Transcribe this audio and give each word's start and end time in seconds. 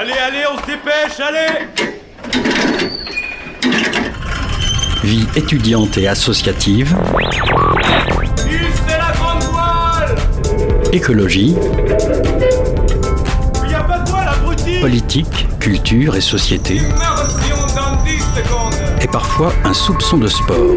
Allez, 0.00 0.12
allez, 0.12 0.44
on 0.48 0.56
se 0.60 0.66
dépêche, 0.66 1.18
allez. 1.18 1.66
Vie 5.02 5.26
étudiante 5.34 5.98
et 5.98 6.06
associative, 6.06 6.96
c'est 8.86 8.96
la 8.96 9.10
grande 9.12 9.42
voile. 9.50 10.14
Écologie, 10.92 11.56
Il 13.64 13.70
y 13.72 13.74
a 13.74 13.80
pas 13.80 13.98
de 13.98 14.08
voile, 14.08 14.28
abruti. 14.28 14.80
Politique, 14.80 15.48
culture 15.58 16.14
et 16.14 16.20
société, 16.20 16.76
Immersion 16.76 17.56
dans 17.74 17.96
10 18.04 18.20
secondes 18.20 18.74
et 19.02 19.08
parfois 19.08 19.52
un 19.64 19.74
soupçon 19.74 20.18
de 20.18 20.28
sport. 20.28 20.76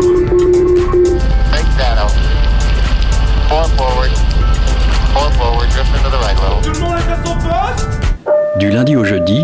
Du 8.61 8.69
lundi 8.69 8.95
au 8.95 9.03
jeudi, 9.03 9.41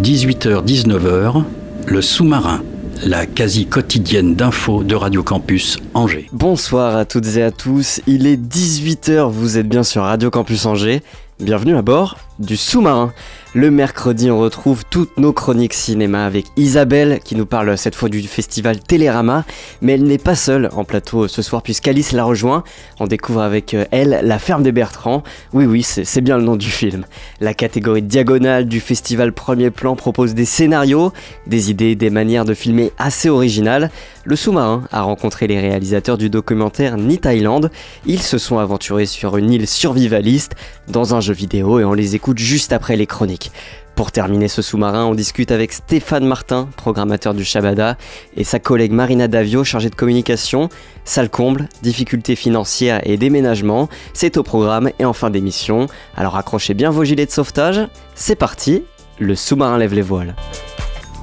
18h-19h, 0.00 1.42
le 1.84 2.00
sous-marin, 2.00 2.62
la 3.04 3.26
quasi 3.26 3.66
quotidienne 3.66 4.36
d'infos 4.36 4.84
de 4.84 4.94
Radio 4.94 5.24
Campus 5.24 5.80
Angers. 5.94 6.28
Bonsoir 6.32 6.94
à 6.94 7.04
toutes 7.04 7.26
et 7.36 7.42
à 7.42 7.50
tous, 7.50 8.00
il 8.06 8.24
est 8.24 8.36
18h, 8.36 9.28
vous 9.28 9.58
êtes 9.58 9.68
bien 9.68 9.82
sur 9.82 10.02
Radio 10.02 10.30
Campus 10.30 10.64
Angers. 10.64 11.02
Bienvenue 11.40 11.76
à 11.76 11.82
bord 11.82 12.16
du 12.38 12.56
sous-marin. 12.56 13.12
Le 13.54 13.70
mercredi, 13.70 14.30
on 14.30 14.38
retrouve 14.38 14.82
toutes 14.88 15.18
nos 15.18 15.34
chroniques 15.34 15.74
cinéma 15.74 16.24
avec 16.24 16.46
Isabelle 16.56 17.20
qui 17.22 17.36
nous 17.36 17.44
parle 17.44 17.76
cette 17.76 17.94
fois 17.94 18.08
du 18.08 18.22
festival 18.22 18.80
Télérama, 18.80 19.44
mais 19.82 19.92
elle 19.92 20.04
n'est 20.04 20.16
pas 20.16 20.34
seule 20.34 20.70
en 20.72 20.84
plateau 20.84 21.28
ce 21.28 21.42
soir 21.42 21.60
puisqu'Alice 21.60 22.12
la 22.12 22.24
rejoint. 22.24 22.64
On 22.98 23.06
découvre 23.06 23.42
avec 23.42 23.74
euh, 23.74 23.84
elle 23.90 24.20
La 24.22 24.38
ferme 24.38 24.62
des 24.62 24.72
Bertrands. 24.72 25.22
Oui, 25.52 25.66
oui, 25.66 25.82
c'est 25.82 26.06
c'est 26.06 26.22
bien 26.22 26.38
le 26.38 26.44
nom 26.44 26.56
du 26.56 26.70
film. 26.70 27.04
La 27.40 27.52
catégorie 27.52 28.00
diagonale 28.00 28.68
du 28.68 28.80
festival 28.80 29.34
Premier 29.34 29.70
Plan 29.70 29.96
propose 29.96 30.32
des 30.32 30.46
scénarios, 30.46 31.12
des 31.46 31.70
idées, 31.70 31.94
des 31.94 32.08
manières 32.08 32.46
de 32.46 32.54
filmer 32.54 32.90
assez 32.96 33.28
originales. 33.28 33.90
Le 34.24 34.36
sous-marin 34.36 34.84
a 34.92 35.02
rencontré 35.02 35.48
les 35.48 35.58
réalisateurs 35.58 36.16
du 36.16 36.30
documentaire 36.30 36.96
Ni 36.96 37.18
Thaïlande. 37.18 37.72
Ils 38.06 38.22
se 38.22 38.38
sont 38.38 38.58
aventurés 38.58 39.06
sur 39.06 39.36
une 39.36 39.50
île 39.50 39.66
survivaliste 39.66 40.54
dans 40.86 41.16
un 41.16 41.20
jeu 41.20 41.34
vidéo 41.34 41.80
et 41.80 41.84
on 41.84 41.92
les 41.92 42.14
écoute 42.14 42.38
juste 42.38 42.72
après 42.72 42.94
les 42.94 43.06
chroniques. 43.06 43.50
Pour 43.96 44.12
terminer 44.12 44.46
ce 44.46 44.62
sous-marin, 44.62 45.06
on 45.06 45.14
discute 45.14 45.50
avec 45.50 45.72
Stéphane 45.72 46.24
Martin, 46.24 46.68
programmateur 46.76 47.34
du 47.34 47.44
Shabada, 47.44 47.98
et 48.36 48.44
sa 48.44 48.60
collègue 48.60 48.92
Marina 48.92 49.26
Davio, 49.26 49.64
chargée 49.64 49.90
de 49.90 49.94
communication. 49.96 50.68
Salle 51.04 51.28
comble, 51.28 51.68
difficultés 51.82 52.36
financières 52.36 53.00
et 53.04 53.16
déménagement, 53.16 53.88
c'est 54.14 54.36
au 54.36 54.44
programme 54.44 54.90
et 55.00 55.04
en 55.04 55.12
fin 55.12 55.30
d'émission. 55.30 55.88
Alors 56.16 56.36
accrochez 56.36 56.74
bien 56.74 56.90
vos 56.90 57.04
gilets 57.04 57.26
de 57.26 57.32
sauvetage, 57.32 57.80
c'est 58.14 58.36
parti, 58.36 58.84
le 59.18 59.34
sous-marin 59.34 59.78
lève 59.78 59.94
les 59.94 60.00
voiles. 60.00 60.36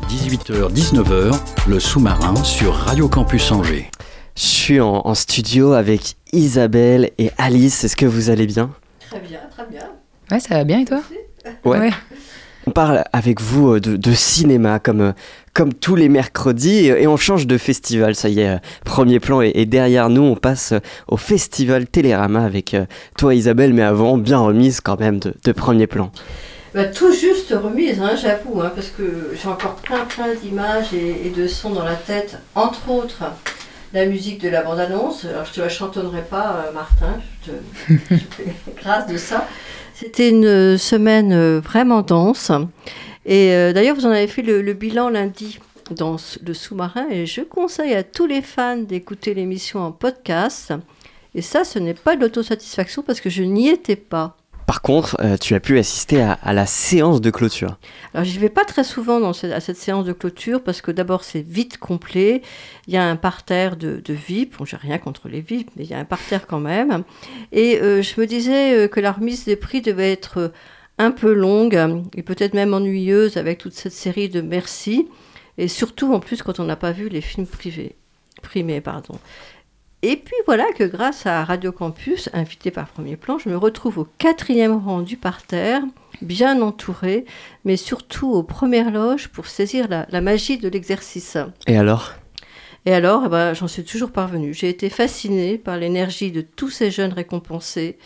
18h-19h, 0.10 1.40
le 1.68 1.80
sous-marin 1.80 2.34
sur 2.44 2.74
Radio 2.74 3.08
Campus 3.08 3.52
Angers. 3.52 3.92
Je 4.36 4.42
suis 4.42 4.80
en, 4.80 5.02
en 5.06 5.14
studio 5.14 5.74
avec 5.74 6.16
Isabelle 6.34 7.12
et 7.20 7.30
Alice, 7.38 7.84
est-ce 7.84 7.96
que 7.96 8.08
vous 8.08 8.32
allez 8.32 8.48
bien? 8.48 8.72
Très 9.08 9.20
bien, 9.20 9.40
très 9.52 9.68
bien. 9.68 9.84
Ouais, 10.32 10.40
ça 10.40 10.56
va 10.56 10.64
bien 10.64 10.80
et 10.80 10.86
toi? 10.86 11.02
Ouais. 11.64 11.92
On 12.66 12.72
parle 12.72 13.04
avec 13.14 13.40
vous 13.40 13.74
euh, 13.76 13.80
de, 13.80 13.98
de 13.98 14.12
cinéma 14.12 14.80
comme, 14.80 15.02
euh, 15.02 15.12
comme 15.54 15.76
tous 15.76 15.96
les 15.96 16.10
mercredis 16.10 16.88
et 16.88 17.04
et 17.04 17.08
on 17.08 17.16
change 17.16 17.46
de 17.46 17.60
festival. 17.60 18.16
Ça 18.16 18.30
y 18.30 18.40
est, 18.40 18.50
euh, 18.50 18.58
premier 18.86 19.20
plan 19.20 19.42
est, 19.42 19.52
est 19.56 19.68
derrière 19.68 20.10
nous. 20.10 20.24
On 20.24 20.36
passe 20.36 20.74
au 21.08 21.18
festival 21.18 21.86
Télérama 21.88 22.44
avec 22.44 22.76
toi 23.16 23.36
Isabelle, 23.36 23.74
mais 23.74 23.84
avant, 23.84 24.18
bien 24.18 24.40
remise 24.40 24.82
quand 24.82 25.00
même 25.00 25.20
de, 25.20 25.36
de 25.44 25.52
premier 25.52 25.86
plan. 25.86 26.12
Bah, 26.74 26.86
tout 26.86 27.12
juste 27.12 27.52
remise, 27.52 28.00
hein, 28.02 28.16
j'avoue, 28.16 28.62
hein, 28.62 28.72
parce 28.74 28.90
que 28.90 29.32
j'ai 29.34 29.48
encore 29.48 29.76
plein 29.76 30.06
plein 30.06 30.34
d'images 30.36 30.94
et, 30.94 31.28
et 31.28 31.30
de 31.30 31.48
sons 31.48 31.72
dans 31.72 31.84
la 31.84 31.96
tête, 31.96 32.38
entre 32.56 32.90
autres 32.90 33.24
la 33.94 34.06
musique 34.06 34.42
de 34.42 34.50
la 34.50 34.62
bande-annonce. 34.62 35.26
Alors 35.26 35.46
je 35.46 35.54
te 35.54 35.62
la 35.62 35.70
chantonnerai 35.70 36.22
pas, 36.22 36.66
euh, 36.68 36.72
Martin, 36.74 37.20
je 37.42 37.52
te, 37.52 37.58
je 38.12 38.16
te 38.16 38.34
fais 38.36 38.56
grâce 38.78 39.08
de 39.08 39.18
ça. 39.18 39.48
C'était 40.00 40.30
une 40.30 40.46
euh, 40.46 40.78
semaine 40.78 41.34
euh, 41.34 41.60
vraiment 41.60 42.02
dense. 42.02 42.52
Et 43.26 43.54
euh, 43.54 43.74
d'ailleurs, 43.74 43.96
vous 43.96 44.06
en 44.06 44.12
avez 44.12 44.28
fait 44.28 44.42
le, 44.42 44.62
le 44.62 44.74
bilan 44.74 45.10
lundi 45.10 45.60
dans 45.92 46.16
le 46.42 46.54
sous-marin. 46.54 47.08
Et 47.10 47.26
je 47.26 47.42
conseille 47.42 47.94
à 47.94 48.04
tous 48.04 48.26
les 48.26 48.42
fans 48.42 48.78
d'écouter 48.78 49.34
l'émission 49.34 49.82
en 49.82 49.92
podcast. 49.92 50.74
Et 51.36 51.42
ça, 51.42 51.66
ce 51.66 51.80
n'est 51.80 51.94
pas 51.94 52.16
de 52.16 52.22
l'autosatisfaction 52.22 53.04
parce 53.04 53.20
que 53.20 53.30
je 53.30 53.44
n'y 53.44 53.68
étais 53.68 53.98
pas. 53.98 54.38
Par 54.70 54.84
contre, 54.84 55.18
euh, 55.22 55.36
tu 55.36 55.56
as 55.56 55.60
pu 55.60 55.80
assister 55.80 56.22
à, 56.22 56.54
la 56.54 56.68
séance 56.68 57.22
de 57.22 57.32
clôture. 57.32 57.80
Alors, 58.14 58.24
j'y 58.24 58.38
vais 58.38 58.50
pas 58.50 58.66
très 58.66 58.84
souvent 58.84 59.20
à 59.28 59.60
cette 59.60 59.78
séance 59.78 60.06
de 60.06 60.14
clôture 60.14 60.64
parce 60.64 60.84
que 60.84 60.92
d'abord, 60.92 61.24
c'est 61.24 61.42
vite 61.42 61.80
complet. 61.80 62.44
Il 62.86 62.94
y 62.94 62.98
a 62.98 63.04
un 63.04 63.16
parterre 63.16 63.78
de, 63.78 64.00
de 64.06 64.14
VIP. 64.14 64.60
Bon, 64.60 64.66
j'ai 64.66 64.78
rien 64.78 65.00
contre 65.00 65.28
les 65.28 65.42
VIP, 65.42 65.72
mais 65.76 65.86
il 65.86 65.90
y 65.90 65.96
a 65.96 65.98
un 65.98 66.06
parterre 66.06 66.46
quand 66.46 66.60
même. 66.60 67.04
Et 67.52 67.82
euh, 67.82 68.04
je 68.04 68.22
me 68.22 68.28
disais 68.28 68.76
euh, 68.76 68.88
que 68.88 69.00
la 69.00 69.12
remise 69.12 69.44
des 69.46 69.56
prix 69.56 69.82
devait 69.82 70.12
être 70.12 70.52
un 71.00 71.10
peu 71.10 71.34
longue 71.34 72.04
et 72.14 72.22
peut-être 72.22 72.54
même 72.54 72.76
ennuyeuse 72.76 73.38
avec 73.38 73.58
toute 73.58 73.74
cette 73.74 73.94
série 73.94 74.30
de 74.30 74.42
merci. 74.42 75.08
Et 75.58 75.68
surtout, 75.68 76.14
en 76.14 76.20
plus, 76.20 76.44
quand 76.44 76.60
on 76.60 76.66
n'a 76.66 76.76
pas 76.76 76.92
vu 76.92 77.10
les 77.10 77.22
films 77.22 77.48
privés, 77.48 77.96
primés, 78.44 78.82
pardon. 78.82 79.18
Et 80.02 80.16
puis 80.16 80.36
voilà 80.46 80.66
que 80.72 80.86
grâce 80.86 81.26
à 81.26 81.44
Radio 81.44 81.74
Campus, 81.74 82.30
invité 82.32 82.72
par 82.72 82.88
Premier 82.88 83.18
Plan, 83.18 83.38
je 83.38 83.50
me 83.50 83.58
retrouve 83.58 83.98
au 83.98 84.08
quatrième 84.18 84.78
rang 84.78 85.02
du 85.02 85.18
parterre, 85.18 85.82
bien 86.22 86.62
entouré, 86.62 87.26
mais 87.66 87.76
surtout 87.76 88.32
aux 88.32 88.44
premières 88.44 88.92
loges 88.92 89.28
pour 89.28 89.48
saisir 89.48 89.90
la, 89.90 90.08
la 90.10 90.22
magie 90.22 90.58
de 90.58 90.70
l'exercice. 90.70 91.38
Et 91.68 91.78
alors? 91.78 92.14
Et 92.86 92.94
alors, 92.94 93.24
eh 93.26 93.30
ben, 93.30 93.54
j'en 93.54 93.68
suis 93.68 93.84
toujours 93.84 94.12
parvenue. 94.12 94.54
J'ai 94.54 94.70
été 94.70 94.90
fascinée 94.90 95.58
par 95.58 95.76
l'énergie 95.76 96.32
de 96.32 96.42
tous 96.42 96.70
ces 96.70 96.92
jeunes 96.92 97.12
récompensés, 97.12 97.98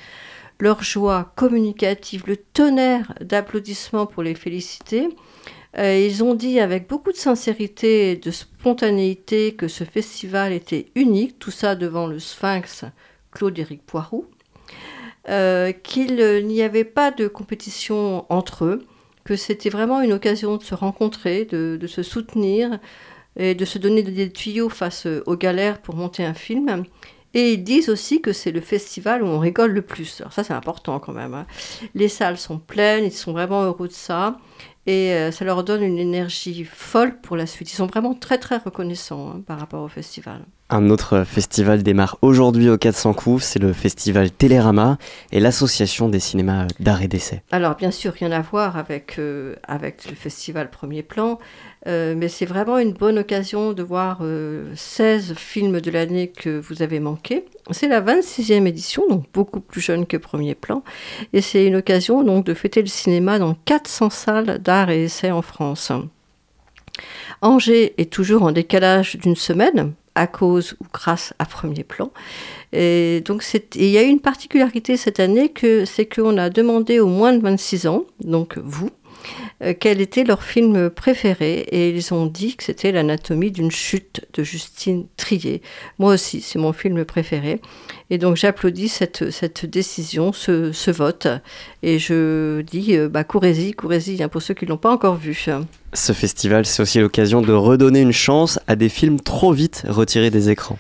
leur 0.60 0.82
joie 0.82 1.32
communicative, 1.36 2.24
le 2.26 2.38
tonnerre 2.38 3.14
d'applaudissements 3.22 4.08
pour 4.08 4.24
les 4.24 4.34
féliciter. 4.34 5.10
Euh, 5.78 5.98
ils 5.98 6.24
ont 6.24 6.36
dit 6.36 6.60
avec 6.60 6.88
beaucoup 6.88 7.12
de 7.12 7.18
sincérité 7.18 8.12
et 8.12 8.16
de 8.16 8.30
spontanéité 8.32 9.54
que 9.54 9.68
ce 9.68 9.84
festival 9.84 10.54
était 10.54 10.88
unique, 10.96 11.40
tout 11.40 11.52
ça 11.52 11.76
devant 11.76 12.06
le 12.06 12.20
sphinx 12.20 12.86
Claude-Éric 13.32 13.84
Poiroux, 13.84 14.26
euh, 15.30 15.72
qu'il 15.72 16.46
n'y 16.46 16.62
avait 16.62 16.84
pas 16.84 17.10
de 17.10 17.28
compétition 17.28 18.26
entre 18.30 18.66
eux, 18.66 18.86
que 19.24 19.36
c'était 19.36 19.70
vraiment 19.70 20.02
une 20.02 20.14
occasion 20.14 20.58
de 20.58 20.64
se 20.64 20.76
rencontrer, 20.76 21.46
de, 21.46 21.88
se 21.88 22.04
soutenir 22.04 22.80
et 23.36 23.56
de 23.56 23.66
se 23.66 23.80
donner 23.80 24.04
des 24.04 24.32
tuyaux 24.32 24.70
face 24.70 25.08
aux 25.26 25.38
galères 25.38 25.82
pour 25.82 25.96
monter 25.96 26.24
un 26.24 26.34
film. 26.36 26.84
Et 27.34 27.54
ils 27.54 27.64
disent 27.64 27.90
aussi 27.90 28.22
que 28.22 28.32
c'est 28.32 28.52
le 28.52 28.62
festival 28.62 29.24
où 29.24 29.26
on 29.26 29.40
rigole 29.40 29.72
le 29.72 29.82
plus. 29.82 30.22
Alors 30.22 30.34
ça, 30.34 30.44
c'est 30.44 30.54
important 30.54 31.00
quand 31.00 31.14
même. 31.14 31.34
hein. 31.34 31.48
Les 31.96 32.08
salles 32.08 32.38
sont 32.38 32.60
pleines, 32.60 33.06
ils 33.06 33.12
sont 33.12 33.32
vraiment 33.32 33.64
heureux 33.64 33.88
de 33.88 33.94
ça. 33.94 34.38
Et 34.86 35.14
euh, 35.14 35.32
ça 35.32 35.46
leur 35.46 35.64
donne 35.64 35.84
une 35.84 36.00
énergie 36.00 36.66
folle 36.66 37.20
pour 37.22 37.38
la 37.38 37.46
suite. 37.46 37.72
Ils 37.72 37.76
sont 37.76 37.88
vraiment 37.88 38.14
très 38.14 38.38
très 38.38 38.58
reconnaissants 38.58 39.30
hein, 39.30 39.44
par 39.46 39.60
rapport 39.60 39.84
au 39.84 39.88
festival. 39.88 40.46
Un 40.70 40.90
autre 40.90 41.24
festival 41.26 41.84
démarre 41.84 42.18
aujourd'hui 42.22 42.70
au 42.70 42.78
400 42.78 43.14
coups, 43.14 43.44
c'est 43.44 43.60
le 43.60 43.74
festival 43.74 44.32
Télérama 44.32 44.98
et 45.32 45.40
l'association 45.40 46.08
des 46.08 46.20
cinémas 46.20 46.68
d'art 46.80 47.02
et 47.02 47.08
d'essai. 47.08 47.44
Alors 47.52 47.76
bien 47.76 47.92
sûr, 47.92 48.14
rien 48.14 48.32
à 48.32 48.42
voir 48.42 48.78
avec, 48.78 49.20
euh, 49.20 49.56
avec 49.68 50.10
le 50.10 50.16
festival 50.16 50.70
Premier 50.70 51.04
Plan, 51.04 51.38
euh, 51.86 52.16
mais 52.18 52.30
c'est 52.30 52.46
vraiment 52.46 52.78
une 52.78 52.94
bonne 52.94 53.20
occasion 53.20 53.74
de 53.74 53.84
voir 53.84 54.20
euh, 54.22 54.74
16 54.76 55.34
films 55.36 55.82
de 55.82 55.92
l'année 55.92 56.30
que 56.30 56.60
vous 56.60 56.82
avez 56.82 57.02
manqués. 57.02 57.46
C'est 57.72 57.90
la 57.90 58.02
26e 58.02 58.66
édition, 58.66 59.04
donc 59.08 59.26
beaucoup 59.34 59.60
plus 59.60 59.82
jeune 59.82 60.08
que 60.08 60.18
Premier 60.18 60.56
Plan, 60.56 60.82
et 61.34 61.42
c'est 61.42 61.68
une 61.68 61.76
occasion 61.76 62.24
donc 62.24 62.46
de 62.46 62.54
fêter 62.54 62.82
le 62.82 62.88
cinéma 62.88 63.38
dans 63.38 63.54
400 63.66 64.10
salles 64.10 64.60
d'art 64.60 64.90
et 64.90 65.04
essai 65.04 65.30
en 65.30 65.42
France. 65.42 65.92
Angers 67.42 67.94
est 67.98 68.12
toujours 68.12 68.44
en 68.44 68.52
décalage 68.52 69.18
d'une 69.18 69.36
semaine 69.36 69.94
à 70.16 70.28
cause 70.28 70.76
ou 70.80 70.86
grâce 70.94 71.34
à 71.40 71.46
Premier 71.46 71.84
Plan. 71.84 72.12
Et 72.72 73.22
donc 73.26 73.44
il 73.76 73.90
y 73.90 73.98
a 73.98 74.04
eu 74.04 74.08
une 74.08 74.20
particularité 74.20 74.98
cette 74.98 75.20
année 75.20 75.50
que 75.50 75.86
c'est 75.86 76.06
qu'on 76.06 76.38
a 76.38 76.50
demandé 76.50 77.00
aux 77.00 77.08
moins 77.08 77.34
de 77.34 77.42
26 77.42 77.88
ans, 77.88 78.06
donc 78.24 78.58
vous, 78.58 78.90
quel 79.80 80.02
était 80.02 80.24
leur 80.24 80.44
film 80.44 80.90
préféré 80.90 81.66
et 81.72 81.90
ils 81.90 82.14
ont 82.14 82.26
dit 82.26 82.56
que 82.56 82.64
c'était 82.64 82.92
l'anatomie 82.92 83.52
d'une 83.52 83.72
chute 83.72 84.26
de 84.34 84.44
Justine 84.44 85.06
Trier. 85.18 85.62
Moi 86.00 86.14
aussi, 86.14 86.42
c'est 86.42 86.60
mon 86.60 86.74
film 86.74 87.06
préféré. 87.06 87.62
Et 88.10 88.18
donc 88.18 88.36
j'applaudis 88.36 88.90
cette, 88.90 89.32
cette 89.32 89.66
décision, 89.66 90.34
ce, 90.34 90.72
ce 90.72 90.92
vote. 90.92 91.28
Et 91.82 92.00
je 92.00 92.62
dis, 92.62 92.96
euh, 92.98 93.10
bah, 93.10 93.24
courez-y, 93.24 93.74
courez-y, 93.74 94.22
hein, 94.22 94.30
pour 94.30 94.42
ceux 94.42 94.54
qui 94.54 94.66
ne 94.66 94.70
l'ont 94.70 94.78
pas 94.78 94.92
encore 94.92 95.16
vu. 95.16 95.46
Ce 95.94 96.14
festival, 96.14 96.66
c'est 96.66 96.82
aussi 96.82 97.00
l'occasion 97.00 97.42
de 97.42 97.54
redonner 97.54 98.02
une 98.02 98.12
chance 98.12 98.60
à 98.68 98.76
des 98.76 98.90
films 98.90 99.20
trop 99.20 99.52
vite 99.52 99.84
retirés 99.88 100.30
des 100.30 100.50
écrans. 100.50 100.78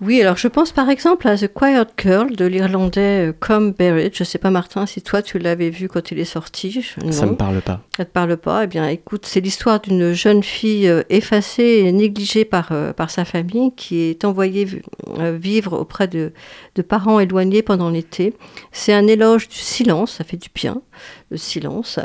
Oui, 0.00 0.20
alors 0.20 0.36
je 0.36 0.48
pense 0.48 0.72
par 0.72 0.90
exemple 0.90 1.28
à 1.28 1.36
The 1.38 1.46
Quiet 1.52 1.86
Girl 1.96 2.34
de 2.34 2.44
l'Irlandais 2.44 3.28
euh, 3.28 3.32
Com 3.38 3.72
Barrett. 3.72 4.14
Je 4.14 4.22
ne 4.22 4.26
sais 4.26 4.38
pas 4.38 4.50
Martin 4.50 4.86
si 4.86 5.00
toi 5.02 5.22
tu 5.22 5.38
l'avais 5.38 5.70
vu 5.70 5.88
quand 5.88 6.10
il 6.10 6.18
est 6.18 6.24
sorti. 6.24 6.82
Ça 7.10 7.24
non. 7.26 7.32
me 7.32 7.36
parle 7.36 7.60
pas. 7.60 7.80
Ça 7.96 8.04
te 8.04 8.10
parle 8.10 8.36
pas? 8.36 8.64
Eh 8.64 8.66
bien, 8.66 8.88
écoute, 8.88 9.24
c'est 9.24 9.40
l'histoire 9.40 9.80
d'une 9.80 10.12
jeune 10.12 10.42
fille 10.42 10.88
euh, 10.88 11.02
effacée 11.10 11.84
et 11.86 11.92
négligée 11.92 12.44
par, 12.44 12.70
euh, 12.72 12.92
par 12.92 13.08
sa 13.10 13.24
famille 13.24 13.72
qui 13.76 14.00
est 14.00 14.24
envoyée 14.24 14.64
vi- 14.64 14.82
vivre 15.38 15.78
auprès 15.78 16.08
de, 16.08 16.32
de 16.74 16.82
parents 16.82 17.20
éloignés 17.20 17.62
pendant 17.62 17.88
l'été. 17.88 18.34
C'est 18.72 18.92
un 18.92 19.06
éloge 19.06 19.48
du 19.48 19.56
silence, 19.58 20.14
ça 20.14 20.24
fait 20.24 20.36
du 20.36 20.48
bien, 20.52 20.82
le 21.30 21.36
silence. 21.36 21.98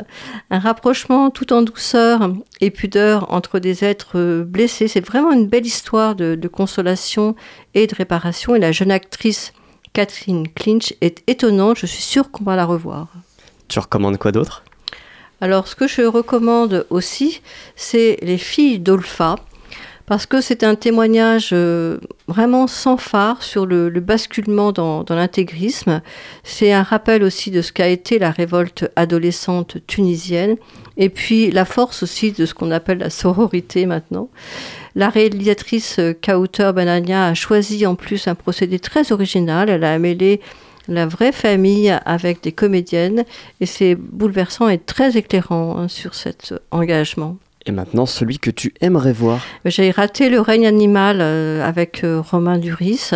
Un 0.50 0.58
rapprochement 0.58 1.30
tout 1.30 1.52
en 1.52 1.62
douceur 1.62 2.32
et 2.60 2.70
pudeur 2.70 3.32
entre 3.32 3.58
des 3.58 3.84
êtres 3.84 4.18
euh, 4.18 4.44
blessés. 4.44 4.88
C'est 4.88 5.04
vraiment 5.04 5.32
une 5.32 5.46
belle 5.46 5.66
histoire 5.66 6.14
de, 6.14 6.34
de 6.34 6.48
consolation 6.48 7.34
et 7.74 7.86
de 7.86 7.94
réparation. 7.94 8.54
Et 8.54 8.58
la 8.58 8.72
jeune 8.72 8.90
actrice 8.90 9.52
Catherine 9.92 10.48
Clinch 10.48 10.94
est 11.00 11.22
étonnante. 11.26 11.78
Je 11.78 11.86
suis 11.86 12.02
sûre 12.02 12.30
qu'on 12.30 12.44
va 12.44 12.56
la 12.56 12.64
revoir. 12.64 13.08
Tu 13.68 13.78
recommandes 13.78 14.18
quoi 14.18 14.32
d'autre? 14.32 14.64
Alors, 15.40 15.68
ce 15.68 15.74
que 15.74 15.88
je 15.88 16.02
recommande 16.02 16.86
aussi, 16.90 17.40
c'est 17.74 18.18
Les 18.20 18.36
filles 18.36 18.78
d'Olpha, 18.78 19.36
parce 20.10 20.26
que 20.26 20.40
c'est 20.40 20.64
un 20.64 20.74
témoignage 20.74 21.50
euh, 21.52 21.98
vraiment 22.26 22.66
sans 22.66 22.96
phare 22.96 23.44
sur 23.44 23.64
le, 23.64 23.88
le 23.88 24.00
basculement 24.00 24.72
dans, 24.72 25.04
dans 25.04 25.14
l'intégrisme. 25.14 26.02
C'est 26.42 26.72
un 26.72 26.82
rappel 26.82 27.22
aussi 27.22 27.52
de 27.52 27.62
ce 27.62 27.70
qu'a 27.70 27.86
été 27.86 28.18
la 28.18 28.32
révolte 28.32 28.90
adolescente 28.96 29.76
tunisienne, 29.86 30.56
et 30.96 31.10
puis 31.10 31.52
la 31.52 31.64
force 31.64 32.02
aussi 32.02 32.32
de 32.32 32.44
ce 32.44 32.54
qu'on 32.54 32.72
appelle 32.72 32.98
la 32.98 33.08
sororité 33.08 33.86
maintenant. 33.86 34.30
La 34.96 35.10
réalisatrice 35.10 36.00
euh, 36.00 36.12
Kauter 36.12 36.72
Banania 36.74 37.26
a 37.26 37.34
choisi 37.34 37.86
en 37.86 37.94
plus 37.94 38.26
un 38.26 38.34
procédé 38.34 38.80
très 38.80 39.12
original. 39.12 39.70
Elle 39.70 39.84
a 39.84 39.96
mêlé 40.00 40.40
la 40.88 41.06
vraie 41.06 41.30
famille 41.30 41.96
avec 42.04 42.42
des 42.42 42.50
comédiennes 42.50 43.24
et 43.60 43.66
c'est 43.66 43.94
bouleversant 43.94 44.68
et 44.68 44.78
très 44.78 45.16
éclairant 45.16 45.78
hein, 45.78 45.86
sur 45.86 46.16
cet 46.16 46.52
engagement. 46.72 47.36
Et 47.66 47.72
maintenant, 47.72 48.06
celui 48.06 48.38
que 48.38 48.50
tu 48.50 48.72
aimerais 48.80 49.12
voir. 49.12 49.38
J'ai 49.66 49.90
raté 49.90 50.30
le 50.30 50.40
règne 50.40 50.66
animal 50.66 51.18
euh, 51.20 51.62
avec 51.62 52.04
euh, 52.04 52.20
Romain 52.20 52.56
Duris 52.58 53.10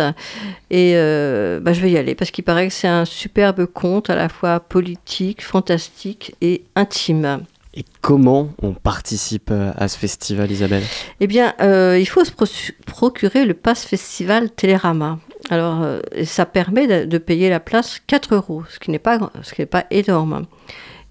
et 0.69 0.93
euh, 0.95 1.59
bah, 1.59 1.73
je 1.73 1.81
vais 1.81 1.89
y 1.91 1.97
aller 1.97 2.13
parce 2.15 2.29
qu'il 2.31 2.43
paraît 2.43 2.67
que 2.67 2.73
c'est 2.73 2.87
un 2.87 3.05
superbe 3.05 3.65
conte 3.65 4.09
à 4.11 4.15
la 4.15 4.29
fois 4.29 4.59
politique, 4.59 5.43
fantastique 5.43 6.35
et 6.41 6.63
intime. 6.75 7.41
Et 7.73 7.83
comment 8.01 8.49
on 8.61 8.71
participe 8.73 9.51
à 9.51 9.87
ce 9.87 9.97
festival, 9.97 10.49
Isabelle? 10.49 10.83
Eh 11.19 11.27
bien, 11.27 11.53
euh, 11.61 11.97
il 11.99 12.05
faut 12.05 12.23
se 12.23 12.31
pro- 12.31 12.45
procurer 12.85 13.45
le 13.45 13.53
pass 13.53 13.83
festival 13.83 14.49
Télérama. 14.51 15.19
Alors, 15.49 15.81
euh, 15.83 15.99
ça 16.23 16.45
permet 16.45 16.87
de, 16.87 17.05
de 17.05 17.17
payer 17.17 17.49
la 17.49 17.59
place 17.59 17.99
4 18.07 18.35
euros, 18.35 18.63
ce 18.69 18.79
qui 18.79 18.91
n'est 18.91 18.99
pas, 18.99 19.31
ce 19.43 19.53
qui 19.53 19.61
n'est 19.61 19.65
pas 19.65 19.85
énorme. 19.91 20.45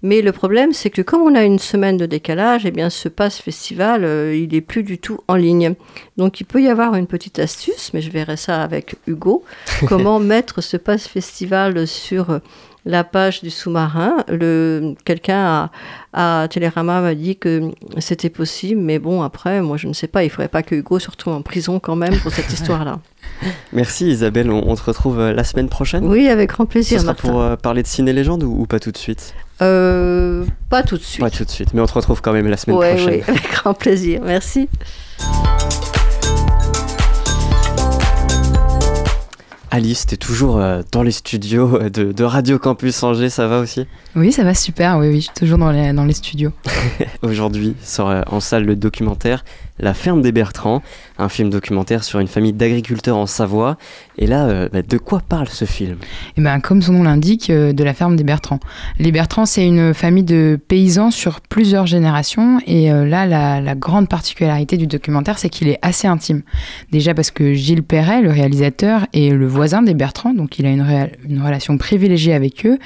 Mais 0.05 0.21
le 0.21 0.31
problème, 0.31 0.71
c'est 0.71 0.91
que 0.91 1.01
comme 1.01 1.21
on 1.23 1.33
a 1.33 1.43
une 1.43 1.57
semaine 1.57 1.97
de 1.97 2.05
décalage, 2.05 2.63
eh 2.67 2.69
bien, 2.71 2.91
ce 2.91 3.09
pass 3.09 3.39
festival, 3.39 4.03
euh, 4.05 4.35
il 4.35 4.53
est 4.53 4.61
plus 4.61 4.83
du 4.83 4.99
tout 4.99 5.19
en 5.27 5.33
ligne. 5.35 5.73
Donc, 6.17 6.39
il 6.39 6.43
peut 6.43 6.61
y 6.61 6.67
avoir 6.67 6.93
une 6.93 7.07
petite 7.07 7.39
astuce, 7.39 7.89
mais 7.91 8.01
je 8.01 8.11
verrai 8.11 8.37
ça 8.37 8.61
avec 8.61 8.97
Hugo. 9.07 9.43
Comment 9.87 10.19
mettre 10.19 10.61
ce 10.61 10.77
pass 10.77 11.07
festival 11.07 11.87
sur 11.87 12.39
la 12.85 13.03
page 13.03 13.41
du 13.41 13.49
sous-marin 13.49 14.17
Le 14.27 14.93
quelqu'un 15.05 15.71
à, 16.13 16.41
à 16.43 16.47
Télérama 16.49 17.01
m'a 17.01 17.15
dit 17.15 17.35
que 17.35 17.71
c'était 17.97 18.29
possible, 18.29 18.79
mais 18.79 18.99
bon, 18.99 19.23
après, 19.23 19.59
moi, 19.63 19.77
je 19.77 19.87
ne 19.87 19.93
sais 19.93 20.07
pas. 20.07 20.23
Il 20.23 20.29
faudrait 20.29 20.49
pas 20.49 20.61
que 20.61 20.75
Hugo 20.75 20.99
se 20.99 21.09
retrouve 21.09 21.33
en 21.33 21.41
prison 21.41 21.79
quand 21.79 21.95
même 21.95 22.15
pour 22.19 22.31
cette 22.31 22.53
histoire-là. 22.53 22.99
Merci 23.73 24.07
Isabelle, 24.09 24.51
on, 24.51 24.69
on 24.69 24.75
te 24.75 24.83
retrouve 24.83 25.19
euh, 25.19 25.33
la 25.33 25.43
semaine 25.43 25.67
prochaine 25.67 26.05
Oui, 26.05 26.27
avec 26.29 26.49
grand 26.51 26.65
Ce 26.65 26.69
plaisir, 26.69 26.99
sera 27.01 27.13
Martin. 27.13 27.27
pour 27.27 27.41
euh, 27.41 27.55
parler 27.55 27.81
de 27.81 27.87
ciné-légende 27.87 28.43
ou, 28.43 28.61
ou 28.61 28.65
pas 28.67 28.79
tout 28.79 28.91
de 28.91 28.97
suite? 28.97 29.33
Euh, 29.61 30.45
pas 30.69 30.83
tout 30.83 30.97
de 30.97 31.01
suite. 31.03 31.21
Pas 31.21 31.29
tout 31.29 31.45
de 31.45 31.49
suite, 31.49 31.73
mais 31.73 31.81
on 31.81 31.85
te 31.85 31.93
retrouve 31.93 32.21
quand 32.21 32.33
même 32.33 32.47
la 32.47 32.57
semaine 32.57 32.77
Ouais, 32.77 32.95
prochaine. 32.95 33.09
ouais, 33.19 33.23
avec 33.27 33.51
grand 33.51 33.73
plaisir. 33.73 34.21
Merci. 34.23 34.67
Alice, 39.71 40.05
t'es 40.05 40.15
toujours 40.15 40.57
euh, 40.61 40.83
dans 40.93 41.03
les 41.03 41.11
studios 41.11 41.75
euh, 41.81 41.89
de, 41.89 42.13
de 42.13 42.23
Radio 42.23 42.57
Campus 42.59 43.03
Angers, 43.03 43.29
ça 43.29 43.47
va 43.47 43.59
aussi? 43.59 43.85
Oui, 44.15 44.31
ça 44.31 44.43
va 44.45 44.53
super, 44.53 44.97
oui, 44.97 45.09
oui, 45.09 45.15
je 45.17 45.25
suis 45.25 45.33
toujours 45.35 45.57
dans 45.57 45.71
les, 45.71 45.91
dans 45.91 46.05
les 46.05 46.13
studios. 46.13 46.51
Aujourd'hui 47.21 47.75
sort 47.83 48.13
en 48.27 48.39
salle 48.39 48.63
le 48.63 48.77
documentaire 48.77 49.43
La 49.77 49.93
ferme 49.93 50.21
des 50.21 50.31
Bertrands, 50.31 50.81
un 51.17 51.27
film 51.27 51.49
documentaire 51.49 52.05
sur 52.05 52.19
une 52.19 52.27
famille 52.27 52.53
d'agriculteurs 52.53 53.17
en 53.17 53.25
Savoie. 53.25 53.77
Et 54.17 54.25
là, 54.25 54.45
euh, 54.45 54.69
bah, 54.71 54.81
de 54.81 54.97
quoi 54.97 55.21
parle 55.27 55.49
ce 55.49 55.65
film? 55.65 55.97
Et 56.37 56.41
ben, 56.41 56.61
comme 56.61 56.81
son 56.81 56.93
nom 56.93 57.03
l'indique, 57.03 57.49
euh, 57.49 57.73
de 57.73 57.83
la 57.83 57.93
ferme 57.93 58.15
des 58.15 58.23
Bertrands. 58.23 58.61
Les 58.99 59.11
Bertrands, 59.11 59.45
c'est 59.45 59.65
une 59.65 59.93
famille 59.93 60.23
de 60.23 60.57
paysans 60.67 61.11
sur 61.11 61.41
plusieurs 61.41 61.87
générations. 61.87 62.61
Et 62.65 62.89
euh, 62.89 63.05
là, 63.05 63.25
la, 63.25 63.75
grande 63.75 64.07
particularité 64.07 64.77
du 64.77 64.87
documentaire, 64.87 65.37
c'est 65.37 65.49
qu'il 65.49 65.67
est 65.67 65.79
assez 65.81 66.07
intime. 66.07 66.43
Déjà 66.91 67.13
parce 67.13 67.29
que 67.29 67.53
Gilles 67.53 67.83
Perret, 67.83 68.21
le 68.21 68.31
réalisateur, 68.31 69.05
est 69.13 69.31
le 69.31 69.47
voisin 69.47 69.81
des 69.81 69.93
Bertrands, 69.93 70.33
donc 70.33 70.57
il 70.57 70.65
a 70.65 70.69
une 70.69 71.41
relation 71.41 71.77
privilégiée 71.77 72.33
avec 72.33 72.65
eux. 72.65 72.79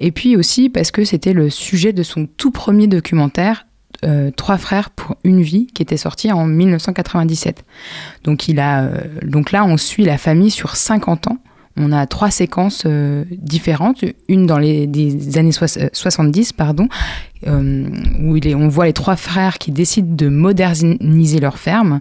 Et 0.00 0.10
puis 0.10 0.36
aussi 0.36 0.68
parce 0.68 0.90
que 0.90 1.04
c'était 1.04 1.32
le 1.32 1.50
sujet 1.50 1.92
de 1.92 2.02
son 2.02 2.26
tout 2.26 2.50
premier 2.50 2.88
documentaire. 2.88 3.66
Euh, 4.04 4.30
Trois 4.30 4.58
frères 4.58 4.90
pour 4.90 5.16
une 5.24 5.42
vie 5.42 5.66
qui 5.74 5.82
était 5.82 5.96
sorti 5.96 6.30
en 6.32 6.46
1997. 6.46 7.64
Donc, 8.24 8.48
il 8.48 8.60
a, 8.60 8.84
euh, 8.84 9.00
donc 9.22 9.50
là, 9.52 9.64
on 9.64 9.76
suit 9.76 10.04
la 10.04 10.18
famille 10.18 10.50
sur 10.50 10.76
50 10.76 11.28
ans. 11.28 11.38
On 11.76 11.90
a 11.90 12.06
trois 12.06 12.30
séquences 12.30 12.84
euh, 12.86 13.24
différentes, 13.32 14.04
une 14.28 14.46
dans 14.46 14.58
les 14.58 14.86
des 14.86 15.38
années 15.38 15.50
soix- 15.50 15.76
euh, 15.78 15.88
70, 15.92 16.52
pardon, 16.52 16.88
où 17.44 17.48
on 18.54 18.68
voit 18.68 18.86
les 18.86 18.92
trois 18.92 19.16
frères 19.16 19.58
qui 19.58 19.72
décident 19.72 20.14
de 20.14 20.28
moderniser 20.28 21.40
leur 21.40 21.58
ferme. 21.58 22.00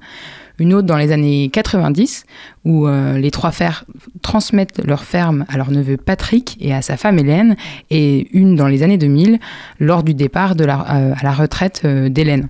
Une 0.63 0.73
autre 0.75 0.87
dans 0.87 0.95
les 0.95 1.11
années 1.11 1.49
90, 1.51 2.25
où 2.63 2.87
euh, 2.87 3.17
les 3.17 3.31
trois 3.31 3.51
frères 3.51 3.83
transmettent 4.21 4.79
leur 4.85 5.03
ferme 5.03 5.43
à 5.49 5.57
leur 5.57 5.71
neveu 5.71 5.97
Patrick 5.97 6.55
et 6.61 6.73
à 6.73 6.81
sa 6.81 6.95
femme 6.95 7.19
Hélène, 7.19 7.57
et 7.89 8.29
une 8.31 8.55
dans 8.55 8.67
les 8.67 8.81
années 8.81 8.97
2000, 8.97 9.39
lors 9.81 10.03
du 10.03 10.13
départ 10.13 10.55
euh, 10.57 10.65
à 10.65 11.21
la 11.21 11.33
retraite 11.33 11.81
euh, 11.83 12.07
d'Hélène. 12.07 12.47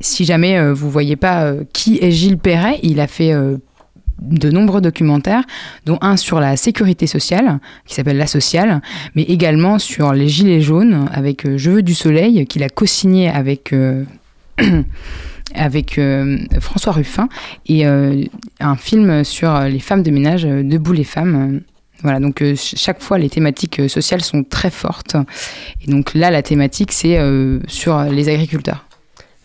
Si 0.00 0.24
jamais 0.24 0.72
vous 0.72 0.90
voyez 0.90 1.16
pas 1.16 1.54
qui 1.72 1.98
est 2.00 2.12
Gilles 2.12 2.38
Perret, 2.38 2.78
il 2.84 3.00
a 3.00 3.08
fait 3.08 3.32
de 4.20 4.50
nombreux 4.50 4.80
documentaires, 4.80 5.42
dont 5.86 5.98
un 6.02 6.16
sur 6.16 6.38
la 6.38 6.56
sécurité 6.56 7.08
sociale, 7.08 7.58
qui 7.84 7.94
s'appelle 7.94 8.16
La 8.16 8.26
Sociale, 8.28 8.80
mais 9.14 9.22
également 9.22 9.78
sur 9.78 10.12
les 10.12 10.28
Gilets 10.28 10.60
jaunes, 10.60 11.08
avec 11.12 11.46
Je 11.56 11.70
veux 11.70 11.82
du 11.82 11.94
soleil, 11.94 12.46
qu'il 12.46 12.64
a 12.64 12.68
co-signé 12.68 13.28
avec, 13.28 13.72
avec 15.54 15.98
euh, 15.98 16.38
François 16.60 16.92
Ruffin, 16.92 17.28
et 17.66 17.86
euh, 17.86 18.24
un 18.60 18.76
film 18.76 19.24
sur 19.24 19.60
les 19.60 19.80
femmes 19.80 20.02
de 20.02 20.10
ménage, 20.10 20.44
euh, 20.44 20.62
Debout 20.62 20.92
les 20.92 21.04
femmes. 21.04 21.60
Voilà, 22.02 22.18
donc 22.18 22.42
euh, 22.42 22.56
ch- 22.56 22.74
chaque 22.76 23.00
fois 23.00 23.16
les 23.18 23.30
thématiques 23.30 23.78
euh, 23.78 23.88
sociales 23.88 24.22
sont 24.22 24.42
très 24.42 24.70
fortes. 24.70 25.16
Et 25.86 25.90
donc 25.90 26.14
là, 26.14 26.30
la 26.30 26.42
thématique, 26.42 26.90
c'est 26.90 27.18
euh, 27.18 27.60
sur 27.68 28.02
les 28.02 28.28
agriculteurs. 28.28 28.84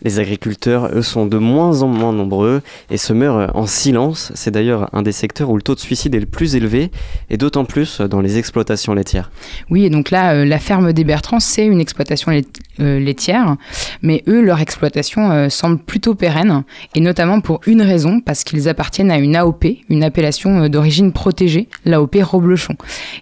Les 0.02 0.20
agriculteurs, 0.20 0.90
eux, 0.94 1.02
sont 1.02 1.26
de 1.26 1.38
moins 1.38 1.82
en 1.82 1.88
moins 1.88 2.12
nombreux 2.12 2.62
et 2.88 2.96
se 2.96 3.12
meurent 3.12 3.50
en 3.56 3.66
silence. 3.66 4.30
C'est 4.36 4.52
d'ailleurs 4.52 4.88
un 4.92 5.02
des 5.02 5.10
secteurs 5.10 5.50
où 5.50 5.56
le 5.56 5.62
taux 5.62 5.74
de 5.74 5.80
suicide 5.80 6.14
est 6.14 6.20
le 6.20 6.26
plus 6.26 6.54
élevé, 6.54 6.92
et 7.30 7.36
d'autant 7.36 7.64
plus 7.64 8.00
dans 8.00 8.20
les 8.20 8.38
exploitations 8.38 8.94
laitières. 8.94 9.32
Oui, 9.70 9.84
et 9.84 9.90
donc 9.90 10.12
là, 10.12 10.34
euh, 10.34 10.44
la 10.44 10.60
ferme 10.60 10.92
des 10.92 11.02
Bertrands, 11.02 11.40
c'est 11.40 11.66
une 11.66 11.80
exploitation 11.80 12.30
euh, 12.78 13.00
laitière, 13.00 13.56
mais 14.00 14.22
eux, 14.28 14.40
leur 14.40 14.60
exploitation 14.60 15.32
euh, 15.32 15.48
semble 15.48 15.78
plutôt 15.78 16.14
pérenne, 16.14 16.62
et 16.94 17.00
notamment 17.00 17.40
pour 17.40 17.60
une 17.66 17.82
raison, 17.82 18.20
parce 18.20 18.44
qu'ils 18.44 18.68
appartiennent 18.68 19.10
à 19.10 19.18
une 19.18 19.34
AOP, 19.34 19.64
une 19.88 20.04
appellation 20.04 20.68
d'origine 20.68 21.12
protégée, 21.12 21.68
l'AOP 21.84 22.18
Roblechon. 22.22 22.76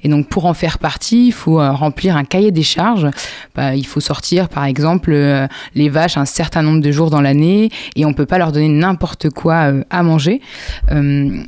Et 0.04 0.10
donc 0.10 0.28
pour 0.28 0.44
en 0.44 0.52
faire 0.52 0.78
partie, 0.78 1.28
il 1.28 1.32
faut 1.32 1.56
remplir 1.56 2.18
un 2.18 2.24
cahier 2.24 2.50
des 2.50 2.62
charges. 2.62 3.08
Bah, 3.54 3.74
il 3.74 3.86
faut 3.86 4.00
sortir, 4.00 4.50
par 4.50 4.64
exemple, 4.64 5.12
les 5.74 5.88
vaches 5.88 6.18
un 6.18 6.26
certain 6.26 6.65
nombre 6.66 6.80
de 6.82 6.92
jours 6.92 7.10
dans 7.10 7.20
l'année, 7.20 7.70
et 7.94 8.04
on 8.04 8.12
peut 8.12 8.26
pas 8.26 8.38
leur 8.38 8.52
donner 8.52 8.68
n'importe 8.68 9.30
quoi 9.30 9.72
euh, 9.72 9.84
à 9.90 10.02
manger. 10.02 10.40
Euh, 10.90 11.42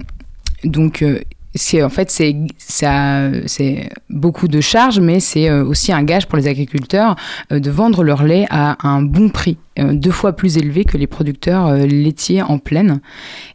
donc 0.65 1.03
euh, 1.03 1.21
c'est 1.55 1.83
en 1.83 1.89
fait 1.89 2.11
c'est 2.11 2.37
ça 2.59 3.31
c'est 3.47 3.89
beaucoup 4.11 4.49
de 4.49 4.61
charges 4.61 5.01
mais 5.01 5.19
c'est 5.19 5.49
euh, 5.49 5.65
aussi 5.65 5.93
un 5.93 6.03
gage 6.03 6.27
pour 6.27 6.37
les 6.37 6.47
agriculteurs 6.47 7.17
euh, 7.53 7.59
de 7.59 7.71
vendre 7.71 8.03
leur 8.03 8.23
lait 8.23 8.47
à 8.51 8.77
un 8.87 9.01
bon 9.01 9.31
prix 9.31 9.57
euh, 9.79 9.95
deux 9.95 10.11
fois 10.11 10.35
plus 10.35 10.59
élevé 10.59 10.85
que 10.85 10.99
les 10.99 11.07
producteurs 11.07 11.73
laitiers 11.73 12.43
en 12.43 12.59
plaine. 12.59 13.01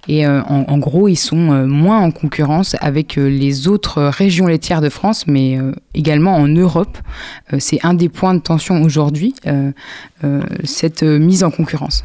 Et 0.07 0.27
en, 0.27 0.41
en 0.41 0.77
gros 0.77 1.07
ils 1.07 1.15
sont 1.15 1.65
moins 1.67 2.00
en 2.00 2.12
concurrence 2.12 2.75
avec 2.81 3.15
les 3.15 3.67
autres 3.67 4.01
régions 4.03 4.47
laitières 4.47 4.81
de 4.81 4.89
France 4.89 5.27
mais 5.27 5.57
également 5.93 6.35
en 6.35 6.47
Europe. 6.47 6.97
C'est 7.59 7.79
un 7.85 7.93
des 7.93 8.09
points 8.09 8.33
de 8.33 8.41
tension 8.41 8.81
aujourd'hui 8.81 9.33
cette 10.63 11.03
mise 11.03 11.43
en 11.43 11.51
concurrence 11.51 12.03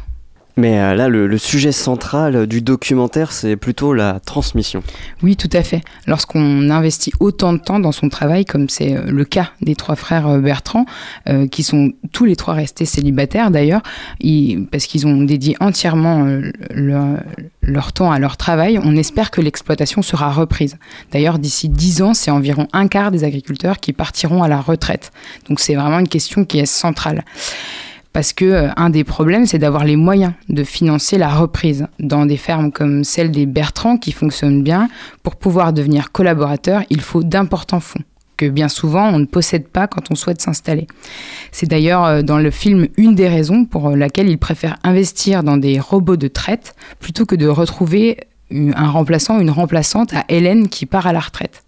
Mais 0.57 0.77
euh, 0.79 0.93
là, 0.93 1.07
le, 1.07 1.37
sujet 1.37 1.71
central 1.71 2.45
du 2.45 2.61
documentaire, 2.61 3.31
c'est 3.31 3.55
plutôt 3.55 3.93
la 3.93 4.19
transmission. 4.19 4.83
Oui, 5.23 5.37
tout 5.37 5.49
à 5.53 5.63
fait. 5.63 5.81
Lorsqu'on 6.05 6.69
investit 6.69 7.13
autant 7.21 7.53
de 7.53 7.59
temps 7.59 7.79
dans 7.79 7.93
son 7.93 8.09
travail, 8.09 8.43
comme 8.43 8.67
c'est 8.67 8.95
euh, 8.95 9.03
le 9.05 9.23
cas 9.23 9.51
des 9.61 9.75
trois 9.75 9.95
frères 9.95 10.27
euh, 10.27 10.39
Bertrand, 10.39 10.85
qui 11.51 11.63
sont 11.63 11.91
tous 12.11 12.25
les 12.25 12.35
trois 12.35 12.53
restés 12.53 12.85
célibataires 12.85 13.51
d'ailleurs, 13.51 13.81
parce 14.71 14.85
qu'ils 14.85 15.05
ont 15.05 15.21
dédié 15.21 15.55
entièrement 15.59 16.25
leur, 16.71 17.19
leur 17.61 17.93
temps 17.93 18.11
à 18.11 18.19
leur 18.19 18.35
travail, 18.37 18.79
on 18.83 18.95
espère 18.95 19.31
que 19.31 19.41
l'exploitation 19.41 20.01
sera 20.01 20.31
reprise. 20.31 20.77
D'ailleurs, 21.11 21.39
d'ici 21.39 21.69
10 21.69 22.01
ans, 22.01 22.13
c'est 22.13 22.31
environ 22.31 22.67
un 22.73 22.87
quart 22.87 23.11
des 23.11 23.23
agriculteurs 23.23 23.79
qui 23.79 23.93
partiront 23.93 24.43
à 24.43 24.47
la 24.47 24.59
retraite. 24.59 25.11
Donc 25.47 25.59
c'est 25.59 25.75
vraiment 25.75 25.99
une 25.99 26.07
question 26.07 26.45
qui 26.45 26.59
est 26.59 26.65
centrale. 26.65 27.23
Parce 28.13 28.33
que 28.33 28.45
euh, 28.45 28.69
un 28.75 28.89
des 28.89 29.03
problèmes, 29.03 29.45
c'est 29.45 29.59
d'avoir 29.59 29.83
les 29.83 29.95
moyens 29.95 30.33
de 30.49 30.63
financer 30.63 31.17
la 31.17 31.29
reprise 31.29 31.87
dans 31.99 32.25
des 32.25 32.37
fermes 32.37 32.71
comme 32.71 33.03
celle 33.03 33.31
des 33.31 33.45
Bertrand 33.45 33.97
qui 33.97 34.11
fonctionnent 34.11 34.63
bien. 34.63 34.89
Pour 35.23 35.35
pouvoir 35.35 35.73
devenir 35.73 36.11
collaborateur, 36.11 36.83
il 36.89 37.01
faut 37.01 37.23
d'importants 37.23 37.79
fonds 37.79 38.03
que 38.37 38.47
bien 38.47 38.69
souvent 38.69 39.09
on 39.09 39.19
ne 39.19 39.25
possède 39.25 39.67
pas 39.67 39.87
quand 39.87 40.11
on 40.11 40.15
souhaite 40.15 40.39
s'installer. 40.39 40.87
C'est 41.51 41.67
d'ailleurs 41.67 42.05
euh, 42.05 42.21
dans 42.21 42.39
le 42.39 42.51
film 42.51 42.87
une 42.95 43.13
des 43.13 43.27
raisons 43.27 43.65
pour 43.65 43.89
laquelle 43.89 44.29
il 44.29 44.37
préfère 44.37 44.77
investir 44.83 45.43
dans 45.43 45.57
des 45.57 45.79
robots 45.79 46.15
de 46.15 46.29
traite 46.29 46.73
plutôt 46.99 47.25
que 47.25 47.35
de 47.35 47.47
retrouver 47.47 48.17
un 48.51 48.89
remplaçant 48.89 49.39
une 49.39 49.51
remplaçante 49.51 50.13
à 50.13 50.23
Hélène 50.29 50.69
qui 50.69 50.85
part 50.85 51.05
à 51.05 51.13
la 51.13 51.19
retraite. 51.19 51.63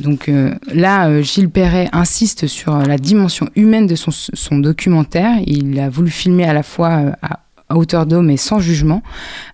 Donc 0.00 0.28
euh, 0.28 0.54
là, 0.72 1.08
euh, 1.08 1.22
Gilles 1.22 1.50
Perret 1.50 1.88
insiste 1.92 2.46
sur 2.46 2.74
euh, 2.74 2.84
la 2.84 2.98
dimension 2.98 3.48
humaine 3.56 3.86
de 3.86 3.94
son, 3.94 4.58
documentaire. 4.58 5.36
Il 5.46 5.78
a 5.78 5.88
voulu 5.88 6.10
filmer 6.10 6.44
à 6.44 6.52
la 6.52 6.62
fois 6.62 7.12
à, 7.22 7.40
hauteur 7.74 8.06
d'eau 8.06 8.22
mais 8.22 8.36
sans 8.36 8.58
jugement. 8.58 9.02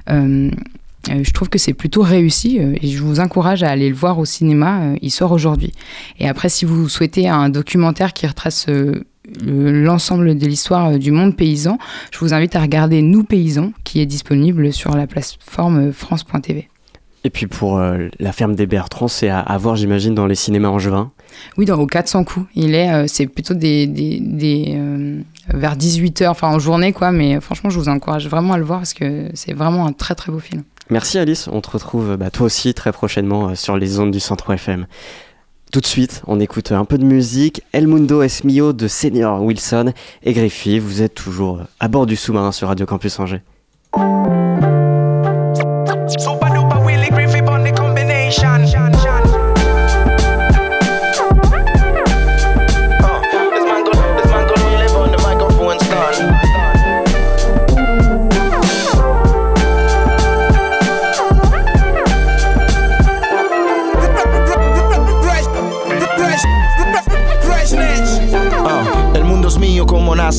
Je 0.09 1.31
trouve 1.33 1.49
que 1.49 1.59
c'est 1.59 1.73
plutôt 1.73 2.03
réussi 2.03 2.59
et 2.59 2.87
je 2.89 3.03
vous 3.03 3.21
encourage 3.21 3.63
à 3.63 3.71
aller 3.71 3.89
le 3.89 3.95
voir 3.95 4.19
au 4.19 4.25
cinéma. 4.25 4.95
il 5.01 5.11
sort 5.11 5.33
aujourd'hui. 5.33 5.73
Et 6.19 6.29
après, 6.29 6.49
si 6.49 6.65
vous 6.65 6.89
souhaitez 6.89 7.29
un 7.29 7.49
documentaire 7.49 8.13
qui 8.13 8.27
retrace 8.27 8.67
le- 8.69 9.05
l'ensemble 9.45 10.37
de 10.37 10.47
l'histoire 10.47 10.99
du 10.99 11.13
monde 11.13 11.37
paysan, 11.37 11.79
je 12.11 12.19
vous 12.19 12.35
invite 12.35 12.57
à 12.57 12.61
regarder 12.61 13.01
Nous 13.01 13.25
paysans, 13.25 13.73
qui 13.85 14.01
est 14.01 14.07
disponible 14.07 14.73
sur 14.73 14.97
la 14.97 15.07
plateforme 15.07 15.93
France.tv. 15.93 16.69
Et 17.25 17.31
puis 17.31 17.47
pour 17.47 17.79
euh, 17.79 18.09
la 18.21 18.33
ferme 18.33 18.55
des 18.55 18.67
Bertrands, 18.67 19.09
c'est 19.09 19.29
à, 19.29 19.41
à 19.41 19.59
voir, 19.59 19.77
j'imagine, 19.77 20.15
dans 20.15 20.27
les 20.27 20.35
cinémas 20.35 20.69
angevins. 20.69 21.11
Oui, 21.57 21.65
dans, 21.65 21.79
au 21.79 21.87
400 21.87 22.25
coups. 22.25 22.47
Il 22.55 22.75
est, 22.75 22.93
euh, 22.93 23.05
c'est 23.07 23.27
plutôt 23.27 23.55
des, 23.55 23.87
des, 23.87 24.21
des, 24.21 24.77
euh, 24.77 25.21
vers 25.49 25.77
18h, 25.77 26.29
enfin 26.29 26.49
en 26.49 26.59
journée, 26.59 26.93
quoi. 26.93 27.13
Mais 27.13 27.41
franchement, 27.41 27.71
je 27.71 27.79
vous 27.79 27.89
encourage 27.89 28.29
vraiment 28.29 28.55
à 28.55 28.59
le 28.59 28.65
voir 28.65 28.81
parce 28.81 28.95
que 28.95 29.29
c'est 29.35 29.53
vraiment 29.53 29.87
un 29.87 29.93
très 29.93 30.15
très 30.15 30.33
beau 30.33 30.39
film. 30.39 30.63
Merci 30.91 31.19
Alice, 31.19 31.49
on 31.53 31.61
te 31.61 31.71
retrouve 31.71 32.17
bah, 32.17 32.31
toi 32.31 32.47
aussi 32.47 32.73
très 32.73 32.93
prochainement 32.93 33.55
sur 33.55 33.77
les 33.77 33.99
ondes 34.01 34.11
du 34.11 34.21
Centre 34.21 34.51
FM. 34.55 34.87
Tout 35.71 35.81
de 35.81 35.87
suite, 35.87 36.23
on 36.27 36.41
écoute 36.41 36.73
un 36.73 36.87
peu 36.87 36.97
de 36.97 37.05
musique. 37.05 37.63
El 37.73 37.89
Mundo 37.89 38.23
es 38.23 38.43
mio 38.43 38.73
de 38.73 38.89
Senior 38.89 39.43
Wilson 39.43 39.93
et 40.23 40.33
Griffith. 40.33 40.81
Vous 40.81 41.03
êtes 41.03 41.15
toujours 41.15 41.61
à 41.79 41.89
bord 41.89 42.07
du 42.07 42.17
sous-marin 42.17 42.53
sur 42.53 42.69
Radio 42.69 42.87
Campus 42.87 43.19
Angers. 43.21 43.43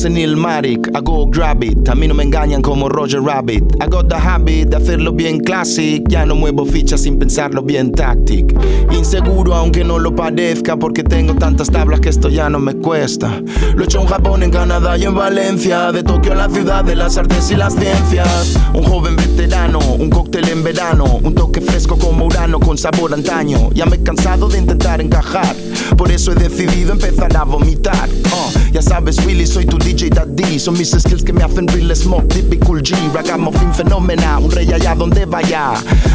Nace 0.00 0.10
Neil 0.10 0.36
Marik. 0.36 0.88
I 0.94 1.00
go 1.02 1.26
grab 1.26 1.62
it. 1.62 1.88
A 1.88 1.94
mí 1.94 2.08
no 2.08 2.14
me 2.14 2.22
engañan 2.22 2.62
como 2.62 2.88
Roger 2.88 3.20
Rabbit. 3.20 3.64
I 3.82 3.86
got 3.86 4.08
the 4.08 4.16
habit 4.16 4.70
de 4.70 4.76
hacerlo 4.76 5.12
bien 5.12 5.40
classic. 5.40 6.02
Ya 6.08 6.24
no 6.24 6.34
muevo 6.34 6.64
fichas 6.64 7.02
sin 7.02 7.18
pensarlo 7.18 7.62
bien 7.62 7.92
tactic. 7.92 8.54
Inseguro 8.92 9.54
aunque 9.54 9.84
no 9.84 9.98
lo 9.98 10.14
parezca 10.14 10.76
porque 10.78 11.02
tengo 11.02 11.34
tantas 11.34 11.70
tablas 11.70 12.00
que 12.00 12.08
esto 12.08 12.30
ya 12.30 12.48
no 12.48 12.58
me 12.58 12.74
cuesta. 12.74 13.42
Lo 13.74 13.82
he 13.82 13.84
hecho 13.84 14.00
en 14.00 14.06
Japón, 14.06 14.42
en 14.42 14.50
Canadá 14.50 14.96
y 14.96 15.04
en 15.04 15.14
Valencia. 15.14 15.92
De 15.92 16.02
Tokio 16.02 16.32
a 16.32 16.36
la 16.36 16.48
ciudad 16.48 16.82
de 16.82 16.96
las 16.96 17.18
artes 17.18 17.50
y 17.50 17.56
las 17.56 17.74
ciencias. 17.74 18.58
Un 18.72 18.84
joven 18.84 19.16
veterano, 19.16 19.80
un 19.98 20.08
cóctel 20.08 20.48
en 20.48 20.62
verano. 20.62 21.04
Un 21.22 21.34
toque 21.34 21.60
fresco 21.60 21.98
como 21.98 22.24
Urano 22.24 22.58
con 22.58 22.78
sabor 22.78 23.12
antaño. 23.12 23.70
Ya 23.74 23.84
me 23.84 23.96
he 23.96 24.02
cansado 24.02 24.48
de 24.48 24.58
intentar 24.58 25.02
encajar. 25.02 25.54
Por 25.96 26.10
eso 26.10 26.32
he 26.32 26.36
decidido 26.36 26.92
empezar 26.92 27.36
a 27.36 27.44
vomitar. 27.44 28.08
Uh, 28.08 28.72
ya 28.72 28.80
sabes, 28.80 29.18
Willy, 29.26 29.46
soy 29.46 29.66
tu 29.66 29.78
DJ 29.90 30.08
Daddy. 30.10 30.58
Son 30.60 30.72
mis 30.74 30.90
skills 30.90 31.24
que 31.24 31.32
me 31.32 31.42
hacen 31.42 31.66
real 31.66 31.94
smoke, 31.96 32.28
typical 32.28 32.80
G. 32.80 32.94
Ragamuffin 33.12 33.74
fenómena, 33.74 34.38
un 34.38 34.50
rey 34.50 34.72
allá 34.72 34.94
donde 34.94 35.24
vaya. 35.26 35.72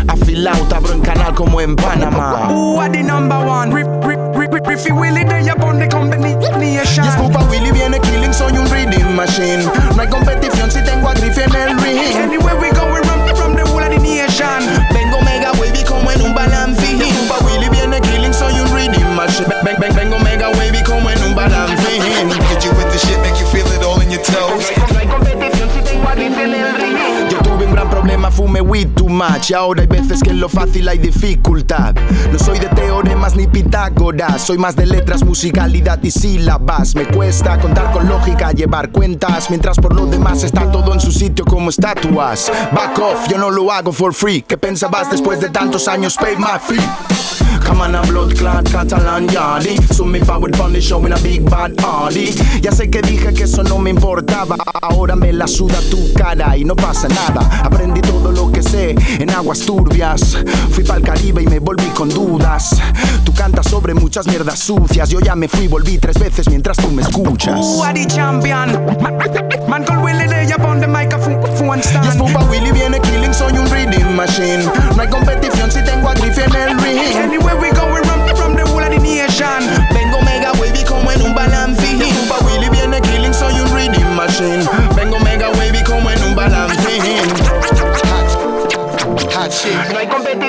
Afilado, 0.07 0.65
abro 0.73 0.93
en 0.93 1.01
canal 1.01 1.35
como 1.35 1.59
en 1.59 1.75
Panamá. 1.75 2.47
Who 2.49 2.79
are 2.79 2.89
the 2.89 3.03
number 3.03 3.35
one? 3.35 3.71
Rip, 3.71 3.87
rip, 4.05 4.19
rip, 4.33 4.53
rip, 4.53 4.65
Riffy 4.65 4.91
Willie, 4.91 5.25
they 5.25 5.49
upon 5.49 5.79
the 5.79 5.87
combination. 5.89 6.61
Yes, 6.61 7.15
Pupa 7.17 7.43
Willy 7.49 7.71
viene 7.73 7.99
killing, 7.99 8.33
soy 8.33 8.57
un 8.57 8.65
reading 8.71 9.13
machine. 9.13 9.65
No 9.95 10.01
hay 10.01 10.07
competición 10.07 10.71
si 10.71 10.81
tengo 10.81 11.09
a 11.09 11.13
Griffy 11.13 11.41
en 11.41 11.55
el 11.55 11.77
ring. 11.79 11.97
Anywhere 12.15 12.55
we 12.55 12.71
go, 12.71 12.85
we 12.93 13.01
run 13.01 13.35
from 13.35 13.55
the 13.55 13.63
whole 13.63 13.83
of 13.83 13.89
the 13.89 13.99
nation. 13.99 14.63
Vengo 14.93 15.19
mega 15.21 15.51
wavy 15.59 15.83
como 15.83 16.11
en 16.11 16.21
un 16.21 16.33
balancín. 16.33 16.54
Y 29.47 29.53
ahora 29.53 29.81
hay 29.81 29.87
veces 29.87 30.23
que 30.23 30.31
en 30.31 30.39
lo 30.39 30.49
fácil 30.49 30.87
hay 30.87 30.97
dificultad. 30.97 31.93
No 32.31 32.39
soy 32.39 32.57
de 32.57 32.67
teoremas 32.67 33.35
ni 33.35 33.45
Pitágoras. 33.45 34.41
Soy 34.41 34.57
más 34.57 34.75
de 34.75 34.87
letras, 34.87 35.23
musicalidad 35.23 36.01
y 36.01 36.09
sílabas. 36.09 36.95
Me 36.95 37.05
cuesta 37.05 37.59
contar 37.59 37.91
con 37.91 38.07
lógica, 38.07 38.51
llevar 38.53 38.91
cuentas. 38.91 39.49
Mientras 39.49 39.77
por 39.77 39.93
lo 39.93 40.07
demás 40.07 40.43
está 40.43 40.71
todo 40.71 40.93
en 40.93 40.99
su 40.99 41.11
sitio 41.11 41.45
como 41.45 41.69
estatuas. 41.69 42.51
Back 42.71 42.97
off, 42.99 43.27
yo 43.29 43.37
no 43.37 43.51
lo 43.51 43.71
hago 43.71 43.91
for 43.91 44.13
free. 44.13 44.41
¿Qué 44.41 44.57
pensabas 44.57 45.11
después 45.11 45.39
de 45.39 45.49
tantos 45.49 45.87
años? 45.87 46.15
Pay 46.15 46.37
my 46.37 46.59
fee. 46.59 47.14
Come 47.65 47.91
blood 48.07 48.37
clot 48.37 48.65
Catalan 48.65 49.27
yardy 49.27 49.77
So 49.93 50.05
me 50.05 50.19
forward 50.19 50.59
on 50.59 50.73
the 50.73 50.81
show 50.81 51.05
in 51.05 51.13
a 51.13 51.19
big 51.19 51.49
bad 51.49 51.73
Audi 51.83 52.31
Ya 52.61 52.71
sé 52.71 52.89
que 52.89 53.01
dije 53.01 53.33
que 53.33 53.43
eso 53.43 53.63
no 53.63 53.77
me 53.77 53.89
importaba. 53.89 54.57
Ahora 54.81 55.15
me 55.15 55.31
la 55.31 55.47
suda 55.47 55.79
tu 55.89 56.13
cara 56.13 56.57
y 56.57 56.63
no 56.63 56.75
pasa 56.75 57.07
nada. 57.07 57.61
Aprendí 57.63 58.01
todo 58.01 58.31
lo 58.31 58.51
que 58.51 58.63
sé 58.63 58.95
en 59.19 59.29
aguas 59.29 59.59
turbias. 59.59 60.37
Fui 60.71 60.83
pa'l 60.83 61.01
Caribe 61.03 61.43
y 61.43 61.47
me 61.47 61.59
volví 61.59 61.87
con 61.95 62.09
dudas. 62.09 62.81
Tú 63.23 63.33
cantas 63.33 63.67
sobre 63.67 63.93
muchas 63.93 64.27
mierdas 64.27 64.59
sucias. 64.59 65.09
Yo 65.09 65.19
ya 65.19 65.35
me 65.35 65.47
fui, 65.47 65.67
volví 65.67 65.97
tres 65.97 66.17
veces 66.19 66.49
mientras 66.49 66.77
tú 66.77 66.89
me 66.91 67.01
escuchas. 67.01 67.59
Who 67.59 68.07
champion? 68.07 68.85
Man, 69.01 69.17
man 69.67 69.83
called 69.83 70.03
Willie, 70.03 70.27
they 70.27 70.51
upon 70.51 70.79
the 70.79 70.87
microphone 71.55 71.81
stand. 71.81 72.05
Yes, 72.05 72.17
Pupa 72.17 72.43
Willy 72.49 72.71
viene 72.71 72.99
killing, 73.01 73.33
soy 73.33 73.57
un 73.57 73.69
reading 73.71 74.15
machine 74.15 74.63
No 74.95 75.01
hay 75.01 75.07
competición 75.07 75.71
si 75.71 75.81
tengo 75.83 76.09
a 76.09 76.13
Griffy 76.13 76.41
en 76.41 76.55
el 76.55 76.79
ring 76.79 76.97
Anywhere 77.15 77.55
we 77.55 77.71
go, 77.71 77.85
we 77.93 77.99
run 78.01 78.25
from 78.35 78.55
the 78.55 78.63
whole 78.63 78.83
of 78.83 78.89
the 78.89 78.99
nation. 78.99 79.63
Vengo 79.93 80.21
mega 80.21 80.51
wavy 80.59 80.83
como 80.83 81.11
en 81.11 81.21
un 81.21 81.33
balancín. 81.33 81.99
Pupa 81.99 82.43
Willy 82.45 82.69
viene 82.69 83.01
killing, 83.01 83.33
soy 83.33 83.59
un 83.59 83.73
reading 83.73 84.15
machine. 84.15 84.63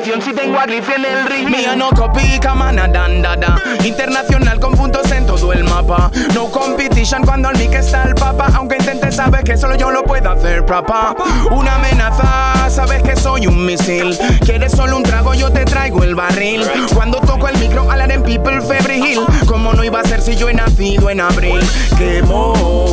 Si 0.07 0.33
tengo 0.33 0.57
a 0.59 0.67
Griffy 0.67 0.93
en 0.93 1.05
el 1.05 1.27
ring. 1.27 1.49
Mía 1.51 1.75
no 1.75 1.91
copy, 1.91 2.39
camana 2.39 2.87
dandada. 2.87 3.61
Internacional 3.85 4.61
con 4.61 4.73
puntos 4.75 5.11
en 5.11 5.27
todo 5.27 5.53
el 5.53 5.65
mapa. 5.65 6.13
No 6.33 6.47
competition 6.47 7.25
cuando 7.25 7.51
el 7.51 7.59
mic 7.59 7.75
está 7.75 8.05
el 8.05 8.15
papa. 8.15 8.47
Aunque 8.55 8.77
intentes, 8.77 9.17
sabes 9.17 9.43
que 9.43 9.57
solo 9.57 9.75
yo 9.75 9.91
lo 9.91 10.05
puedo 10.05 10.31
hacer, 10.31 10.65
papá. 10.65 11.17
Una 11.51 11.75
amenaza, 11.75 12.71
sabes 12.71 13.03
que 13.03 13.17
soy 13.17 13.49
un 13.49 13.67
misil. 13.67 14.17
Quieres 14.45 14.73
solo 14.73 14.97
un 14.97 15.03
trago, 15.03 15.35
yo 15.35 15.51
te 15.51 15.65
traigo 15.65 16.05
el 16.05 16.15
barril. 16.15 16.63
Cuando 16.95 17.19
toco 17.19 17.49
el 17.49 17.59
micro, 17.59 17.91
hablar 17.91 18.13
en 18.13 18.23
people 18.23 18.61
febril. 18.61 19.21
Como 19.47 19.73
no 19.73 19.83
iba 19.83 20.01
a 20.01 20.05
ser 20.05 20.23
si 20.23 20.37
yo 20.37 20.49
he 20.49 20.55
nacido 20.55 21.11
en 21.11 21.21
abril. 21.21 21.61
Quemo 21.99 22.55
lo 22.55 22.86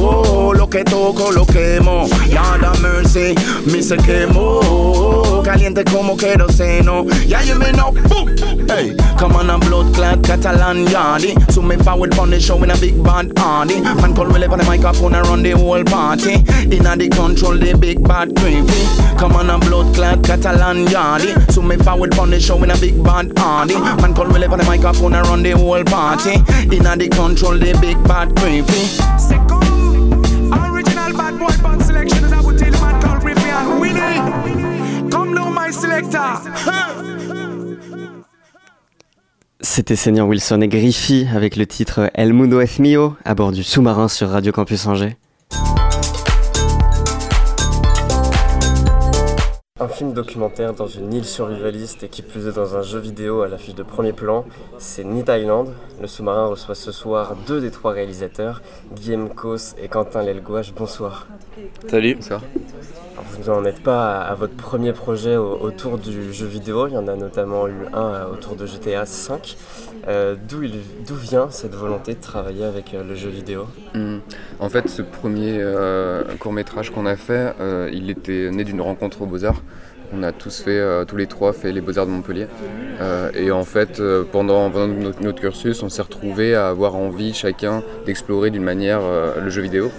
que 0.74 0.84
toco, 0.84 1.32
lo 1.32 1.46
quemo. 1.46 2.08
Nada 2.34 2.74
mercy, 2.82 3.36
me 3.72 3.84
se 3.84 3.96
quemó. 3.98 5.44
caliente 5.44 5.84
como 5.84 6.18
queroseno. 6.18 7.06
Yeah, 7.28 7.44
you 7.44 7.60
may 7.60 7.72
know. 7.72 7.92
Boom. 7.92 8.36
Hey, 8.68 8.96
come 9.20 9.36
on 9.36 9.52
a 9.52 9.60
blood 9.60 9.94
clot 9.94 10.24
Catalan 10.24 10.88
yardy. 10.88 11.36
So 11.52 11.62
me 11.62 11.76
forward 11.78 12.18
on 12.18 12.32
the 12.32 12.40
show 12.40 12.58
in 12.64 12.72
a 12.72 12.78
big 12.78 13.04
bad 13.04 13.38
hardy. 13.38 13.82
Man 13.82 14.16
call 14.16 14.26
relay 14.26 14.48
on 14.48 14.58
the 14.58 14.66
microphone 14.66 15.14
run 15.14 15.44
the 15.44 15.52
whole 15.52 15.84
party. 15.84 16.42
Inna 16.76 16.96
the 16.96 17.08
control 17.10 17.56
the 17.56 17.78
big 17.78 18.02
bad 18.08 18.34
gravy. 18.34 18.84
Come 19.20 19.36
on 19.36 19.52
a 19.52 19.60
blood 19.60 19.94
clot 19.94 20.24
Catalan 20.24 20.88
yardy. 20.88 21.52
So 21.52 21.62
me 21.62 21.78
forward 21.78 22.18
on 22.18 22.32
the 22.32 22.40
show 22.40 22.58
in 22.64 22.72
a 22.72 22.78
big 22.78 23.04
bad 23.04 23.32
hardy. 23.38 23.76
Man 24.02 24.16
call 24.16 24.26
relay 24.26 24.48
on 24.48 24.58
the 24.58 24.66
microphone 24.66 25.14
run 25.14 25.44
the 25.44 25.52
whole 25.52 25.84
party. 25.84 26.34
Inna 26.76 26.98
the 26.98 27.10
control 27.10 27.60
the 27.60 27.78
big 27.80 28.02
bad 28.08 28.34
gravy. 28.36 29.63
C'était 39.62 39.96
Seigneur 39.96 40.28
Wilson 40.28 40.62
et 40.62 40.68
Griffy 40.68 41.28
avec 41.34 41.56
le 41.56 41.66
titre 41.66 42.10
El 42.14 42.34
Mundo 42.34 42.60
es 42.60 42.80
Mio 42.80 43.16
à 43.26 43.34
bord 43.34 43.52
du 43.52 43.64
sous-marin 43.64 44.08
sur 44.08 44.30
Radio 44.30 44.52
Campus 44.52 44.86
Angers. 44.86 45.18
Un 49.84 49.88
film 49.90 50.14
documentaire 50.14 50.74
dans 50.74 50.88
une 50.88 51.12
île 51.12 51.26
survivaliste 51.26 52.04
et 52.04 52.08
qui 52.08 52.22
plus 52.22 52.48
est 52.48 52.54
dans 52.54 52.78
un 52.78 52.82
jeu 52.84 53.00
vidéo 53.00 53.42
à 53.42 53.50
l'affiche 53.50 53.76
de 53.76 53.84
premier 53.84 54.14
plan, 54.14 54.46
c'est 54.78 55.04
Ni 55.04 55.24
Island. 55.28 55.74
Le 56.00 56.08
sous-marin 56.08 56.46
reçoit 56.46 56.74
ce 56.76 56.94
soir 56.94 57.36
deux 57.48 57.60
des 57.60 57.70
trois 57.70 57.92
réalisateurs, 57.92 58.62
Guillaume 58.96 59.28
Cos 59.30 59.76
et 59.82 59.90
Quentin 59.90 60.24
Lelgouache. 60.24 60.74
Bonsoir. 60.74 61.28
Salut. 61.90 62.18
Alors, 62.30 62.42
vous 63.32 63.52
n'en 63.52 63.66
êtes 63.66 63.84
pas 63.84 64.22
à, 64.22 64.32
à 64.32 64.36
votre 64.36 64.56
premier 64.56 64.94
projet 64.94 65.36
au- 65.36 65.58
autour 65.60 65.98
du 65.98 66.32
jeu 66.34 66.46
vidéo, 66.48 66.88
il 66.88 66.94
y 66.94 66.98
en 66.98 67.08
a 67.08 67.16
notamment 67.16 67.68
eu 67.68 67.86
un 67.94 68.06
euh, 68.14 68.26
autour 68.32 68.56
de 68.56 68.66
GTA 68.66 69.04
V. 69.04 69.36
Euh, 70.08 70.36
D'où 70.50 70.64
il- 70.64 70.82
d'où 71.08 71.16
vient 71.16 71.50
cette 71.52 71.76
volonté 71.76 72.16
de 72.16 72.22
travailler 72.22 72.66
avec 72.66 72.94
euh, 72.94 73.04
le 73.04 73.16
jeu 73.16 73.30
vidéo? 73.30 73.66
Hmm. 73.94 74.18
En 74.60 74.70
fait, 74.70 74.90
ce 74.90 75.02
premier 75.04 75.64
court 76.40 76.54
métrage 76.54 76.90
qu'on 76.90 77.06
a 77.06 77.16
fait, 77.16 77.54
euh, 77.60 77.90
il 77.94 78.10
était 78.10 78.50
né 78.52 78.64
d'une 78.64 78.82
rencontre 78.82 79.22
aux 79.22 79.26
Beaux-Arts. 79.28 79.62
On 80.16 80.24
a 80.24 80.32
tous 80.32 80.62
fait, 80.62 80.78
euh, 80.78 81.06
tous 81.06 81.16
les 81.16 81.28
trois 81.28 81.54
fait 81.54 81.72
les 81.72 81.82
Beaux-Arts 81.82 82.06
de 82.06 82.12
Montpellier. 82.12 82.48
Euh, 83.02 83.32
et 83.34 83.52
en 83.52 83.64
fait, 83.64 84.00
euh, 84.00 84.24
pendant, 84.30 84.70
pendant 84.70 84.88
notre, 84.88 85.22
notre 85.22 85.42
cursus, 85.42 85.82
on 85.84 85.90
s'est 85.90 86.02
retrouvés 86.02 86.56
à 86.56 86.70
avoir 86.70 86.96
envie 86.96 87.34
chacun 87.34 87.84
d'explorer 88.06 88.50
d'une 88.52 88.64
manière 88.64 89.02
le 89.42 89.50
jeu 89.50 89.62
vidéo. 89.62 89.92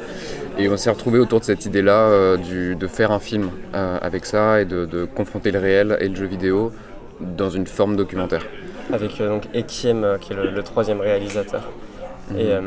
Et 0.58 0.68
on 0.68 0.76
s'est 0.76 0.90
retrouvés 0.90 1.18
autour 1.18 1.40
de 1.40 1.44
cette 1.44 1.66
idée-là 1.66 2.36
de 2.36 2.86
faire 2.86 3.10
un 3.10 3.18
film 3.18 3.50
avec 3.72 4.24
ça 4.24 4.60
et 4.60 4.64
de, 4.64 4.86
de 4.86 5.04
confronter 5.04 5.50
le 5.50 5.58
réel 5.58 5.96
et 6.00 6.08
le 6.08 6.14
jeu 6.14 6.26
vidéo 6.26 6.72
dans 7.20 7.50
une 7.50 7.66
forme 7.66 7.96
documentaire. 7.96 8.46
Avec 8.92 9.18
donc 9.18 9.48
Ekiem, 9.54 10.18
qui 10.20 10.32
est 10.32 10.36
le, 10.36 10.50
le 10.50 10.62
troisième 10.62 11.00
réalisateur. 11.00 11.70
Mhm. 12.30 12.38
Et 12.38 12.52
euh, 12.52 12.60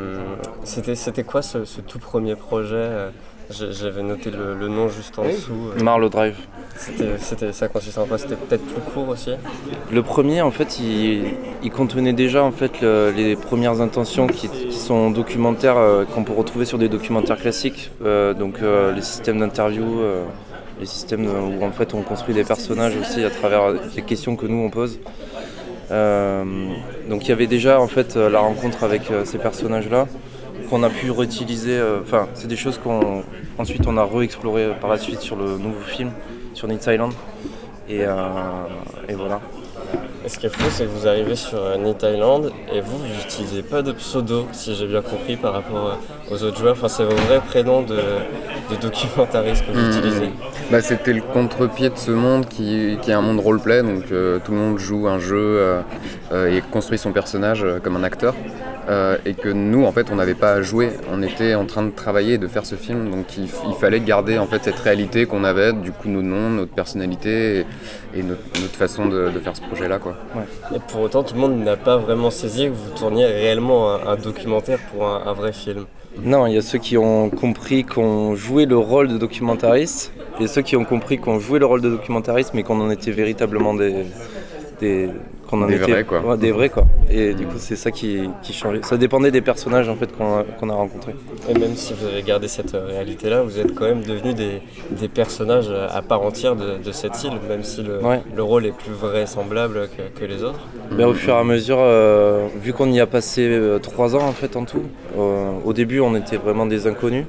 c'était 0.64 1.24
quoi 1.24 1.42
ce, 1.42 1.64
ce 1.64 1.80
tout 1.80 1.98
premier 1.98 2.34
projet 2.34 2.90
J'avais 3.50 4.02
noté 4.02 4.30
le, 4.30 4.54
le 4.54 4.68
nom 4.68 4.88
juste 4.88 5.18
en 5.18 5.24
dessous. 5.24 5.70
euh. 5.78 5.82
Marlow 5.82 6.08
Drive. 6.10 6.36
C'était- 6.76 7.52
ça 7.52 7.66
consistait 7.68 7.98
en 8.00 8.04
quoi 8.06 8.18
C'était 8.18 8.36
peut-être 8.36 8.62
plus 8.64 8.80
court 8.92 9.08
aussi 9.08 9.30
Le 9.90 10.02
premier, 10.02 10.42
en 10.42 10.50
fait, 10.50 10.78
il, 10.78 11.24
il 11.62 11.70
contenait 11.70 12.12
déjà 12.12 12.44
en 12.44 12.52
fait 12.52 12.80
le- 12.82 13.10
les 13.16 13.36
premières 13.36 13.80
intentions 13.80 14.26
qui, 14.26 14.48
qui 14.48 14.72
sont 14.76 15.10
documentaires 15.10 15.78
euh, 15.78 16.04
qu'on 16.04 16.24
peut 16.24 16.34
retrouver 16.34 16.66
sur 16.66 16.78
des 16.78 16.88
documentaires 16.88 17.38
classiques, 17.38 17.90
Euh, 18.04 18.34
donc 18.34 18.56
euh, 18.62 18.92
les 18.92 19.02
systèmes 19.02 19.40
d'interview, 19.40 19.98
euh, 20.00 20.22
les 20.78 20.86
systèmes 20.86 21.26
où 21.26 21.64
en 21.64 21.72
fait 21.72 21.94
on 21.94 22.02
construit 22.02 22.34
des 22.34 22.44
personnages 22.44 22.96
aussi 22.96 23.24
à 23.24 23.30
travers 23.30 23.72
les 23.96 24.02
questions 24.02 24.36
que 24.36 24.46
nous 24.46 24.62
on 24.62 24.70
pose. 24.70 25.00
Euh, 25.90 26.44
donc 27.08 27.24
il 27.24 27.28
y 27.30 27.32
avait 27.32 27.46
déjà 27.46 27.80
en 27.80 27.88
fait 27.88 28.14
la 28.16 28.40
rencontre 28.40 28.84
avec 28.84 29.10
euh, 29.10 29.24
ces 29.24 29.38
personnages-là 29.38 30.06
qu'on 30.68 30.82
a 30.82 30.90
pu 30.90 31.10
réutiliser. 31.10 31.76
euh, 31.78 32.00
Enfin, 32.02 32.28
c'est 32.34 32.48
des 32.48 32.56
choses 32.56 32.78
qu'on 32.78 33.22
ensuite 33.58 33.86
on 33.86 33.96
a 33.96 34.04
re-exploré 34.04 34.64
euh, 34.64 34.72
par 34.74 34.90
la 34.90 34.98
suite 34.98 35.20
sur 35.20 35.36
le 35.36 35.58
nouveau 35.58 35.80
film 35.86 36.10
sur 36.54 36.68
Need 36.68 36.80
Island. 36.86 37.12
Et, 37.88 38.00
euh, 38.04 38.14
et 39.08 39.14
voilà. 39.14 39.40
Et 40.24 40.28
ce 40.28 40.38
qui 40.38 40.46
est 40.46 40.50
fou, 40.50 40.64
c'est 40.70 40.84
que 40.84 40.90
vous 40.90 41.06
arrivez 41.06 41.36
sur 41.36 41.58
euh, 41.58 41.76
Ni 41.78 41.94
Thailand 41.94 42.42
et 42.72 42.80
vous, 42.80 42.98
vous 42.98 43.06
n'utilisez 43.06 43.62
pas 43.62 43.80
de 43.80 43.92
pseudo, 43.92 44.46
si 44.52 44.74
j'ai 44.74 44.86
bien 44.86 45.00
compris, 45.00 45.36
par 45.36 45.52
rapport 45.54 45.86
euh, 46.30 46.34
aux 46.34 46.42
autres 46.42 46.58
joueurs. 46.58 46.72
Enfin, 46.76 46.88
c'est 46.88 47.04
vos 47.04 47.14
vrais 47.14 47.40
prénoms 47.40 47.82
de, 47.82 47.96
de 47.96 48.76
documentaristes 48.82 49.64
que 49.66 49.72
vous 49.72 49.78
Mhm. 49.78 49.88
utilisez. 49.96 50.30
Bah, 50.70 50.82
C'était 50.82 51.12
le 51.14 51.22
contre-pied 51.22 51.88
de 51.90 51.96
ce 51.96 52.10
monde 52.10 52.46
qui, 52.46 52.98
qui 53.00 53.10
est 53.10 53.14
un 53.14 53.22
monde 53.22 53.40
roleplay, 53.40 53.82
donc 53.82 54.04
euh, 54.12 54.38
tout 54.44 54.52
le 54.52 54.58
monde 54.58 54.78
joue 54.78 55.06
un 55.08 55.18
jeu 55.20 55.36
euh, 55.38 55.80
euh, 56.32 56.54
et 56.54 56.60
construit 56.60 56.98
son 56.98 57.12
personnage 57.12 57.62
euh, 57.64 57.78
comme 57.82 57.96
un 57.96 58.02
acteur. 58.04 58.34
Euh, 58.88 59.18
et 59.26 59.34
que 59.34 59.50
nous, 59.50 59.84
en 59.84 59.92
fait, 59.92 60.06
on 60.10 60.14
n'avait 60.14 60.34
pas 60.34 60.52
à 60.52 60.62
jouer, 60.62 60.88
on 61.12 61.22
était 61.22 61.54
en 61.54 61.66
train 61.66 61.82
de 61.82 61.90
travailler 61.90 62.34
et 62.34 62.38
de 62.38 62.48
faire 62.48 62.64
ce 62.64 62.74
film, 62.74 63.10
donc 63.10 63.36
il, 63.36 63.44
il 63.44 63.74
fallait 63.78 64.00
garder 64.00 64.38
en 64.38 64.46
fait 64.46 64.64
cette 64.64 64.78
réalité 64.78 65.26
qu'on 65.26 65.44
avait, 65.44 65.74
du 65.74 65.92
coup 65.92 66.08
nos 66.08 66.22
noms, 66.22 66.48
notre 66.48 66.72
personnalité 66.72 67.58
et, 67.58 67.66
et 68.18 68.22
notre, 68.22 68.40
notre 68.62 68.76
façon 68.76 69.04
de, 69.04 69.28
de 69.28 69.38
faire 69.40 69.54
ce 69.54 69.60
projet-là. 69.60 69.98
quoi. 69.98 70.16
Et 70.74 70.78
pour 70.90 71.02
autant, 71.02 71.22
tout 71.22 71.34
le 71.34 71.40
monde 71.40 71.62
n'a 71.62 71.76
pas 71.76 71.98
vraiment 71.98 72.30
saisi 72.30 72.64
que 72.64 72.70
vous 72.70 72.90
tourniez 72.96 73.26
réellement 73.26 73.92
un, 73.92 74.06
un 74.06 74.16
documentaire 74.16 74.78
pour 74.90 75.06
un, 75.06 75.22
un 75.26 75.34
vrai 75.34 75.52
film. 75.52 75.84
Non, 76.22 76.46
il 76.46 76.54
y 76.54 76.56
a 76.56 76.62
ceux 76.62 76.78
qui 76.78 76.96
ont 76.96 77.28
compris 77.28 77.84
qu'on 77.84 78.34
jouait 78.36 78.64
le 78.64 78.78
rôle 78.78 79.08
de 79.08 79.18
documentariste, 79.18 80.12
et 80.40 80.46
ceux 80.46 80.62
qui 80.62 80.76
ont 80.76 80.86
compris 80.86 81.18
qu'on 81.18 81.38
jouait 81.38 81.58
le 81.58 81.66
rôle 81.66 81.82
de 81.82 81.90
documentariste, 81.90 82.54
mais 82.54 82.62
qu'on 82.62 82.80
en 82.80 82.90
était 82.90 83.10
véritablement 83.10 83.74
des. 83.74 84.06
des 84.80 85.10
qu'on 85.48 85.62
en 85.62 85.66
Des 85.66 85.76
était 85.76 85.90
vrais, 85.90 86.04
quoi. 86.04 86.20
ouais, 86.20 86.36
des 86.36 86.52
vrais 86.52 86.68
quoi. 86.68 86.84
Et 87.10 87.32
du 87.34 87.46
coup 87.46 87.56
c'est 87.56 87.74
ça 87.76 87.90
qui, 87.90 88.28
qui 88.42 88.52
changeait. 88.52 88.80
Ça 88.82 88.96
dépendait 88.98 89.30
des 89.30 89.40
personnages 89.40 89.88
en 89.88 89.96
fait 89.96 90.14
qu'on 90.16 90.38
a, 90.40 90.44
qu'on 90.44 90.68
a 90.68 90.74
rencontrés. 90.74 91.14
Et 91.48 91.54
même 91.58 91.74
si 91.74 91.94
vous 91.94 92.06
avez 92.06 92.22
gardé 92.22 92.48
cette 92.48 92.74
euh, 92.74 92.86
réalité-là, 92.86 93.42
vous 93.42 93.58
êtes 93.58 93.74
quand 93.74 93.84
même 93.86 94.02
devenus 94.02 94.34
des, 94.34 94.60
des 94.90 95.08
personnages 95.08 95.68
euh, 95.70 95.88
à 95.90 96.02
part 96.02 96.22
entière 96.22 96.54
de, 96.54 96.76
de 96.84 96.92
cette 96.92 97.22
île, 97.24 97.32
même 97.48 97.64
si 97.64 97.82
le, 97.82 97.98
Ouais. 98.04 98.20
le 98.36 98.42
rôle 98.42 98.66
est 98.66 98.72
plus 98.76 98.92
vraisemblable 98.92 99.88
que, 99.96 100.20
que 100.20 100.24
les 100.26 100.44
autres. 100.44 100.60
Mais 100.92 101.04
au 101.04 101.14
fur 101.14 101.34
et 101.34 101.38
à 101.38 101.44
mesure, 101.44 101.78
euh, 101.80 102.46
vu 102.62 102.72
qu'on 102.72 102.90
y 102.92 103.00
a 103.00 103.06
passé 103.06 103.58
trois 103.82 104.14
ans 104.16 104.26
en 104.28 104.32
fait 104.32 104.54
en 104.56 104.64
tout, 104.64 104.82
euh, 105.18 105.50
au 105.64 105.72
début 105.72 106.00
on 106.00 106.14
était 106.14 106.36
vraiment 106.36 106.66
des 106.66 106.86
inconnus. 106.86 107.24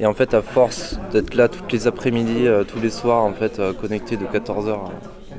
Et 0.00 0.06
en 0.06 0.14
fait 0.14 0.34
à 0.34 0.42
force 0.42 0.98
d'être 1.12 1.34
là 1.34 1.46
toutes 1.48 1.70
les 1.72 1.86
après-midi, 1.86 2.48
euh, 2.48 2.64
tous 2.64 2.80
les 2.80 2.90
soirs 2.90 3.22
en 3.22 3.32
fait 3.32 3.60
euh, 3.60 3.72
connectés 3.72 4.16
de 4.16 4.24
14h, 4.24 4.76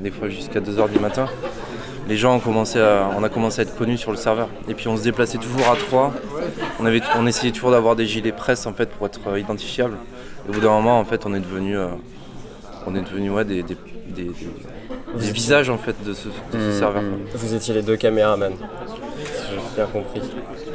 des 0.00 0.10
fois 0.10 0.28
jusqu'à 0.28 0.60
2h 0.60 0.90
du 0.90 0.98
matin, 1.00 1.26
les 2.08 2.16
gens 2.16 2.34
ont 2.36 2.40
commencé 2.40 2.78
à, 2.80 3.08
on 3.18 3.22
a 3.24 3.28
commencé 3.28 3.60
à 3.60 3.62
être 3.62 3.76
connus 3.76 3.98
sur 3.98 4.10
le 4.10 4.16
serveur. 4.16 4.48
Et 4.68 4.74
puis 4.74 4.88
on 4.88 4.96
se 4.96 5.02
déplaçait 5.02 5.38
toujours 5.38 5.68
à 5.70 5.76
trois. 5.76 6.12
On, 6.80 6.86
avait, 6.86 7.00
on 7.16 7.26
essayait 7.26 7.52
toujours 7.52 7.70
d'avoir 7.70 7.96
des 7.96 8.06
gilets 8.06 8.32
presse 8.32 8.66
en 8.66 8.72
fait 8.74 8.90
pour 8.90 9.06
être 9.06 9.20
euh, 9.28 9.38
identifiables. 9.40 9.96
Et 10.46 10.50
au 10.50 10.52
bout 10.52 10.60
d'un 10.60 10.70
moment 10.70 10.98
en 10.98 11.04
fait 11.04 11.24
on 11.26 11.34
est 11.34 11.40
devenu, 11.40 11.76
euh, 11.78 11.86
on 12.86 12.94
est 12.94 13.00
devenu 13.02 13.30
ouais, 13.30 13.44
des, 13.44 13.62
des, 13.62 13.76
des- 14.08 14.24
des- 14.24 14.32
des 15.18 15.30
visages 15.30 15.70
en 15.70 15.78
fait 15.78 15.94
de 16.04 16.12
ce, 16.12 16.28
de 16.28 16.32
ce 16.52 16.56
Mm, 16.76 16.78
serveur. 16.78 17.02
Vous 17.34 17.54
étiez 17.54 17.72
les 17.72 17.82
deux 17.82 17.96
caméramans, 17.96 18.52
si 19.24 19.42
j'ai 19.50 19.76
bien 19.76 19.86
compris. 19.86 20.20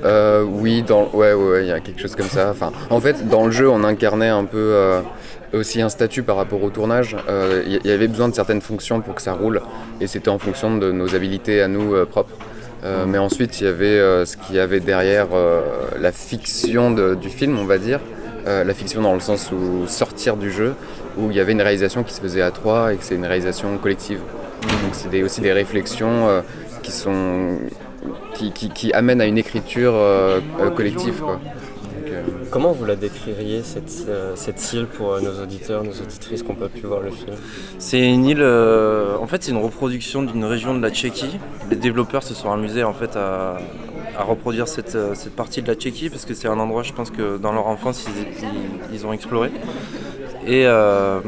Euh, 0.06 0.44
oui, 0.44 0.82
dans, 0.82 1.10
ouais, 1.14 1.34
ouais, 1.34 1.52
ouais, 1.52 1.64
il 1.66 1.68
y 1.68 1.72
a 1.72 1.80
quelque 1.82 2.02
chose 2.02 2.16
comme 2.16 2.30
ça. 2.30 2.50
Enfin, 2.52 2.72
en 2.90 3.00
fait, 3.02 3.28
dans 3.28 3.46
le 3.46 3.52
jeu, 3.52 3.70
on 3.70 3.84
incarnait 3.84 4.30
un 4.30 4.46
peu 4.46 4.58
euh, 4.58 5.02
aussi 5.54 5.82
un 5.82 5.90
statut 5.90 6.24
par 6.24 6.36
rapport 6.36 6.62
au 6.64 6.70
tournage. 6.70 7.16
Euh, 7.30 7.64
Il 7.66 7.80
y, 7.84 7.88
y 7.88 7.92
avait 7.92 8.08
besoin 8.08 8.30
de 8.30 8.36
certaines 8.36 8.62
fonctions 8.62 9.02
pour 9.02 9.16
que 9.16 9.22
ça 9.22 9.34
roule, 9.34 9.62
et 10.02 10.08
c'était 10.08 10.30
en 10.30 10.40
fonction 10.40 10.78
de 10.78 10.92
nos 10.92 11.16
habilités 11.16 11.62
à 11.62 11.68
nous 11.68 11.94
euh, 11.94 12.06
propres. 12.06 12.36
Euh, 12.84 13.06
mais 13.06 13.18
ensuite, 13.18 13.60
il 13.60 13.66
y 13.66 13.68
avait 13.68 13.86
euh, 13.86 14.26
ce 14.26 14.38
qu'il 14.38 14.56
y 14.56 14.60
avait 14.60 14.80
derrière 14.80 15.28
euh, 15.34 15.62
la 16.00 16.12
fiction 16.14 16.92
du 16.92 17.30
film, 17.30 17.58
on 17.60 17.66
va 17.66 17.78
dire. 17.78 18.00
Euh, 18.48 18.64
la 18.64 18.74
fiction 18.74 19.02
dans 19.02 19.14
le 19.14 19.20
sens 19.20 19.52
où 19.52 19.86
sortir 19.86 20.38
du 20.38 20.50
jeu, 20.50 20.74
où 21.18 21.30
il 21.30 21.36
y 21.36 21.42
avait 21.42 21.52
une 21.52 21.62
réalisation 21.62 22.04
qui 22.04 22.14
se 22.14 22.22
faisait 22.22 22.42
à 22.42 22.52
trois 22.52 22.94
et 22.94 22.96
que 22.96 23.04
c'est 23.04 23.16
une 23.16 23.26
réalisation 23.26 23.78
collective. 23.78 24.20
Donc 24.62 24.94
c'est 24.94 25.22
aussi 25.24 25.42
des 25.42 25.52
réflexions 25.52 26.30
euh, 26.30 26.42
qui 26.82 26.92
sont 26.94 27.58
qui, 28.34 28.52
qui- 28.54 28.94
amènent 28.94 29.20
à 29.20 29.26
une 29.26 29.38
écriture 29.38 29.92
euh, 29.94 30.40
euh, 30.62 30.70
collective. 30.70 31.22
Euh, 32.20 32.46
Comment 32.52 32.72
vous 32.72 32.86
la 32.86 32.96
décririez, 32.96 33.62
cette, 33.64 34.06
euh, 34.08 34.34
cette 34.36 34.74
île, 34.74 34.86
pour 34.86 35.14
euh, 35.14 35.22
nos 35.22 35.42
auditeurs, 35.42 35.84
nos 35.84 35.92
auditrices 35.92 36.42
qui 36.44 36.50
n'ont 36.50 36.56
pas 36.56 36.70
pu 36.70 36.82
voir 36.86 37.02
le 37.02 37.12
film? 37.12 37.36
C'est 37.78 38.00
une 38.12 38.26
île, 38.26 38.42
euh, 38.42 39.16
en 39.20 39.28
fait 39.28 39.44
c'est 39.44 39.52
une 39.52 39.58
reproduction 39.64 40.24
d'une 40.24 40.46
région 40.46 40.74
de 40.76 40.82
la 40.82 40.90
Tchéquie. 40.92 41.38
Les 41.70 41.76
développeurs 41.76 42.24
se 42.24 42.34
sont 42.34 42.52
amusés 42.52 42.84
en 42.84 42.94
fait 42.94 43.16
à, 43.16 43.58
à 44.18 44.24
reproduire 44.24 44.68
cette, 44.68 44.96
euh, 44.96 45.14
cette 45.14 45.36
partie 45.36 45.62
de 45.62 45.68
la 45.68 45.76
Tchéquie 45.76 46.10
parce 46.10 46.26
que 46.26 46.34
c'est 46.34 46.48
un 46.48 46.60
endroit 46.60 46.84
je 46.84 46.94
pense 46.94 47.12
que 47.12 47.38
dans 47.38 47.52
leur 47.54 47.68
enfance 47.68 48.06
ils, 48.08 48.44
ils- 48.44 48.96
ils 48.96 49.06
ont 49.06 49.14
exploré. 49.14 49.52
Et, 50.48 50.66
euh, 50.66 51.20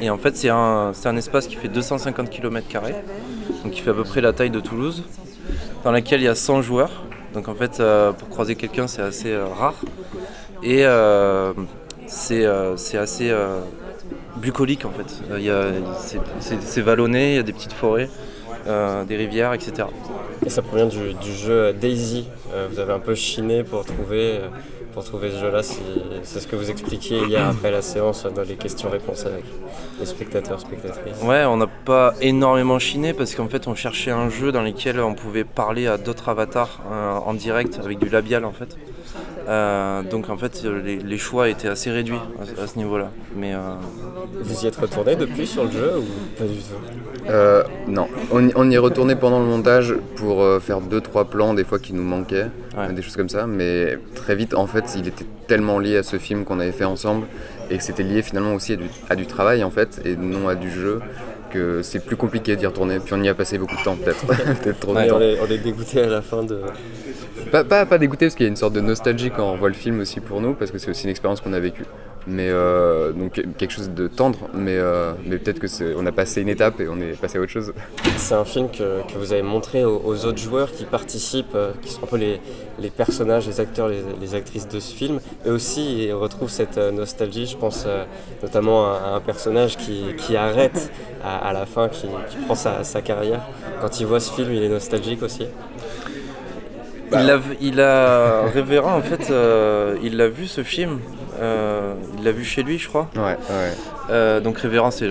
et 0.00 0.10
en 0.10 0.18
fait 0.18 0.36
c'est 0.36 0.48
un, 0.48 0.90
c'est 0.94 1.08
un 1.08 1.16
espace 1.16 1.46
qui 1.46 1.54
fait 1.54 1.68
250 1.68 2.30
km, 2.30 2.66
donc 3.62 3.72
qui 3.72 3.80
fait 3.80 3.90
à 3.90 3.94
peu 3.94 4.02
près 4.04 4.20
la 4.20 4.32
taille 4.32 4.50
de 4.50 4.60
Toulouse, 4.60 5.04
dans 5.84 5.92
laquelle 5.92 6.20
il 6.20 6.24
y 6.24 6.28
a 6.28 6.34
100 6.34 6.62
joueurs. 6.62 7.03
Donc 7.34 7.48
en 7.48 7.54
fait 7.54 7.80
euh, 7.80 8.12
pour 8.12 8.28
croiser 8.28 8.54
quelqu'un 8.54 8.86
c'est 8.86 9.02
assez 9.02 9.32
euh, 9.32 9.46
rare. 9.46 9.74
Et 10.62 10.86
euh, 10.86 11.52
c'est 12.06 12.46
assez... 12.96 13.32
bucolique 14.36 14.84
en 14.84 14.90
fait. 14.90 15.22
C'est- 16.40 16.80
vallonné, 16.80 17.32
il 17.32 17.36
y 17.36 17.38
a 17.38 17.42
des 17.42 17.52
petites 17.52 17.72
forêts, 17.72 18.08
des 18.66 19.16
rivières, 19.16 19.52
etc. 19.52 19.88
Et 20.46 20.50
ça 20.50 20.62
provient 20.62 20.86
du, 20.86 21.14
du 21.14 21.32
jeu 21.32 21.72
Daisy. 21.72 22.28
Vous 22.70 22.78
avez 22.78 22.92
un 22.92 22.98
peu 22.98 23.14
chiné 23.14 23.62
pour 23.64 23.84
trouver, 23.84 24.40
pour 24.94 25.04
trouver 25.04 25.30
ce 25.30 25.40
jeu-là. 25.40 25.62
C'est 25.62 26.40
ce 26.40 26.46
que 26.46 26.54
vous 26.54 26.70
expliquiez 26.70 27.18
hier 27.26 27.48
après 27.48 27.72
la 27.72 27.82
séance 27.82 28.24
dans 28.24 28.42
les 28.42 28.54
questions-réponses 28.54 29.26
avec 29.26 29.44
les 29.98 30.06
spectateurs, 30.06 30.60
spectatrices. 30.60 31.20
Ouais, 31.22 31.44
on 31.44 31.56
n'a 31.56 31.66
pas 31.66 32.14
énormément 32.20 32.78
chiné 32.78 33.12
parce 33.12 33.34
qu'en 33.34 33.48
fait 33.48 33.66
on 33.66 33.74
cherchait 33.74 34.12
un 34.12 34.30
jeu 34.30 34.52
dans 34.52 34.62
lequel 34.62 35.00
on 35.00 35.14
pouvait 35.14 35.44
parler 35.44 35.88
à 35.88 35.98
d'autres 35.98 36.28
avatars 36.28 36.80
euh, 36.90 37.16
en 37.16 37.34
direct 37.34 37.80
avec 37.84 37.98
du 37.98 38.08
labial 38.08 38.44
en 38.44 38.52
fait. 38.52 38.76
Euh, 39.46 40.02
donc 40.02 40.30
en 40.30 40.36
fait 40.38 40.62
les, 40.84 40.96
les 40.96 41.18
choix 41.18 41.48
étaient 41.50 41.68
assez 41.68 41.90
réduits 41.90 42.16
à, 42.58 42.62
à 42.62 42.66
ce 42.66 42.78
niveau-là. 42.78 43.10
Mais 43.36 43.54
euh, 43.54 43.58
Vous 44.40 44.64
y 44.64 44.66
êtes 44.66 44.76
retourné 44.76 45.16
depuis 45.16 45.46
sur 45.46 45.64
le 45.64 45.70
jeu 45.70 45.92
ou 45.98 46.38
pas 46.38 46.44
du 46.44 46.54
tout? 46.58 47.28
Euh, 47.30 47.62
non, 47.88 48.06
on, 48.30 48.48
y- 48.48 48.52
on 48.54 48.70
y 48.70 48.74
est 48.74 48.78
retourné 48.78 49.16
pendant 49.16 49.40
le 49.40 49.46
montage 49.46 49.94
pour 50.16 50.42
faire 50.62 50.80
deux 50.80 51.00
trois 51.00 51.24
plans 51.26 51.52
des 51.54 51.64
fois 51.64 51.78
qui 51.78 51.92
nous 51.92 52.02
manquaient, 52.02 52.46
Ouais. 52.76 52.92
des 52.92 53.02
choses 53.02 53.16
comme 53.16 53.28
ça. 53.28 53.46
Mais 53.46 53.98
très 54.14 54.34
vite, 54.34 54.54
en 54.54 54.66
fait, 54.66 54.84
il 54.96 55.06
était 55.06 55.24
tellement 55.46 55.78
lié 55.78 55.98
à 55.98 56.02
ce 56.02 56.16
film 56.18 56.44
qu'on 56.44 56.58
avait 56.58 56.72
fait 56.72 56.84
ensemble 56.84 57.26
et 57.70 57.76
que 57.78 57.82
c'était 57.84 58.02
lié 58.02 58.20
finalement 58.22 58.54
aussi 58.54 58.72
à 58.72 58.76
du, 58.76 58.84
à 59.10 59.14
du 59.16 59.26
travail 59.26 59.62
en 59.62 59.70
fait 59.70 60.00
et 60.04 60.16
non 60.16 60.48
à 60.48 60.54
du 60.54 60.70
jeu 60.70 61.00
que 61.50 61.82
c'est 61.82 62.04
plus 62.04 62.16
compliqué 62.16 62.56
d'y 62.56 62.66
retourner. 62.66 62.98
Puis 62.98 63.14
on 63.14 63.22
y 63.22 63.28
a 63.28 63.34
passé 63.34 63.58
beaucoup 63.58 63.76
de 63.76 63.82
temps 63.84 63.94
peut-être, 63.96 64.26
peut-être 64.62 64.80
trop 64.80 64.92
de 64.92 64.96
Ouais, 64.98 65.06
temps. 65.06 65.16
on, 65.18 65.20
est, 65.20 65.38
on 65.40 65.46
est 65.52 65.58
dégoûté 65.58 66.00
à 66.02 66.08
la 66.08 66.20
fin 66.22 66.42
de. 66.42 66.58
Pas, 67.50 67.98
dégoûté 67.98 68.26
parce 68.26 68.34
qu'il 68.34 68.44
y 68.44 68.48
a 68.48 68.50
une 68.50 68.56
sorte 68.56 68.74
de 68.74 68.80
nostalgie 68.80 69.30
quand 69.30 69.50
on 69.50 69.56
voit 69.56 69.68
le 69.68 69.74
film 69.74 70.00
aussi 70.00 70.20
pour 70.20 70.40
nous 70.40 70.54
parce 70.54 70.70
que 70.70 70.78
c'est 70.78 70.90
aussi 70.90 71.04
une 71.04 71.10
expérience 71.10 71.40
qu'on 71.40 71.52
a 71.52 71.60
vécue. 71.60 71.84
Mais 72.26 72.48
euh, 72.48 73.12
donc 73.12 73.42
quelque 73.58 73.70
chose 73.70 73.90
de 73.90 74.08
tendre, 74.08 74.48
mais, 74.54 74.76
euh, 74.78 75.12
peut-être 75.28 75.58
que 75.58 75.94
on 75.98 76.06
a 76.06 76.12
passé 76.12 76.40
une 76.40 76.48
étape 76.48 76.80
et 76.80 76.88
on 76.88 76.98
est 76.98 77.20
passé 77.20 77.36
à 77.36 77.40
autre 77.40 77.52
chose. 77.52 77.74
C'est 78.16 78.34
un 78.34 78.46
film 78.46 78.70
que, 78.70 79.02
vous 79.18 79.32
avez 79.32 79.42
montré 79.42 79.84
aux, 79.84 80.24
autres 80.24 80.38
joueurs 80.38 80.72
qui 80.72 80.84
participent, 80.84 81.54
euh, 81.54 81.72
qui 81.82 81.90
sont 81.90 82.04
un 82.04 82.06
peu 82.06 82.16
les, 82.16 82.90
personnages, 82.90 83.46
les 83.46 83.60
acteurs, 83.60 83.88
les, 83.88 84.34
actrices 84.34 84.66
de 84.66 84.80
ce 84.80 84.94
film. 84.94 85.20
Et 85.44 85.50
aussi, 85.50 86.06
ils 86.06 86.12
retrouvent 86.12 86.50
cette 86.50 86.78
nostalgie. 86.78 87.46
Je 87.46 87.58
pense 87.58 87.86
notamment 88.42 88.86
à, 88.86 89.16
un 89.16 89.20
personnage 89.20 89.76
qui, 89.76 90.36
arrête 90.36 90.90
à, 91.22 91.52
la 91.52 91.66
fin, 91.66 91.88
qui, 91.88 92.06
prend 92.46 92.54
sa 92.54 93.02
carrière. 93.02 93.42
Quand 93.82 94.00
il 94.00 94.06
voit 94.06 94.20
ce 94.20 94.32
film, 94.32 94.50
il 94.50 94.62
est 94.62 94.68
nostalgique 94.70 95.22
aussi. 95.22 95.46
Il, 97.20 97.30
a, 97.30 97.40
il 97.60 97.80
a 97.80 98.42
Révérend 98.52 98.96
en 98.96 99.02
fait, 99.02 99.30
euh, 99.30 99.96
il 100.02 100.16
l'a 100.16 100.28
vu 100.28 100.46
ce 100.46 100.62
film. 100.62 100.98
euh, 101.40 101.94
il 102.18 102.24
l'a 102.24 102.32
vu 102.32 102.44
chez 102.44 102.62
lui, 102.62 102.78
je 102.78 102.88
crois. 102.88 103.08
Ouais, 103.16 103.22
ouais. 103.50 103.72
Euh, 104.10 104.40
donc 104.40 104.58
Révérend, 104.58 104.90
c'est 104.90 105.08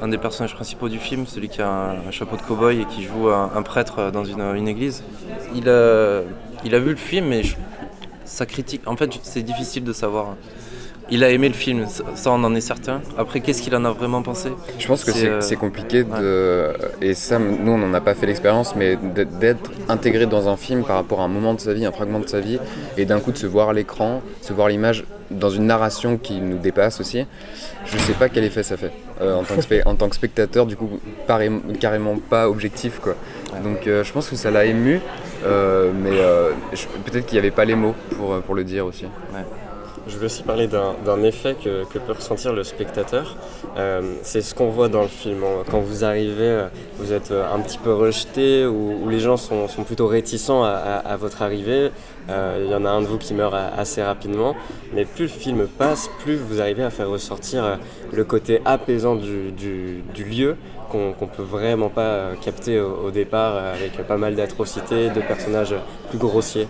un 0.00 0.08
des 0.08 0.18
personnages 0.18 0.54
principaux 0.54 0.88
du 0.88 0.98
film, 0.98 1.26
celui 1.26 1.48
qui 1.48 1.60
a 1.62 1.68
un, 1.68 1.90
un 2.08 2.10
chapeau 2.10 2.36
de 2.36 2.42
cow-boy 2.42 2.80
et 2.80 2.84
qui 2.86 3.02
joue 3.04 3.28
un, 3.28 3.50
un 3.54 3.62
prêtre 3.62 4.10
dans 4.10 4.24
une, 4.24 4.40
une 4.56 4.68
église. 4.68 5.02
Il 5.54 5.68
a, 5.68 6.20
il 6.64 6.74
a 6.74 6.78
vu 6.78 6.90
le 6.90 6.96
film, 6.96 7.26
mais 7.26 7.42
je- 7.42 7.56
sa 8.24 8.46
critique, 8.46 8.82
en 8.86 8.96
fait, 8.96 9.10
c'est 9.22 9.42
difficile 9.42 9.84
de 9.84 9.92
savoir. 9.92 10.36
Il 11.14 11.22
a 11.24 11.28
aimé 11.28 11.46
le 11.48 11.54
film, 11.54 11.84
ça 12.14 12.30
on 12.30 12.42
en 12.42 12.54
est 12.54 12.62
certain. 12.62 13.02
Après, 13.18 13.40
qu'est-ce 13.40 13.60
qu'il 13.60 13.76
en 13.76 13.84
a 13.84 13.90
vraiment 13.90 14.22
pensé? 14.22 14.48
Je 14.78 14.86
pense 14.86 15.04
que 15.04 15.12
c'est, 15.12 15.28
euh, 15.28 15.56
compliqué 15.60 16.04
de. 16.04 16.72
Et 17.02 17.12
ça, 17.12 17.38
nous, 17.38 17.72
on 17.72 17.76
n'en 17.76 17.92
a 17.92 18.00
pas 18.00 18.14
fait 18.14 18.24
l'expérience, 18.24 18.74
mais 18.74 18.96
d'être, 18.96 19.70
intégré 19.90 20.24
dans 20.24 20.48
un 20.48 20.56
film 20.56 20.84
par 20.84 20.96
rapport 20.96 21.20
à 21.20 21.24
un 21.24 21.28
moment 21.28 21.52
de 21.52 21.60
sa 21.60 21.74
vie, 21.74 21.84
un 21.84 21.92
fragment 21.92 22.20
de 22.20 22.28
sa 22.28 22.40
vie, 22.40 22.58
et 22.96 23.04
d'un 23.04 23.20
coup 23.20 23.30
de 23.30 23.36
se 23.36 23.46
voir 23.46 23.68
à 23.68 23.72
l'écran, 23.74 24.22
se 24.40 24.54
voir 24.54 24.68
l'image 24.68 25.04
dans 25.30 25.50
une 25.50 25.66
narration 25.66 26.16
qui 26.16 26.40
nous 26.40 26.56
dépasse 26.56 26.98
aussi. 26.98 27.26
Je 27.84 27.98
sais 27.98 28.14
pas 28.14 28.30
quel 28.30 28.44
effet 28.44 28.62
ça 28.62 28.78
fait. 28.78 28.92
Euh, 29.20 29.34
en, 29.34 29.42
tant 29.44 29.56
que 29.56 29.62
spect- 29.62 29.82
en 29.86 29.94
tant 29.96 30.08
que 30.08 30.16
spectateur, 30.16 30.64
du 30.64 30.76
coup, 30.76 30.98
carrément 31.78 32.16
pas 32.30 32.48
objectif, 32.48 33.00
quoi. 33.00 33.16
Donc 33.62 33.86
euh, 33.86 34.02
je 34.02 34.10
pense 34.14 34.30
que 34.30 34.36
ça 34.36 34.50
l'a 34.50 34.64
ému, 34.64 34.98
mais 35.44 36.16
peut-être 37.04 37.26
qu'il 37.26 37.34
n'y 37.34 37.40
avait 37.40 37.50
pas 37.50 37.66
les 37.66 37.74
mots 37.74 37.94
pour, 38.16 38.40
pour 38.40 38.54
le 38.54 38.64
dire 38.64 38.86
aussi. 38.86 39.04
Je 40.08 40.14
voulais 40.14 40.26
aussi 40.26 40.42
parler 40.42 40.66
d'un 40.66 41.22
effet 41.22 41.54
que, 41.54 41.84
peut 41.84 42.12
ressentir 42.12 42.52
le 42.52 42.64
spectateur. 42.64 43.36
Euh, 43.76 44.14
c'est 44.22 44.42
ce 44.42 44.52
qu'on 44.54 44.68
voit 44.68 44.88
dans 44.88 45.02
le 45.02 45.08
film. 45.08 45.44
Quand 45.70 45.80
vous 45.80 46.04
arrivez, 46.04 46.48
euh, 46.48 46.66
vous 46.98 47.12
êtes 47.12 47.30
euh, 47.30 47.54
un 47.54 47.60
petit 47.60 47.78
peu 47.78 47.94
rejeté 47.94 48.66
ou, 48.66 49.08
les 49.08 49.20
gens 49.20 49.36
sont, 49.36 49.68
plutôt 49.86 50.08
réticents 50.08 50.64
à, 50.64 51.16
votre 51.16 51.42
arrivée. 51.42 51.90
Il 52.28 52.66
y 52.68 52.74
en 52.74 52.84
a 52.84 52.90
un 52.90 53.02
de 53.02 53.06
vous 53.06 53.18
qui 53.18 53.32
meurt 53.34 53.54
assez 53.54 54.02
rapidement. 54.02 54.56
Mais 54.92 55.04
plus 55.04 55.24
le 55.24 55.30
film 55.30 55.66
passe, 55.66 56.10
plus 56.20 56.36
vous 56.36 56.60
arrivez 56.60 56.82
à 56.82 56.90
faire 56.90 57.08
ressortir 57.08 57.78
le 58.12 58.24
côté 58.24 58.60
apaisant 58.64 59.14
du, 59.14 60.02
lieu 60.16 60.56
qu'on 60.90 61.12
qu'on 61.12 61.26
peut 61.26 61.42
vraiment 61.42 61.88
pas 61.88 62.30
capter 62.42 62.80
au, 62.80 63.10
départ 63.10 63.56
avec 63.56 63.92
pas 64.06 64.16
mal 64.16 64.34
d'atrocités, 64.34 65.10
de 65.10 65.20
personnages 65.20 65.74
plus 66.10 66.18
grossiers. 66.18 66.66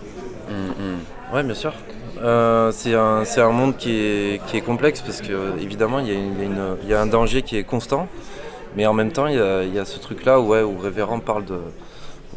Ouais, 1.33 1.43
bien 1.43 1.55
sûr. 1.55 1.73
Euh, 2.21 2.71
c'est 2.71 2.93
un, 2.93 3.23
un 3.37 3.49
monde 3.51 3.75
qui 3.75 3.91
est, 3.91 4.41
qui 4.47 4.57
est 4.57 4.61
complexe 4.61 5.01
parce 5.01 5.21
que 5.21 5.57
évidemment 5.59 5.99
il 5.99 6.07
y, 6.07 6.11
a 6.11 6.13
une- 6.13 6.77
il 6.83 6.89
y 6.89 6.93
a 6.93 7.01
un 7.01 7.07
danger 7.07 7.41
qui 7.41 7.57
est 7.57 7.63
constant, 7.63 8.07
mais 8.75 8.85
en 8.85 8.93
même 8.93 9.11
temps 9.11 9.27
il 9.27 9.35
y 9.35 9.39
a, 9.39 9.63
il 9.63 9.73
y 9.73 9.79
a 9.79 9.85
ce 9.85 9.99
truc 9.99 10.23
là 10.25 10.39
où, 10.39 10.49
ouais, 10.49 10.61
où 10.61 10.77
Révérend 10.77 11.19
parle 11.19 11.45
de. 11.45 11.57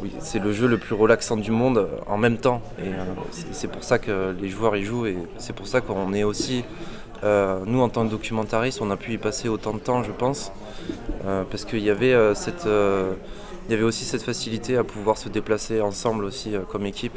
Oui, 0.01 0.13
c'est 0.19 0.39
le 0.41 0.53
jeu 0.53 0.67
le 0.67 0.77
plus 0.77 0.95
relaxant 0.95 1.37
du 1.39 1.51
monde 1.51 1.89
en 2.07 2.19
même 2.19 2.37
temps. 2.37 2.61
Et 2.79 2.89
euh, 2.89 3.05
c'est, 3.53 3.69
pour 3.71 3.83
ça 3.83 3.99
que 3.99 4.35
les 4.41 4.49
joueurs 4.51 4.77
y 4.77 4.85
jouent 4.85 5.07
et 5.07 5.17
c'est 5.39 5.55
pour 5.55 5.67
ça 5.67 5.81
qu'on 5.81 6.13
est 6.13 6.25
aussi. 6.25 6.65
euh, 7.25 7.61
nous 7.67 7.81
en 7.81 7.89
tant 7.89 8.05
que 8.05 8.11
documentaristes, 8.11 8.81
on 8.83 8.91
a 8.91 8.97
pu 8.99 9.13
y 9.15 9.19
passer 9.19 9.49
autant 9.49 9.73
de 9.73 9.79
temps, 9.79 10.03
je 10.03 10.13
pense, 10.13 10.53
parce 11.51 11.65
qu'il 11.65 11.81
y 11.81 11.91
avait 11.91 12.13
euh, 12.15 12.35
euh, 12.67 13.13
y 13.69 13.75
avait 13.75 13.83
aussi 13.83 14.05
cette 14.05 14.23
facilité 14.23 14.77
à 14.77 14.85
pouvoir 14.85 15.19
se 15.19 15.29
déplacer 15.29 15.81
ensemble 15.81 16.25
aussi 16.25 16.55
euh, 16.55 16.61
comme 16.61 16.87
équipe 16.87 17.17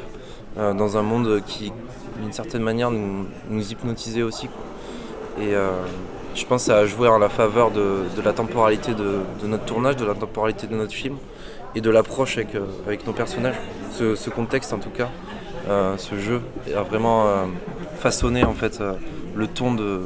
euh, 0.58 0.74
dans 0.74 0.96
un 0.96 1.02
monde 1.02 1.42
qui, 1.46 1.72
d'une 2.20 2.32
certaine 2.32 2.62
manière, 2.62 2.90
nous, 2.90 3.26
hypnotisait 3.70 4.22
aussi. 4.22 4.48
Et 5.40 5.54
euh, 5.54 5.70
je 6.34 6.44
pense 6.44 6.68
a 6.68 6.86
joué 6.86 7.08
en 7.08 7.18
la 7.18 7.28
faveur 7.28 7.70
de, 7.70 8.02
la 8.24 8.32
temporalité 8.32 8.94
de, 8.94 9.46
notre 9.46 9.64
tournage, 9.64 9.96
de 9.96 10.04
la 10.04 10.14
temporalité 10.14 10.66
de 10.66 10.74
notre 10.74 10.92
film 10.92 11.16
et 11.74 11.80
de 11.80 11.90
l'approche 11.90 12.36
avec, 12.36 12.54
euh, 12.54 12.96
nos 13.06 13.12
personnages. 13.12 13.56
Ce, 13.92 14.30
contexte, 14.30 14.72
en 14.72 14.78
tout 14.78 14.90
cas, 14.90 15.08
euh, 15.68 15.96
ce 15.98 16.18
jeu 16.18 16.40
a 16.74 16.82
vraiment 16.82 17.26
euh, 17.26 17.44
façonné 17.98 18.44
en 18.44 18.54
fait 18.54 18.80
euh, 18.80 18.94
le 19.34 19.46
ton 19.46 19.74
de, 19.74 20.00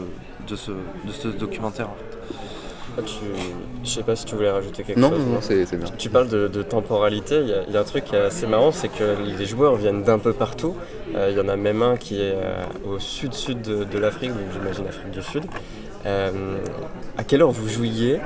ce, 0.55 1.29
documentaire. 1.29 1.89
Ah, 2.97 3.03
tu- 3.03 3.15
Je 3.83 3.89
sais 3.91 4.03
pas 4.03 4.15
si 4.17 4.25
tu 4.25 4.35
voulais 4.37 4.51
rajouter 4.51 4.83
quelque 4.83 4.99
Non, 5.01 5.11
chose. 5.11 5.19
non, 5.19 5.35
non, 5.35 5.41
c'est- 5.41 5.77
bien. 5.77 5.87
Tu 5.99 6.09
parles 6.09 6.29
de, 6.29 6.49
de 6.49 6.63
temporalité. 6.63 7.41
Il 7.41 7.49
y, 7.49 7.53
a, 7.53 7.63
il 7.69 7.75
y 7.75 7.77
a 7.77 7.81
un 7.81 7.85
truc 7.85 8.05
qui 8.05 8.15
est 8.15 8.21
assez 8.21 8.47
marrant, 8.47 8.73
c'est 8.73 8.89
que 8.89 9.17
les 9.39 9.45
joueurs 9.47 9.75
viennent 9.77 10.03
d'un 10.03 10.19
peu 10.19 10.33
partout. 10.33 10.75
Euh, 11.15 11.29
il 11.31 11.37
y 11.37 11.41
en 11.41 11.49
a 11.49 11.57
même 11.57 11.83
un 11.83 11.97
qui 11.97 12.21
est 12.21 12.35
euh, 12.35 12.65
au 12.89 12.99
sud-sud 12.99 13.61
de, 13.63 13.85
de 13.85 13.99
l'Afrique, 13.99 14.31
donc 14.31 14.47
j'imagine 14.53 14.87
Afrique 14.87 15.11
du 15.11 15.23
Sud. 15.23 15.43
Euh, 16.07 16.31
à 17.19 17.25
quelle 17.25 17.43
heure 17.43 17.51
vous 17.51 17.69
jouiez? 17.69 18.21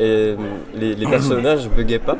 Et 0.00 0.34
les, 0.74 0.94
les 0.94 1.06
personnages 1.10 1.68
buggaient 1.68 1.98
pas? 1.98 2.16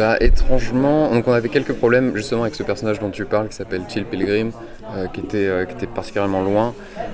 Bah 0.00 0.16
étrangement, 0.18 1.10
donc 1.12 1.28
on 1.28 1.32
avait 1.34 1.50
quelques 1.50 1.74
problèmes 1.74 2.16
justement 2.16 2.44
avec 2.44 2.54
ce 2.54 2.62
personnage 2.62 3.00
dont 3.00 3.10
tu 3.10 3.26
parles 3.26 3.48
qui 3.48 3.54
s'appelle 3.56 3.82
Chill 3.86 4.06
Pilgrim, 4.06 4.50
euh, 4.96 5.08
qui, 5.12 5.20
était, 5.20 5.46
euh, 5.46 5.66
qui 5.66 5.74
était 5.74 5.86
particulièrement 5.86 6.40
loin 6.42 6.72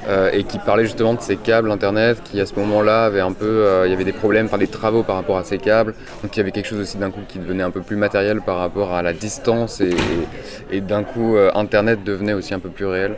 euh, 0.09 0.31
et 0.33 0.45
qui 0.45 0.61
parlait 0.61 0.85
justement 0.85 1.15
de 1.15 1.21
ses 1.21 1.35
câbles 1.37 1.73
internet 1.73 2.23
qui 2.23 2.41
à 2.41 2.47
ce 2.47 2.55
moment-là 2.55 3.07
avait 3.07 3.19
un 3.19 3.33
peu, 3.33 3.83
il 3.87 3.91
y 3.91 3.93
avait 3.93 4.05
des 4.05 4.13
problèmes, 4.13 4.47
enfin 4.47 4.59
des 4.59 4.69
travaux 4.69 5.03
par 5.03 5.17
rapport 5.17 5.37
à 5.37 5.43
ces 5.43 5.59
câbles, 5.59 5.95
donc 6.23 6.37
il 6.37 6.39
y 6.39 6.41
avait 6.43 6.53
quelque 6.53 6.69
chose 6.69 6.79
aussi 6.79 6.97
d'un 6.97 7.11
coup 7.11 7.23
qui 7.27 7.41
devenait 7.41 7.65
un 7.65 7.73
peu 7.73 7.81
plus 7.81 7.97
matériel 7.97 8.41
par 8.41 8.59
rapport 8.59 8.95
à 8.95 9.03
la 9.03 9.13
distance 9.13 9.81
et, 9.81 9.89
et- 10.71 10.77
et 10.77 10.81
d'un 10.81 11.03
coup 11.03 11.37
internet 11.57 12.05
devenait 12.05 12.35
aussi 12.35 12.55
un 12.55 12.61
peu 12.61 12.69
plus 12.69 12.87
réel. 12.87 13.17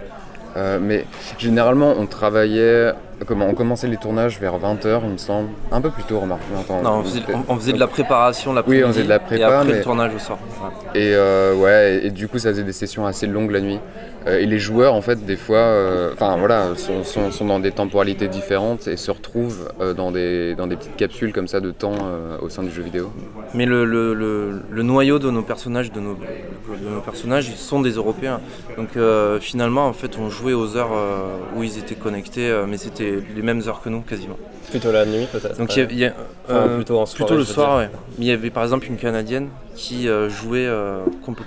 Mais 0.81 1.05
généralement 1.39 1.93
on 1.99 2.07
travaillait, 2.07 2.93
on 3.31 3.55
commençait 3.55 3.87
les 3.89 3.97
tournages 3.97 4.39
vers 4.41 4.59
20h 4.59 5.01
il 5.05 5.11
me 5.11 5.17
semble, 5.19 5.49
un 5.73 5.81
peu 5.81 5.91
plus 5.91 6.03
tôt 6.05 6.21
remarque. 6.21 6.43
attends, 6.59 6.83
Non, 6.83 6.91
on 6.99 7.03
faisait, 7.05 7.21
on- 7.33 7.53
on 7.53 7.57
faisait 7.57 7.73
de 7.73 7.79
la 7.81 7.87
préparation 7.87 8.53
l'après-midi 8.53 8.83
Oui, 8.85 8.89
on 8.89 8.93
faisait 8.93 9.05
de 9.05 9.09
la 9.09 9.19
prépa, 9.19 9.41
et 9.41 9.45
après 9.45 9.65
mais- 9.65 9.73
le 9.75 9.81
tournage 9.83 10.15
au 10.15 10.19
soir. 10.19 10.39
Ouais. 10.63 11.01
et 11.01 11.15
euh, 11.15 11.55
ouais, 11.57 12.01
et, 12.03 12.07
et 12.07 12.11
du 12.11 12.29
coup, 12.29 12.39
ça 12.39 12.51
faisait 12.51 12.63
des 12.63 12.73
sessions 12.73 13.07
assez 13.07 13.27
longues 13.27 13.51
la 13.51 13.61
nuit. 13.61 13.81
Euh, 14.29 14.39
et 14.41 14.47
les 14.47 14.59
joueurs, 14.59 14.95
en 14.95 15.01
fait, 15.03 15.25
des 15.25 15.37
fois, 15.37 15.59
euh, 15.59 16.11
enfin 16.13 16.37
voilà, 16.37 16.75
sont, 16.77 17.03
sont- 17.05 17.31
sont 17.31 17.45
dans 17.47 17.61
des 17.61 17.73
temporalités 17.73 18.29
différentes 18.29 18.87
et 18.87 18.97
se 18.97 19.11
retrouvent 19.11 19.73
euh, 19.81 19.95
dans, 19.95 20.11
des, 20.13 20.55
dans 20.55 20.67
des 20.67 20.77
petites 20.77 20.97
capsules 20.97 21.33
comme 21.33 21.49
ça 21.49 21.61
de 21.61 21.71
temps 21.71 21.95
euh, 22.05 22.37
au 22.41 22.49
sein 22.49 22.63
du 22.63 22.71
jeu 22.71 22.83
vidéo. 22.83 23.11
Mais 23.55 23.65
le, 23.65 23.85
le- 23.85 24.15
le- 24.15 24.61
le 24.71 24.83
noyau 24.83 25.19
de 25.19 25.31
nos 25.31 25.43
personnages, 25.43 25.93
de 25.93 26.01
nos, 26.01 26.15
de 26.15 26.89
nos 26.95 27.01
personnages, 27.01 27.49
ils 27.49 27.57
sont 27.57 27.81
des 27.81 27.93
Européens. 27.93 28.41
Donc 28.77 28.97
euh, 28.97 29.41
finalement, 29.41 29.87
en 29.87 29.93
fait, 29.93 30.19
on 30.19 30.29
jouait 30.29 30.53
aux 30.53 30.77
heures 30.77 30.93
euh, 30.95 31.21
où 31.57 31.63
ils 31.63 31.79
étaient 31.79 31.95
connectés, 31.95 32.51
euh, 32.51 32.67
mais 32.69 32.77
c'était 32.77 33.19
les 33.35 33.43
mêmes 33.43 33.63
heures 33.67 33.81
que 33.83 33.89
nous 33.89 34.01
quasiment. 34.03 34.37
Plutôt 34.71 34.93
la 34.93 35.07
nuit 35.07 35.27
peut-être 35.33 35.57
Donc 35.57 35.75
il 35.77 35.79
y 35.79 35.83
a- 35.83 35.89
il 35.91 35.99
y 35.99 36.05
a, 36.05 36.13
Enfin, 36.51 36.69
plutôt 36.77 36.99
en 36.99 37.07
soirée, 37.07 37.25
plutôt 37.25 37.39
le 37.39 37.45
soir, 37.45 37.79
ouais. 37.79 37.91
Mais 38.19 38.25
il 38.27 38.29
y 38.29 38.33
avait 38.33 38.51
par 38.51 38.63
exemple 38.63 38.87
une 38.87 38.97
Canadienne 38.99 39.49
qui 39.75 40.09
euh, 40.09 40.29
jouait 40.29 40.67
euh, 40.67 41.01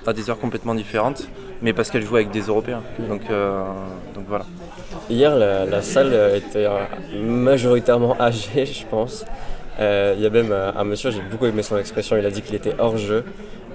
à 0.08 0.13
des 0.13 0.30
heures 0.30 0.39
complètement 0.39 0.74
différentes. 0.74 1.28
Mais 1.62 1.74
parce 1.74 1.89
qu'elle 1.89 2.04
joue 2.04 2.15
avec 2.15 2.32
des 2.32 2.41
Européens. 2.41 2.82
Donc, 3.00 3.21
euh, 3.30 3.63
donc 4.15 4.26
voilà. 4.28 4.45
Hier, 5.10 5.36
la, 5.36 5.65
la 5.65 5.82
salle 5.82 6.13
était 6.36 6.65
euh, 6.65 6.86
majoritairement 7.24 8.15
âgée, 8.19 8.65
je 8.65 8.86
pense. 8.86 9.26
Euh, 9.80 10.13
Il 10.17 10.24
y 10.24 10.26
a 10.26 10.30
même 10.30 10.52
un 10.54 10.84
monsieur, 10.84 11.12
j'ai 11.12 11.21
beaucoup 11.21 11.45
aimé 11.45 11.63
son 11.63 11.78
expression, 11.78 12.17
il 12.17 12.26
a 12.26 12.30
dit 12.30 12.41
qu'il 12.41 12.56
était 12.56 12.76
hors 12.78 12.97
jeu. 12.97 13.24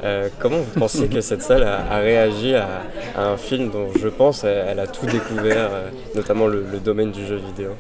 Euh, 0.05 0.29
comment 0.39 0.59
vous 0.59 0.79
pensez 0.79 1.09
que 1.09 1.23
cette 1.23 1.41
salle 1.41 1.63
a, 1.63 1.91
a 1.91 1.99
réagi 1.99 2.55
à, 2.55 2.69
à 3.17 3.29
un 3.29 3.39
film 3.39 3.71
dont 3.71 3.89
je 3.99 4.09
pense 4.09 4.45
elle, 4.45 4.67
elle 4.69 4.81
a 4.81 4.87
tout 4.87 5.07
découvert, 5.07 5.71
notamment 6.15 6.47
le, 6.49 6.65
le 6.71 6.79
domaine 6.81 7.13
du 7.13 7.27
jeu 7.27 7.37
vidéo? 7.37 7.71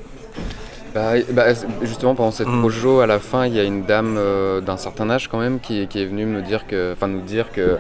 Bah, 0.95 1.13
bah, 1.31 1.49
justement, 1.83 2.15
pendant 2.15 2.31
cette 2.31 2.49
projo, 2.49 3.01
à 3.01 3.07
la 3.07 3.19
fin, 3.19 3.47
il 3.47 3.55
y 3.55 3.61
a 3.61 3.65
une 3.65 3.85
dame 3.85 4.17
euh, 4.19 4.63
d'un 4.63 4.79
certain 4.79 5.11
âge 5.11 5.29
quand 5.29 5.39
même 5.39 5.61
qui, 5.61 5.87
qui 5.89 6.01
est 6.01 6.07
venue 6.07 6.25
me 6.25 6.41
dire 6.41 6.67
que, 6.67 6.95
enfin, 6.95 7.07
nous 7.07 7.21
dire 7.21 7.53
que 7.53 7.77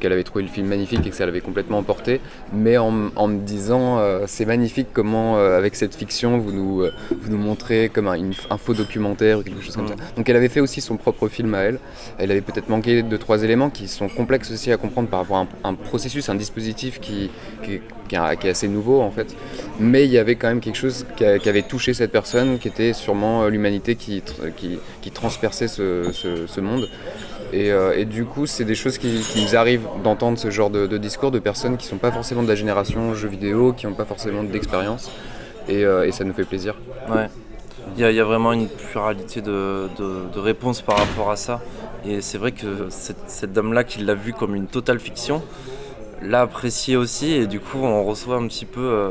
qu'elle 0.00 0.12
avait 0.12 0.24
trouvé 0.24 0.42
le 0.44 0.50
film 0.50 0.66
magnifique 0.68 1.06
et 1.06 1.10
que 1.10 1.16
ça 1.16 1.26
l'avait 1.26 1.40
complètement 1.40 1.78
emporté, 1.78 2.20
mais 2.52 2.76
en, 2.78 2.90
me 2.90 3.38
disant 3.40 3.98
euh, 3.98 4.24
c'est 4.26 4.44
magnifique 4.46 4.88
comment 4.92 5.36
euh, 5.38 5.56
avec 5.58 5.74
cette 5.76 5.94
fiction 5.94 6.38
vous 6.38 6.52
nous, 6.52 6.82
euh, 6.82 6.92
vous 7.20 7.30
nous 7.30 7.38
montrez 7.38 7.88
comme 7.88 8.08
un, 8.08 8.14
une- 8.14 8.32
un 8.50 8.56
faux 8.58 8.74
documentaire 8.74 9.38
ou 9.38 9.42
quelque 9.42 9.62
chose 9.62 9.76
comme 9.76 9.88
ça. 9.88 9.94
Donc 10.16 10.28
elle 10.28 10.36
avait 10.36 10.48
fait 10.48 10.60
aussi 10.60 10.80
son 10.80 10.96
propre 10.96 11.28
film 11.28 11.54
à 11.54 11.58
elle. 11.60 11.78
Elle 12.18 12.30
avait 12.30 12.40
peut-être 12.40 12.68
manqué 12.68 13.02
de 13.02 13.16
trois 13.16 13.42
éléments 13.42 13.70
qui 13.70 13.88
sont 13.88 14.08
complexes 14.08 14.50
aussi 14.50 14.72
à 14.72 14.76
comprendre 14.76 15.08
par 15.08 15.20
rapport 15.20 15.36
à 15.36 15.40
un, 15.40 15.48
un 15.70 15.74
processus, 15.74 16.28
un 16.28 16.34
dispositif 16.34 17.00
qui, 17.00 17.30
qui, 17.62 17.80
qui 18.08 18.14
est, 18.16 18.36
qui 18.40 18.46
est 18.46 18.50
assez 18.50 18.68
nouveau 18.68 19.00
en 19.00 19.10
fait. 19.10 19.34
Mais 19.80 20.04
il 20.04 20.10
y 20.10 20.18
avait 20.18 20.36
quand 20.36 20.48
même 20.48 20.60
quelque 20.60 20.76
chose 20.78 21.06
qui, 21.16 21.24
a- 21.24 21.38
avait 21.48 21.62
touché 21.62 21.94
cette 21.94 22.12
personne, 22.12 22.58
qui 22.58 22.68
était 22.68 22.92
sûrement 22.92 23.46
l'humanité 23.48 23.94
qui, 23.96 24.22
qui, 24.56 24.78
qui 25.02 25.10
transperçait 25.10 25.68
ce, 25.68 26.10
ce- 26.12 26.46
ce 26.46 26.60
monde. 26.60 26.88
Et, 27.52 27.72
euh, 27.72 27.96
et 27.96 28.04
du 28.04 28.24
coup, 28.24 28.46
c'est 28.46 28.64
des 28.64 28.74
choses 28.74 28.98
qui, 28.98 29.20
qui 29.20 29.42
nous 29.42 29.56
arrivent 29.56 29.86
d'entendre 30.04 30.38
ce 30.38 30.50
genre 30.50 30.68
de, 30.70 30.86
de 30.86 30.98
discours 30.98 31.30
de 31.30 31.38
personnes 31.38 31.76
qui 31.78 31.86
sont 31.86 31.96
pas 31.98 32.12
forcément 32.12 32.42
de 32.42 32.48
la 32.48 32.54
génération 32.54 33.14
jeux 33.14 33.28
vidéo, 33.28 33.72
qui 33.72 33.86
n'ont 33.86 33.94
pas 33.94 34.04
forcément 34.04 34.42
d'expérience. 34.42 35.10
Et, 35.68 35.84
euh, 35.84 36.06
et 36.06 36.12
ça 36.12 36.24
nous 36.24 36.34
fait 36.34 36.44
plaisir. 36.44 36.74
Ouais. 37.10 37.28
Il 37.96 38.02
y, 38.02 38.04
a- 38.04 38.10
il 38.10 38.16
y 38.16 38.20
a 38.20 38.24
vraiment 38.24 38.52
une 38.52 38.68
pluralité 38.68 39.40
de, 39.40 39.88
de- 39.98 40.24
de 40.34 40.38
réponses 40.40 40.82
par 40.82 40.98
rapport 40.98 41.30
à 41.30 41.36
ça. 41.36 41.60
Et 42.06 42.20
c'est 42.20 42.36
vrai 42.38 42.52
que 42.52 42.86
cette, 42.90 43.28
cette 43.28 43.52
dame-là 43.52 43.82
qui 43.84 44.00
l'a 44.00 44.14
vu 44.14 44.32
comme 44.34 44.54
une 44.54 44.66
totale 44.66 45.00
fiction, 45.00 45.42
l'a 46.22 46.42
apprécié 46.42 46.96
aussi. 46.96 47.32
Et 47.32 47.46
du 47.46 47.60
coup, 47.60 47.78
on 47.82 48.04
reçoit 48.04 48.36
un 48.36 48.46
petit 48.46 48.66
peu 48.66 48.80
euh, 48.80 49.10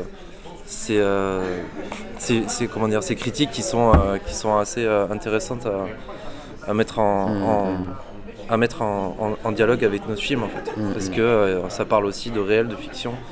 ces, 0.68 2.66
comment 2.72 2.88
dire, 2.88 3.02
ces 3.02 3.16
critiques 3.16 3.50
qui 3.50 3.62
sont, 3.62 3.92
qui 4.26 4.34
sont 4.34 4.56
assez 4.56 4.86
intéressantes 4.86 5.66
à, 5.66 6.70
à 6.70 6.74
mettre 6.74 6.98
en, 6.98 7.26
en- 7.42 7.76
à 8.48 8.56
mettre 8.56 8.82
en, 8.82 9.16
en- 9.20 9.48
en 9.48 9.52
dialogue 9.52 9.84
avec 9.84 10.08
notre 10.08 10.22
film 10.22 10.42
en 10.42 10.48
fait. 10.48 10.70
Parce 10.94 11.08
que 11.08 11.20
euh, 11.20 11.68
ça 11.68 11.84
parle 11.84 12.06
aussi 12.06 12.30
de 12.30 12.40
réel, 12.40 12.68
de 12.68 12.76
fiction. 12.76 13.12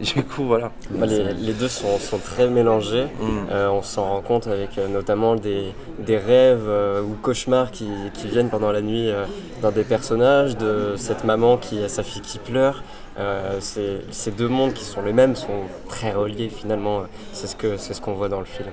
Du 0.00 0.24
coup, 0.24 0.44
voilà. 0.46 0.72
Bah, 0.90 1.06
les, 1.06 1.32
les 1.34 1.52
deux 1.52 1.68
sont, 1.68 1.96
sont 2.00 2.18
très 2.18 2.48
mélangés. 2.48 3.04
Mm. 3.20 3.28
Euh, 3.52 3.68
on 3.70 3.82
s'en 3.82 4.02
rend 4.08 4.20
compte 4.20 4.48
avec 4.48 4.76
euh, 4.76 4.88
notamment 4.88 5.36
des, 5.36 5.66
des 6.00 6.16
rêves 6.16 6.64
euh, 6.66 7.02
ou 7.02 7.14
cauchemars 7.22 7.70
qui, 7.70 7.88
qui 8.12 8.26
viennent 8.26 8.48
pendant 8.48 8.72
la 8.72 8.80
nuit 8.80 9.10
euh, 9.10 9.26
d'un 9.60 9.70
des 9.70 9.84
personnages, 9.84 10.56
de 10.56 10.94
cette 10.96 11.22
maman 11.22 11.56
qui 11.56 11.84
a 11.84 11.88
sa 11.88 12.02
fille 12.02 12.22
qui 12.22 12.38
pleure. 12.40 12.82
Euh, 13.20 13.58
c'est- 13.60 14.00
ces 14.10 14.32
deux 14.32 14.48
mondes 14.48 14.72
qui 14.72 14.84
sont 14.84 15.02
les 15.02 15.12
mêmes 15.12 15.36
sont 15.36 15.60
très 15.88 16.10
reliés 16.10 16.48
finalement. 16.48 17.02
C'est 17.32 17.46
ce 17.46 17.54
que 17.54 17.76
c'est 17.76 17.94
ce 17.94 18.00
qu'on 18.00 18.14
voit 18.14 18.28
dans 18.30 18.40
le 18.40 18.46
film. 18.46 18.70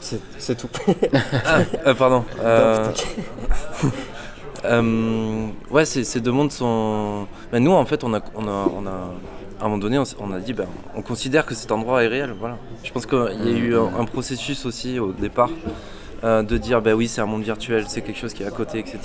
C'est 0.00 0.20
c'est 0.38 0.54
tout. 0.56 0.68
Ah, 1.44 1.58
euh, 1.86 1.92
pardon. 1.94 2.24
Euh. 2.42 2.86
Euh, 4.64 5.46
ouais, 5.70 5.84
ces, 5.84 6.04
ces 6.04 6.20
deux 6.20 6.32
mondes 6.32 6.52
sont. 6.52 7.26
Ben, 7.52 7.62
nous, 7.62 7.72
en 7.72 7.84
fait, 7.84 8.04
on 8.04 8.14
a, 8.14 8.20
on 8.34 8.46
a, 8.46 8.90
à 9.60 9.64
un 9.64 9.64
moment 9.64 9.78
donné, 9.78 9.98
on, 9.98 10.32
a 10.32 10.38
dit, 10.38 10.52
ben, 10.52 10.66
on 10.94 11.02
considère 11.02 11.46
que 11.46 11.54
cet 11.54 11.72
endroit 11.72 12.04
est 12.04 12.08
réel. 12.08 12.34
Voilà. 12.38 12.58
Je 12.84 12.92
pense 12.92 13.06
qu'il 13.06 13.18
y 13.18 13.54
a 13.54 13.58
eu 13.58 13.76
un, 13.76 14.04
processus 14.04 14.66
aussi 14.66 14.98
au 14.98 15.12
départ 15.12 15.50
euh, 16.24 16.42
de 16.42 16.56
dire, 16.58 16.82
ben 16.82 16.94
oui, 16.94 17.08
c'est 17.08 17.20
un 17.20 17.26
monde 17.26 17.42
virtuel, 17.42 17.84
c'est 17.88 18.02
quelque 18.02 18.18
chose 18.18 18.34
qui 18.34 18.42
est 18.42 18.46
à 18.46 18.50
côté, 18.50 18.78
etc. 18.78 18.98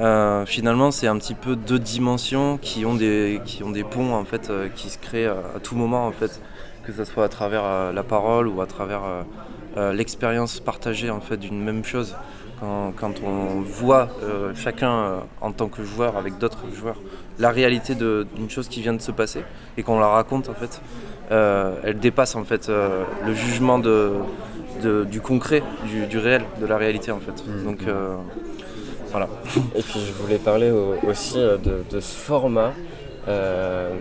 Euh, 0.00 0.46
finalement, 0.46 0.90
c'est 0.90 1.06
un 1.06 1.18
petit 1.18 1.34
peu 1.34 1.56
deux 1.56 1.78
dimensions 1.78 2.58
qui 2.60 2.84
ont 2.86 2.94
des, 2.94 3.40
qui 3.44 3.62
ont 3.62 3.70
des 3.70 3.84
ponts 3.84 4.14
en 4.14 4.24
fait, 4.24 4.50
qui 4.74 4.88
se 4.88 4.98
créent 4.98 5.26
à, 5.26 5.60
tout 5.62 5.76
moment 5.76 6.06
en 6.06 6.12
fait, 6.12 6.40
que 6.84 6.92
ce 6.92 7.04
soit 7.04 7.24
à 7.24 7.28
travers 7.28 7.92
la 7.92 8.02
parole 8.02 8.48
ou 8.48 8.60
à 8.62 8.66
travers 8.66 9.02
l'expérience 9.92 10.58
partagée 10.58 11.10
en 11.10 11.20
fait 11.20 11.36
d'une 11.36 11.62
même 11.62 11.84
chose. 11.84 12.16
Quand, 12.60 12.92
quand 12.94 13.14
on 13.24 13.62
voit 13.62 14.08
euh, 14.22 14.52
chacun 14.54 14.92
euh, 14.92 15.18
en 15.40 15.50
tant 15.52 15.68
que 15.68 15.82
joueur 15.82 16.16
avec 16.18 16.36
d'autres 16.38 16.64
joueurs 16.74 16.96
la 17.38 17.50
réalité 17.50 17.94
d'une 17.94 18.50
chose 18.50 18.68
qui 18.68 18.82
vient 18.82 18.92
de 18.92 19.00
se 19.00 19.12
passer 19.12 19.42
et 19.78 19.82
qu'on 19.82 19.98
la 19.98 20.08
raconte 20.08 20.50
en 20.50 20.54
fait, 20.54 20.82
euh, 21.30 21.74
elle 21.84 21.98
dépasse 21.98 22.36
en 22.36 22.44
fait 22.44 22.68
le 22.68 23.34
jugement 23.34 23.78
de, 23.78 24.12
de- 24.82 25.04
du 25.04 25.22
concret, 25.22 25.62
du, 25.86 26.06
du 26.06 26.18
réel, 26.18 26.42
de 26.60 26.66
la 26.66 26.76
réalité 26.76 27.10
en 27.12 27.20
fait. 27.20 27.42
Donc 27.64 27.80
euh, 27.86 28.14
voilà. 29.10 29.28
Et 29.74 29.82
puis 29.82 30.00
je 30.06 30.12
voulais 30.12 30.36
parler 30.38 30.70
au- 30.70 30.96
aussi 31.08 31.38
de, 31.38 31.82
de 31.90 32.00
ce 32.00 32.14
format, 32.14 32.72
euh, 33.28 33.94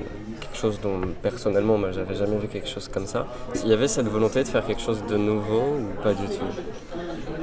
chose 0.59 0.79
dont 0.81 0.99
personnellement 1.21 1.77
moi 1.77 1.89
j'avais 1.91 2.15
jamais 2.15 2.37
vu 2.37 2.47
quelque 2.47 2.67
chose 2.69 2.87
comme 2.93 3.05
ça. 3.07 3.25
Il 3.63 3.69
y 3.69 3.73
avait 3.73 3.87
cette 3.87 4.07
volonté 4.07 4.43
de 4.43 4.47
faire 4.47 4.65
quelque 4.65 4.81
chose 4.81 5.01
de 5.09 5.17
nouveau 5.17 5.63
ou 5.79 6.03
pas 6.03 6.13
du 6.13 6.25
tout? 6.25 6.51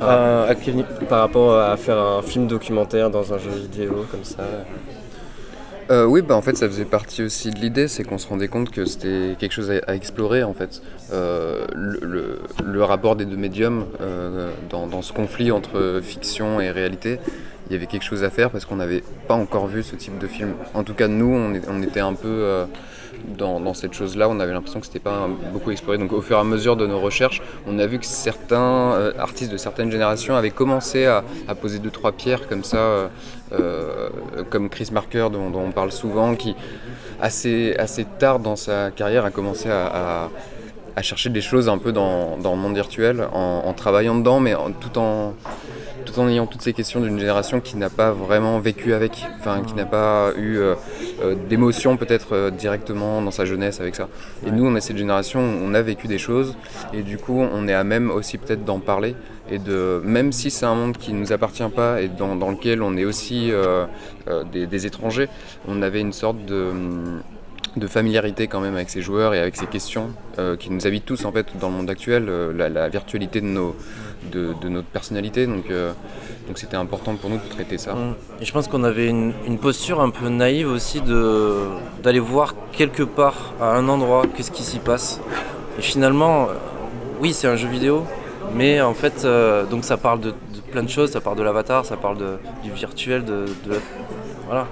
Euh, 0.03 0.55
quel 0.63 0.75
niveau 0.77 0.89
Par 1.09 1.21
rapport 1.21 1.59
à 1.59 1.77
faire 1.77 1.99
un 1.99 2.23
film 2.23 2.47
documentaire 2.47 3.11
dans 3.11 3.33
un 3.33 3.39
jeu 3.39 3.51
vidéo 3.51 4.05
comme 4.11 4.25
ça? 4.25 4.43
Euh, 5.89 6.05
oui, 6.05 6.21
bah 6.21 6.35
en 6.35 6.43
fait, 6.43 6.57
ça 6.57 6.67
faisait 6.67 6.85
partie 6.85 7.23
aussi 7.23 7.51
de 7.51 7.61
l'idée, 7.61 7.87
c'est 7.87 8.03
qu'on 8.03 8.19
se 8.19 8.27
rendait 8.27 8.49
compte 8.49 8.71
que 8.71 8.85
c'était 8.87 9.37
quelque 9.39 9.53
chose 9.53 9.71
à, 9.71 9.75
à 9.87 9.95
explorer 9.95 10.43
en 10.43 10.53
fait. 10.53 10.83
Euh, 11.13 11.65
le, 11.75 12.01
le- 12.03 12.39
le 12.65 12.83
rapport 12.83 13.15
des 13.15 13.25
deux 13.25 13.37
médiums 13.37 13.85
euh, 14.01 14.51
dans, 14.69 14.89
dans 14.89 15.01
ce 15.03 15.13
conflit 15.13 15.53
entre 15.53 16.01
fiction 16.03 16.61
et 16.61 16.73
réalité, 16.73 17.21
il 17.69 17.73
y 17.73 17.77
avait 17.77 17.87
quelque 17.87 18.05
chose 18.05 18.23
à 18.23 18.31
faire 18.31 18.51
parce 18.51 18.65
qu'on 18.65 18.77
n'avait 18.77 19.03
pas 19.27 19.35
encore 19.35 19.67
vu 19.67 19.83
ce 19.83 19.97
type 19.97 20.19
de 20.19 20.27
film. 20.27 20.55
En 20.75 20.85
tout 20.85 20.95
cas, 20.95 21.09
nous, 21.09 21.27
on, 21.27 21.83
était 21.83 22.01
un 22.01 22.15
peu 22.15 22.29
euh, 22.29 22.65
dans, 23.37 23.75
cette 23.75 23.93
chose-là, 23.93 24.29
on 24.29 24.39
avait 24.39 24.53
l'impression 24.53 24.79
que 24.79 24.87
c'était 24.87 25.01
pas 25.01 25.29
beaucoup 25.53 25.73
exploré. 25.73 25.99
Donc, 25.99 26.13
au 26.13 26.21
fur 26.21 26.37
et 26.37 26.41
à 26.41 26.45
mesure 26.45 26.77
de 26.77 26.87
nos 26.87 27.01
recherches, 27.01 27.43
on 27.67 27.79
a 27.79 27.87
vu 27.87 27.99
que 27.99 28.07
certains 28.07 28.93
euh, 28.93 29.13
artistes 29.19 29.51
de 29.51 29.57
certaines 29.57 29.91
générations 29.91 30.37
avaient 30.37 30.51
commencé 30.51 31.07
à, 31.07 31.25
poser 31.61 31.79
deux 31.81 31.91
trois 31.91 32.13
pierres 32.13 32.47
comme 32.49 32.63
ça, 32.63 33.11
euh, 33.53 34.09
comme 34.51 34.69
Chris 34.69 34.91
Marker 34.93 35.29
dont, 35.33 35.53
on 35.55 35.73
parle 35.73 35.91
souvent, 35.91 36.35
qui 36.35 36.55
assez 37.21 37.75
assez 37.79 38.05
tard 38.05 38.39
dans 38.39 38.57
sa 38.57 38.91
carrière 38.91 39.25
a 39.25 39.31
commencé 39.31 39.71
à, 39.71 40.29
chercher 41.03 41.31
des 41.31 41.41
choses 41.41 41.69
un 41.69 41.79
peu 41.79 41.93
dans, 41.93 42.37
le 42.37 42.57
monde 42.57 42.75
virtuel, 42.75 43.27
en, 43.33 43.73
travaillant 43.73 44.15
dedans, 44.15 44.41
mais 44.41 44.55
tout 44.81 44.99
en 44.99 45.35
tout 46.07 46.19
en 46.19 46.29
ayant 46.29 46.47
toutes 46.47 46.63
ces 46.63 46.73
questions 46.73 47.01
d'une 47.01 47.19
génération 47.19 47.61
qui 47.61 47.77
n'a 47.77 47.91
pas 47.91 48.13
vraiment 48.13 48.59
vécu 48.59 48.95
avec, 48.95 49.27
enfin 49.39 49.63
qui 49.63 49.75
n'a 49.75 49.85
pas 49.85 50.33
eu 50.37 50.57
euh, 50.57 50.75
euh, 51.23 51.35
d'émotion 51.49 51.97
peut-être 51.97 52.29
euh, 52.33 52.51
directement 52.51 53.21
dans 53.21 53.31
sa 53.31 53.45
jeunesse 53.45 53.81
avec 53.81 53.95
ça. 53.95 54.09
Et 54.47 54.51
nous, 54.51 54.65
on 54.65 54.75
est 54.77 54.81
cette 54.81 54.97
génération, 54.97 55.41
où 55.41 55.59
on 55.63 55.75
a 55.75 55.83
vécu 55.83 56.07
des 56.07 56.19
choses 56.19 56.57
et 56.95 57.03
du 57.03 57.19
coup, 57.19 57.41
on 57.41 57.69
est 57.69 57.75
à 57.75 57.85
même 57.85 58.11
aussi 58.11 58.39
peut-être 58.39 58.65
d'en 58.65 58.79
parler 58.79 59.15
et 59.51 59.59
de 59.59 60.01
même 60.05 60.33
si 60.33 60.51
c'est 60.51 60.67
un 60.67 60.75
monde 60.75 60.97
qui 60.97 61.13
nous 61.13 61.33
appartient 61.33 61.69
pas 61.75 62.01
et 62.01 62.09
dans, 62.09 62.37
dans 62.37 62.51
lequel 62.51 62.83
on 62.83 62.97
est 62.97 63.05
aussi 63.05 63.51
euh, 63.51 63.87
des, 64.53 64.67
des 64.67 64.87
étrangers, 64.87 65.29
on 65.69 65.83
avait 65.83 66.01
une 66.01 66.13
sorte 66.13 66.45
de 66.47 66.73
de 67.77 67.87
familiarité 67.87 68.47
quand 68.47 68.61
même 68.61 68.75
avec 68.75 68.89
ces 68.89 69.03
joueurs 69.03 69.35
et 69.35 69.39
avec 69.39 69.57
ces 69.57 69.67
questions 69.67 70.11
euh, 70.39 70.57
qui 70.57 70.71
nous 70.71 70.87
habitent 70.87 71.05
tous 71.05 71.25
en 71.25 71.33
fait 71.33 71.47
dans 71.61 71.69
le 71.69 71.75
monde 71.75 71.91
actuel, 71.91 72.27
euh, 72.29 72.53
la, 72.53 72.69
la 72.69 72.89
virtualité 72.89 73.41
de, 73.41 73.47
nos, 73.47 73.77
de, 74.33 74.55
de 74.61 74.69
notre 74.69 74.89
personnalité. 74.89 75.47
Donc 75.47 75.71
euh, 75.71 75.93
donc 76.47 76.59
c'était 76.59 76.77
important 76.77 77.15
pour 77.17 77.31
nous 77.31 77.39
de 77.39 77.49
traiter 77.49 77.79
ça. 77.79 77.95
Et 78.41 78.45
je 78.45 78.53
pense 78.53 78.69
qu'on 78.69 78.85
avait 78.85 79.09
une, 79.09 79.33
une 79.47 79.59
posture 79.59 80.01
un 80.01 80.11
peu 80.11 80.29
naïve 80.29 80.69
aussi 80.69 81.01
de 81.01 81.57
d'aller 82.03 82.21
voir 82.21 82.55
quelque 82.73 83.03
part 83.03 83.55
à 83.61 83.73
un 83.77 83.89
endroit 83.89 84.25
qu'est-ce 84.35 84.51
qui 84.51 84.63
s'y 84.63 84.79
passe. 84.79 85.21
Et 85.79 85.83
finalement, 85.83 86.45
euh, 86.45 86.53
oui, 87.21 87.33
c'est 87.35 87.49
un 87.49 87.57
jeu 87.57 87.69
vidéo, 87.69 88.05
mais 88.55 88.81
en 88.81 88.95
fait, 88.95 89.25
euh, 89.25 89.65
donc 89.67 89.85
ça 89.85 89.97
parle 89.97 90.21
de, 90.21 90.31
de 90.31 90.61
plein 90.71 90.83
de 90.83 90.89
choses, 90.89 91.11
ça 91.11 91.21
parle 91.21 91.37
de 91.37 91.43
l'avatar, 91.43 91.85
ça 91.85 91.97
parle 91.97 92.17
de, 92.19 92.39
du 92.63 92.71
virtuel, 92.71 93.25
de, 93.25 93.45
de 93.67 93.73
la- 93.73 93.79
voilà. 94.47 94.67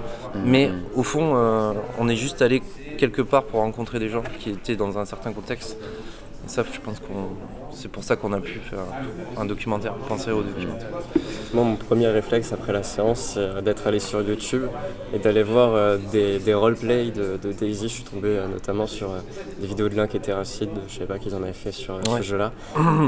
Mais 0.45 0.71
au 0.95 1.03
fond, 1.03 1.33
euh, 1.35 1.73
on 1.99 2.07
est 2.09 2.15
juste 2.15 2.41
allé 2.41 2.61
quelque 2.97 3.21
part 3.21 3.43
pour 3.43 3.59
rencontrer 3.59 3.99
des 3.99 4.09
gens 4.09 4.23
qui 4.39 4.49
étaient 4.51 4.75
dans 4.77 4.97
un 4.97 5.05
certain 5.05 5.31
contexte. 5.33 5.77
Et 6.45 6.49
ça, 6.49 6.63
je 6.71 6.79
pense 6.79 6.99
qu'on 6.99 7.29
c'est 7.73 7.89
pour 7.89 8.03
ça 8.05 8.15
qu'on 8.15 8.31
a 8.31 8.39
pu 8.39 8.59
faire 8.59 8.79
un 9.37 9.43
documentaire, 9.45 9.93
penser 9.95 10.31
au 10.31 10.41
documentaire. 10.43 10.87
Moi, 11.53 11.63
mon 11.65 11.75
premier 11.75 12.07
réflexe 12.07 12.53
après 12.53 12.71
la 12.71 12.83
séance, 12.83 13.31
c'est 13.33 13.39
euh, 13.39 13.61
d'être 13.61 13.85
allé 13.87 13.99
sur 13.99 14.21
YouTube 14.21 14.63
et 15.13 15.19
d'aller 15.19 15.43
voir 15.43 15.73
euh, 15.73 15.97
des, 16.11 16.39
des 16.39 16.53
roleplays 16.53 17.11
de, 17.11 17.37
de 17.41 17.51
Daisy. 17.51 17.89
Je 17.89 17.93
suis 17.95 18.03
tombé 18.03 18.29
euh, 18.29 18.47
notamment 18.47 18.87
sur 18.87 19.09
des 19.59 19.67
vidéos 19.67 19.89
de 19.89 19.95
Link 19.95 20.15
et 20.15 20.19
Terracid. 20.19 20.69
Je 20.87 20.99
sais 20.99 21.05
pas 21.05 21.19
qu'ils 21.19 21.35
en 21.35 21.43
avaient 21.43 21.51
fait 21.51 21.73
sur 21.73 21.95
Ouais. 21.95 22.19
ce 22.19 22.21
jeu-là. 22.21 22.53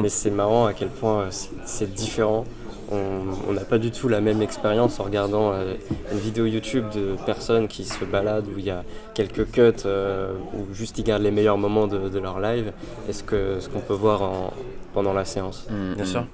Mais 0.01 0.09
c'est 0.09 0.31
marrant 0.31 0.65
à 0.65 0.73
quel 0.73 0.89
point 0.89 1.27
c'est 1.65 1.93
différent 1.93 2.43
on 2.91 3.53
n'a 3.53 3.65
pas 3.65 3.77
du 3.77 3.91
tout 3.91 4.07
la 4.07 4.21
même 4.21 4.41
expérience 4.41 4.99
en 4.99 5.03
regardant 5.03 5.51
euh, 5.51 5.73
une 6.11 6.19
vidéo 6.19 6.45
YouTube 6.45 6.85
de 6.95 7.15
personnes 7.25 7.67
qui 7.67 7.83
se 7.83 8.05
baladent 8.05 8.47
où 8.47 8.57
il 8.57 8.65
y 8.65 8.69
a 8.71 8.83
quelques 9.13 9.51
cuts 9.51 9.61
euh, 9.85 10.33
ou 10.53 10.73
juste 10.73 10.97
ils 10.97 11.03
gardent 11.03 11.23
les 11.23 11.31
meilleurs 11.31 11.57
moments 11.57 11.87
de, 11.87 12.07
de 12.09 12.19
leur 12.19 12.39
live 12.39 12.71
et 13.09 13.13
ce 13.13 13.23
que 13.23 13.59
ce 13.59 13.67
qu'on 13.69 13.79
peut 13.81 13.93
voir 13.93 14.21
en- 14.21 14.53
pendant 14.93 15.13
la 15.13 15.25
séance. 15.25 15.67
Bien 15.95 16.05
sûr. 16.05 16.25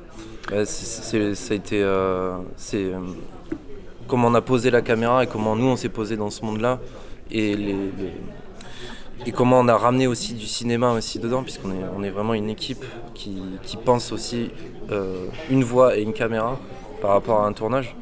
Euh, 0.51 0.63
c'est- 0.65 1.33
ça 1.35 1.53
a 1.53 1.57
été. 1.57 1.81
euh, 1.81 2.35
c'est 2.55 2.85
euh, 2.85 2.99
comment 4.07 4.27
on 4.27 4.35
a 4.35 4.41
posé 4.41 4.69
la 4.71 4.81
caméra 4.81 5.23
et 5.23 5.27
comment 5.27 5.55
nous 5.55 5.67
on 5.67 5.75
s'est 5.75 5.89
posé 5.89 6.17
dans 6.17 6.29
ce 6.29 6.45
monde-là 6.45 6.79
et 7.31 7.55
les, 7.55 7.73
les- 7.73 8.13
et 9.25 9.31
comment 9.31 9.59
on 9.59 9.67
a 9.67 9.75
ramené 9.77 10.07
aussi 10.07 10.33
du 10.33 10.45
cinéma 10.45 10.91
aussi 10.93 11.19
dedans 11.19 11.43
puisqu'on 11.43 11.71
est 11.71 11.83
on 11.97 12.03
est 12.03 12.09
vraiment 12.09 12.33
une 12.33 12.49
équipe 12.49 12.83
qui, 13.13 13.41
qui 13.63 13.77
pense 13.77 14.12
aussi 14.12 14.51
euh, 14.91 15.25
une 15.49 15.63
voix 15.63 15.97
et 15.97 16.01
une 16.01 16.13
caméra 16.13 16.59
par 17.01 17.12
rapport 17.12 17.41
à 17.41 17.47
un 17.47 17.53
tournage. 17.53 17.95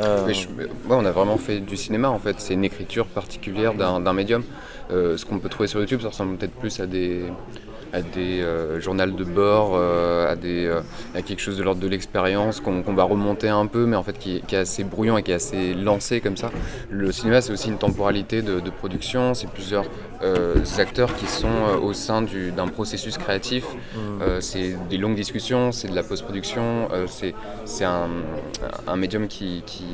Euh, 0.00 0.24
Mais 0.26 0.34
je- 0.34 0.48
ouais, 0.48 0.68
on 0.90 1.04
a 1.04 1.10
vraiment 1.10 1.36
fait 1.38 1.58
du 1.60 1.76
cinéma 1.76 2.08
en 2.08 2.18
fait, 2.18 2.36
c'est 2.38 2.54
une 2.54 2.64
écriture 2.64 3.06
particulière 3.06 3.74
d'un 3.74 4.00
d'un 4.00 4.12
médium. 4.12 4.42
Euh, 4.90 5.16
ce 5.16 5.24
qu'on 5.24 5.38
peut 5.38 5.48
trouver 5.48 5.66
sur 5.66 5.80
YouTube, 5.80 6.00
ça 6.02 6.08
ressemble 6.08 6.36
peut-être 6.36 6.52
plus 6.54 6.78
à 6.78 6.86
des, 6.86 7.24
à 7.94 8.02
des 8.02 8.40
euh, 8.42 8.80
journaux 8.80 9.06
de 9.06 9.24
bord, 9.24 9.72
euh, 9.74 10.30
à, 10.32 10.36
des, 10.36 10.66
euh, 10.66 10.80
à 11.14 11.22
quelque 11.22 11.40
chose 11.40 11.56
de 11.56 11.62
l'ordre 11.62 11.80
de 11.80 11.86
l'expérience 11.88 12.60
qu'on 12.60 12.82
va 12.94 13.04
remonter 13.04 13.48
un 13.48 13.66
peu, 13.66 13.86
mais 13.86 13.96
en 13.96 14.02
fait 14.02 14.18
qui, 14.18 14.36
est- 14.36 14.46
qui 14.46 14.56
est 14.56 14.58
assez 14.58 14.82
brouillon 14.84 15.16
et 15.16 15.22
qui 15.22 15.30
est 15.30 15.34
assez 15.34 15.74
lancé 15.74 16.20
comme 16.20 16.36
ça. 16.36 16.50
Le 16.90 17.12
cinéma, 17.12 17.40
c'est 17.40 17.52
aussi 17.52 17.68
une 17.68 17.78
temporalité 17.78 18.42
de, 18.42 18.58
de 18.60 18.70
production, 18.70 19.34
c'est 19.34 19.48
plusieurs 19.48 19.84
euh, 20.22 20.56
acteurs 20.78 21.14
qui 21.14 21.26
sont 21.26 21.48
au 21.82 21.92
sein 21.92 22.20
du- 22.22 22.50
d'un 22.50 22.68
processus 22.68 23.16
créatif. 23.18 23.64
Mm. 23.64 23.98
Euh, 24.22 24.40
c'est 24.40 24.76
des 24.90 24.96
longues 24.98 25.14
discussions, 25.16 25.70
c'est 25.72 25.88
de 25.88 25.94
la 25.94 26.02
post-production, 26.02 26.88
c'est 27.06 27.34
c'est 27.64 27.84
un, 27.84 28.08
un 28.88 28.96
médium 28.96 29.28
qui, 29.28 29.62
qui, 29.66 29.84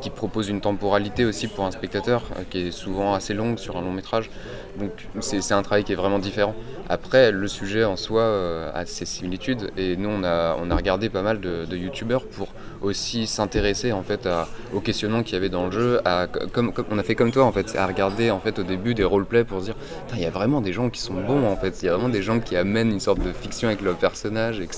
qui 0.00 0.10
propose 0.10 0.48
une 0.48 0.60
temporalité 0.60 1.24
aussi 1.24 1.48
pour 1.48 1.64
un 1.64 1.70
spectateur, 1.70 2.22
euh, 2.36 2.42
qui 2.48 2.68
est 2.68 2.70
souvent 2.70 3.14
assez 3.14 3.34
longue 3.34 3.58
sur 3.58 3.76
un 3.76 3.82
long 3.82 3.92
métrage. 3.92 4.30
Donc 4.78 4.90
c'est 5.20 5.52
un 5.52 5.62
travail 5.62 5.84
qui 5.84 5.92
est 5.92 5.96
vraiment 5.96 6.18
différent. 6.18 6.54
Après, 6.88 7.32
le 7.32 7.48
sujet 7.48 7.84
en 7.84 7.96
soi 7.96 8.20
euh, 8.20 8.70
a 8.74 8.84
ses 8.84 9.06
similitudes 9.06 9.70
et 9.76 9.96
nous 9.96 10.10
on 10.10 10.22
a, 10.22 10.56
on 10.60 10.70
a 10.70 10.76
regardé 10.76 11.08
pas 11.08 11.22
mal 11.22 11.40
de, 11.40 11.76
youtubeurs 11.76 12.26
pour 12.26 12.48
aussi 12.82 13.26
s'intéresser 13.26 13.92
en 13.92 14.02
fait 14.02 14.28
aux 14.74 14.80
questionnements 14.80 15.22
qu'il 15.22 15.34
y 15.34 15.36
avait 15.36 15.48
dans 15.48 15.66
le 15.66 15.72
jeu. 15.72 16.00
À, 16.04 16.26
comme, 16.26 16.72
on 16.90 16.98
a 16.98 17.02
fait 17.02 17.14
comme 17.14 17.32
toi 17.32 17.44
en 17.44 17.52
fait, 17.52 17.74
à 17.76 17.86
regarder 17.86 18.30
en 18.30 18.40
fait 18.40 18.58
au 18.58 18.62
début 18.62 18.94
des 18.94 19.04
roleplays 19.04 19.44
pour 19.44 19.60
se 19.60 19.66
dire 19.66 19.76
il 20.14 20.20
y 20.20 20.26
a 20.26 20.30
vraiment 20.30 20.60
des 20.60 20.72
gens 20.72 20.90
qui 20.90 21.00
sont 21.00 21.14
bons 21.14 21.46
en 21.46 21.56
fait. 21.56 21.82
Il 21.82 21.86
y 21.86 21.88
a 21.88 21.92
vraiment 21.92 22.08
des 22.08 22.22
gens 22.22 22.40
qui 22.40 22.56
amènent 22.56 22.90
une 22.90 23.00
sorte 23.00 23.20
de 23.20 23.32
fiction 23.32 23.68
avec 23.68 23.82
leur 23.82 23.96
personnage 23.96 24.60
et 24.60 24.66
que, 24.66 24.74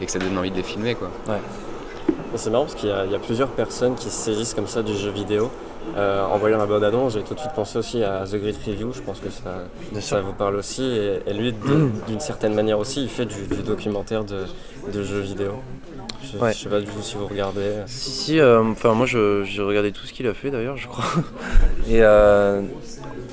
et 0.00 0.06
que 0.06 0.10
ça 0.10 0.18
donne 0.18 0.36
envie 0.36 0.50
de 0.50 0.56
les 0.56 0.62
filmer 0.62 0.94
quoi. 0.94 1.10
C'est 2.34 2.50
marrant 2.50 2.64
parce 2.64 2.74
qu'il 2.76 2.88
y, 2.88 2.92
a- 2.92 3.04
il 3.04 3.12
y 3.12 3.14
a 3.14 3.18
plusieurs 3.18 3.48
personnes 3.48 3.94
qui 3.94 4.04
se 4.10 4.10
saisissent 4.24 4.54
comme 4.54 4.66
ça 4.66 4.82
du 4.82 4.96
jeu 4.96 5.10
vidéo. 5.10 5.50
Euh, 5.96 6.24
en 6.24 6.38
voyant 6.38 6.58
la 6.58 6.66
bande 6.66 6.84
annonce, 6.84 7.14
j'ai 7.14 7.22
tout 7.22 7.34
de 7.34 7.38
suite 7.40 7.52
pensé 7.54 7.76
aussi 7.78 8.02
à 8.04 8.24
The 8.24 8.36
Great 8.36 8.56
Review, 8.64 8.92
je 8.92 9.00
pense 9.02 9.18
que 9.18 9.28
ça, 9.30 9.64
ça 10.00 10.20
vous 10.20 10.32
parle 10.32 10.54
aussi. 10.56 10.82
Et, 10.84 11.20
et 11.30 11.34
lui, 11.34 11.52
d'une 12.08 12.20
certaine 12.20 12.54
manière 12.54 12.78
aussi, 12.78 13.02
il 13.02 13.08
fait 13.08 13.26
du, 13.26 13.46
du 13.54 13.62
documentaire 13.62 14.24
de, 14.24 14.44
de 14.92 15.02
jeux 15.02 15.20
vidéo. 15.20 15.52
Je, 16.22 16.38
Ouais. 16.38 16.52
je 16.52 16.58
sais 16.58 16.68
pas 16.68 16.78
du 16.80 16.86
tout 16.86 17.02
si 17.02 17.16
vous 17.16 17.26
regardez. 17.26 17.72
Si, 17.86 18.10
si, 18.10 18.40
euh, 18.40 18.62
enfin 18.70 18.94
moi 18.94 19.06
je- 19.06 19.42
j'ai 19.44 19.60
regardé 19.60 19.90
tout 19.92 20.06
ce 20.06 20.12
qu'il 20.12 20.26
a 20.28 20.34
fait 20.34 20.50
d'ailleurs, 20.50 20.76
je 20.76 20.86
crois. 20.86 21.04
Et 21.88 22.00
euh, 22.02 22.62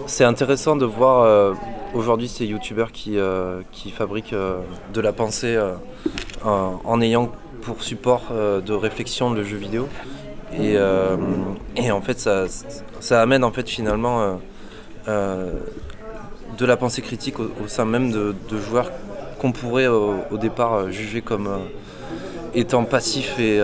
c'est 0.07 0.25
intéressant 0.25 0.75
de 0.75 0.85
voir 0.85 1.53
aujourd'hui 1.93 2.27
ces 2.27 2.45
youtubeurs 2.45 2.91
qui, 2.91 3.17
qui 3.71 3.91
fabriquent 3.91 4.33
de 4.93 5.01
la 5.01 5.13
pensée 5.13 5.57
en, 6.43 6.79
en 6.83 7.01
ayant 7.01 7.31
pour 7.61 7.83
support 7.83 8.29
euh, 8.31 8.61
de 8.61 8.73
réflexion 8.73 9.31
le 9.33 9.43
jeu 9.43 9.57
vidéo. 9.57 9.87
Et, 10.53 10.73
euh, 10.75 11.15
en 11.91 12.01
fait 12.01 12.19
ça, 12.99 13.21
amène 13.21 13.43
en 13.43 13.51
fait 13.51 13.69
finalement 13.69 14.39
euh, 15.07 15.51
de 16.57 16.65
la 16.65 16.75
pensée 16.75 17.01
critique 17.01 17.39
au, 17.39 17.67
sein 17.67 17.85
même 17.85 18.11
de, 18.11 18.35
de 18.49 18.57
joueurs 18.57 18.91
qu'on 19.37 19.51
pourrait 19.51 19.87
au, 19.87 20.37
départ 20.41 20.91
juger 20.91 21.21
comme 21.21 21.49
étant 22.55 22.83
passif 22.83 23.37
et, 23.39 23.61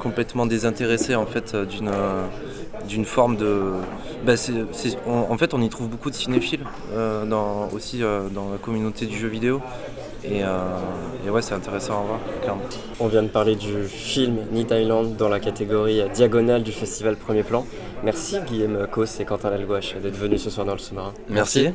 complètement 0.00 0.44
désintéressé 0.44 1.14
en 1.14 1.26
fait 1.26 1.56
d'une 2.88 3.04
forme 3.04 3.36
de 3.36 3.70
bah, 4.26 4.34
en 5.06 5.38
fait 5.38 5.54
on 5.54 5.62
y 5.62 5.68
trouve 5.68 5.88
beaucoup 5.88 6.10
de 6.10 6.16
cinéphiles 6.16 6.64
aussi 7.72 8.00
dans 8.00 8.50
la 8.50 8.58
communauté 8.60 9.06
du 9.06 9.16
jeu 9.16 9.28
vidéo 9.28 9.62
et, 10.24 10.42
euh, 10.42 10.58
et 11.26 11.30
ouais 11.30 11.42
c'est 11.42 11.54
intéressant 11.54 12.00
à 12.00 12.06
voir 12.06 12.20
clairement. 12.42 12.62
On 13.00 13.08
vient 13.08 13.22
de 13.22 13.28
parler 13.28 13.56
du 13.56 13.84
film 13.84 14.38
Ni 14.52 14.64
Thailand 14.64 15.04
dans 15.04 15.28
la 15.28 15.40
catégorie 15.40 16.02
diagonale 16.14 16.62
du 16.62 16.72
festival 16.72 17.16
Premier 17.16 17.42
Plan. 17.42 17.66
Merci 18.04 18.36
Guillaume 18.48 18.86
Cos 18.90 19.04
et 19.20 19.24
Quentin 19.24 19.50
Lalgouache 19.50 19.96
d'être 19.96 20.16
venus 20.16 20.42
ce 20.42 20.50
soir 20.50 20.66
dans 20.66 20.72
le 20.72 20.78
sous-marin. 20.78 21.12
Merci. 21.28 21.68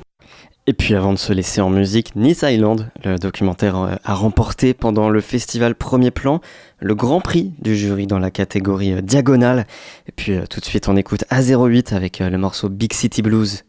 Et 0.66 0.72
puis 0.72 0.96
avant 0.96 1.12
de 1.12 1.18
se 1.18 1.34
laisser 1.34 1.60
en 1.60 1.70
musique, 1.70 2.16
Nice 2.16 2.42
Island, 2.48 2.90
le 3.04 3.18
documentaire 3.18 3.76
euh, 3.78 3.96
a 4.06 4.14
remporté 4.14 4.74
pendant 4.74 5.10
le 5.10 5.20
festival 5.20 5.76
Premier 5.76 6.10
Plan 6.10 6.40
le 6.80 6.96
grand 6.96 7.22
prix 7.22 7.54
du 7.60 7.76
jury 7.76 8.08
dans 8.08 8.20
la 8.20 8.32
catégorie 8.32 8.94
euh, 8.94 9.02
diagonale. 9.02 9.66
Et 10.08 10.12
puis 10.12 10.34
euh, 10.34 10.46
tout 10.50 10.60
de 10.60 10.66
suite 10.66 10.88
on 10.88 10.96
écoute 10.96 11.24
A08 11.32 11.94
avec 11.94 12.22
euh, 12.22 12.30
le 12.30 12.38
morceau 12.38 12.70
Big 12.70 12.94
City 12.94 13.22
Blues. 13.22 13.64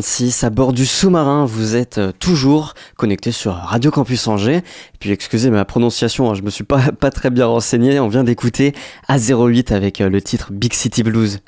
18h36 0.00 0.44
à 0.44 0.50
bord 0.50 0.72
du 0.72 0.86
sous-marin, 0.86 1.44
vous 1.44 1.76
êtes 1.76 1.98
euh, 1.98 2.12
toujours 2.18 2.74
connecté 2.96 3.32
sur 3.32 3.54
Radio 3.54 3.90
Campus 3.90 4.26
Angers. 4.26 4.58
Et 4.58 4.98
puis 4.98 5.10
excusez 5.10 5.50
ma 5.50 5.64
prononciation, 5.64 6.30
hein, 6.30 6.34
je 6.34 6.42
me 6.42 6.50
suis 6.50 6.64
pas, 6.64 6.92
pas 7.00 7.10
très 7.10 7.30
bien 7.30 7.46
renseigné, 7.46 8.00
on 8.00 8.08
vient 8.08 8.24
d'écouter 8.24 8.74
A08 9.08 9.72
avec 9.72 10.00
euh, 10.00 10.08
le 10.08 10.20
titre 10.20 10.52
Big 10.52 10.72
City 10.72 11.02
Blues. 11.02 11.40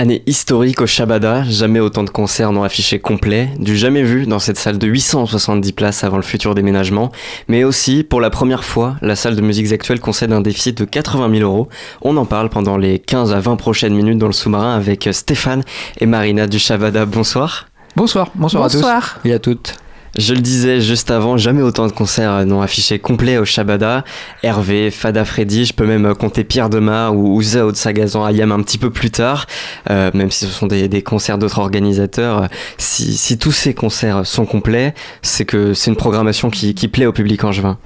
Année 0.00 0.22
historique 0.24 0.80
au 0.80 0.86
Shabada, 0.86 1.42
jamais 1.42 1.78
autant 1.78 2.02
de 2.02 2.08
concerts 2.08 2.52
n'ont 2.52 2.62
affiché 2.62 2.98
complet, 2.98 3.50
du 3.58 3.76
jamais 3.76 4.02
vu 4.02 4.24
dans 4.24 4.38
cette 4.38 4.56
salle 4.56 4.78
de 4.78 4.86
870 4.86 5.72
places 5.72 6.04
avant 6.04 6.16
le 6.16 6.22
futur 6.22 6.54
déménagement, 6.54 7.12
mais 7.48 7.64
aussi, 7.64 8.02
pour 8.02 8.22
la 8.22 8.30
première 8.30 8.64
fois, 8.64 8.96
la 9.02 9.14
salle 9.14 9.36
de 9.36 9.42
musiques 9.42 9.70
actuelles 9.72 10.00
concède 10.00 10.32
un 10.32 10.40
déficit 10.40 10.78
de 10.78 10.86
80 10.86 11.30
000 11.40 11.42
euros. 11.42 11.68
On 12.00 12.16
en 12.16 12.24
parle 12.24 12.48
pendant 12.48 12.78
les 12.78 12.98
15 12.98 13.34
à 13.34 13.40
20 13.40 13.56
prochaines 13.56 13.92
minutes 13.92 14.16
dans 14.16 14.26
le 14.26 14.32
sous-marin 14.32 14.74
avec 14.74 15.06
Stéphane 15.12 15.64
et 15.98 16.06
Marina 16.06 16.46
du 16.46 16.58
Shabada. 16.58 17.04
Bonsoir. 17.04 17.68
Bonsoir, 17.94 18.30
bonsoir, 18.34 18.70
Bonsoir. 18.70 18.96
à 18.96 19.20
tous 19.20 19.28
et 19.28 19.34
à 19.34 19.38
toutes. 19.38 19.74
Je 20.16 20.34
le 20.34 20.40
disais 20.40 20.80
juste 20.80 21.10
avant, 21.12 21.36
jamais 21.36 21.62
autant 21.62 21.86
de 21.86 21.92
concerts 21.92 22.44
n'ont 22.44 22.62
affiché 22.62 22.98
complet 22.98 23.38
au 23.38 23.44
Shabada. 23.44 24.04
Hervé, 24.42 24.90
Fada 24.90 25.24
Freddy, 25.24 25.64
je 25.64 25.72
peux 25.72 25.86
même 25.86 26.14
compter 26.14 26.42
Pierre 26.42 26.68
Demar 26.68 27.14
ou, 27.16 27.36
ou 27.36 27.42
Zao 27.42 27.70
de 27.70 27.76
Sagazan 27.76 28.24
Ayam 28.24 28.50
un 28.50 28.60
petit 28.62 28.78
peu 28.78 28.90
plus 28.90 29.10
tard, 29.10 29.46
euh, 29.88 30.10
même 30.12 30.30
si 30.32 30.46
ce 30.46 30.50
sont 30.50 30.66
des, 30.66 31.02
concerts 31.02 31.38
d'autres 31.38 31.60
organisateurs. 31.60 32.48
Si, 32.76 33.16
si 33.16 33.38
tous 33.38 33.52
ces 33.52 33.72
concerts 33.72 34.26
sont 34.26 34.46
complets, 34.46 34.94
c'est 35.22 35.44
que 35.44 35.74
c'est 35.74 35.90
une 35.90 35.96
programmation 35.96 36.50
qui, 36.50 36.74
plaît 36.88 37.06
au 37.06 37.12
public 37.12 37.44
angevin. 37.44 37.78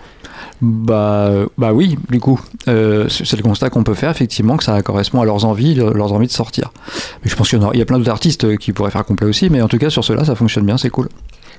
Bah, 0.63 1.27
euh, 1.29 1.47
bah 1.59 1.73
oui, 1.75 1.99
du 2.09 2.21
coup, 2.21 2.41
euh, 2.69 3.07
c'est 3.11 3.37
le 3.37 3.43
constat 3.43 3.69
qu'on 3.69 3.85
peut 3.85 3.93
faire 3.93 4.11
effectivement 4.11 4.57
que 4.57 4.65
ça 4.65 4.81
correspond 4.81 5.21
à 5.21 5.27
leurs 5.27 5.45
envies, 5.45 5.75
le- 5.75 5.93
leurs 5.93 6.13
envies 6.13 6.29
de 6.29 6.33
sortir. 6.33 6.73
Mais 7.23 7.31
je 7.31 7.37
pense 7.37 7.51
qu'il 7.51 7.61
y, 7.75 7.79
y 7.79 7.83
a 7.83 7.85
plein 7.85 7.99
d'autres 7.99 8.11
artistes 8.11 8.57
qui 8.57 8.73
pourraient 8.73 8.91
faire 8.91 9.05
complet 9.05 9.27
aussi, 9.27 9.51
mais 9.51 9.61
en 9.61 9.69
tout 9.69 9.79
cas 9.79 9.91
sur 9.91 10.03
ceux-là 10.05 10.25
ça 10.25 10.35
fonctionne 10.35 10.65
bien, 10.65 10.79
c'est 10.79 10.91
cool. 10.91 11.09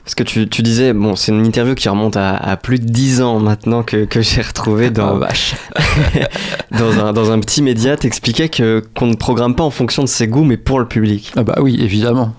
Parce 0.05 0.13
que 0.13 0.23
tu, 0.23 0.47
tu 0.47 0.61
disais, 0.61 0.93
bon, 0.93 1.15
c'est 1.15 1.31
une 1.31 1.43
interview 1.43 1.73
qui 1.73 1.89
remonte 1.89 2.15
à, 2.15 2.35
à 2.35 2.57
plus 2.57 2.79
de 2.79 2.85
10 2.85 3.21
ans 3.23 3.39
maintenant 3.39 3.81
que, 3.81 4.05
que 4.05 4.21
j'ai 4.21 4.43
retrouvé 4.43 4.91
dans, 4.91 5.19
dans, 6.71 6.99
un, 6.99 7.11
dans 7.11 7.31
un 7.31 7.39
petit 7.39 7.63
média. 7.63 7.97
T'expliquais 7.97 8.49
que, 8.49 8.83
qu'on 8.95 9.07
ne 9.07 9.15
programme 9.15 9.55
pas 9.55 9.63
en 9.63 9.71
fonction 9.71 10.03
de 10.03 10.07
ses 10.07 10.27
goûts, 10.27 10.43
mais 10.43 10.57
pour 10.57 10.79
le 10.79 10.87
public. 10.87 11.33
Ah 11.35 11.43
bah 11.43 11.55
oui, 11.59 11.79
évidemment. 11.81 12.35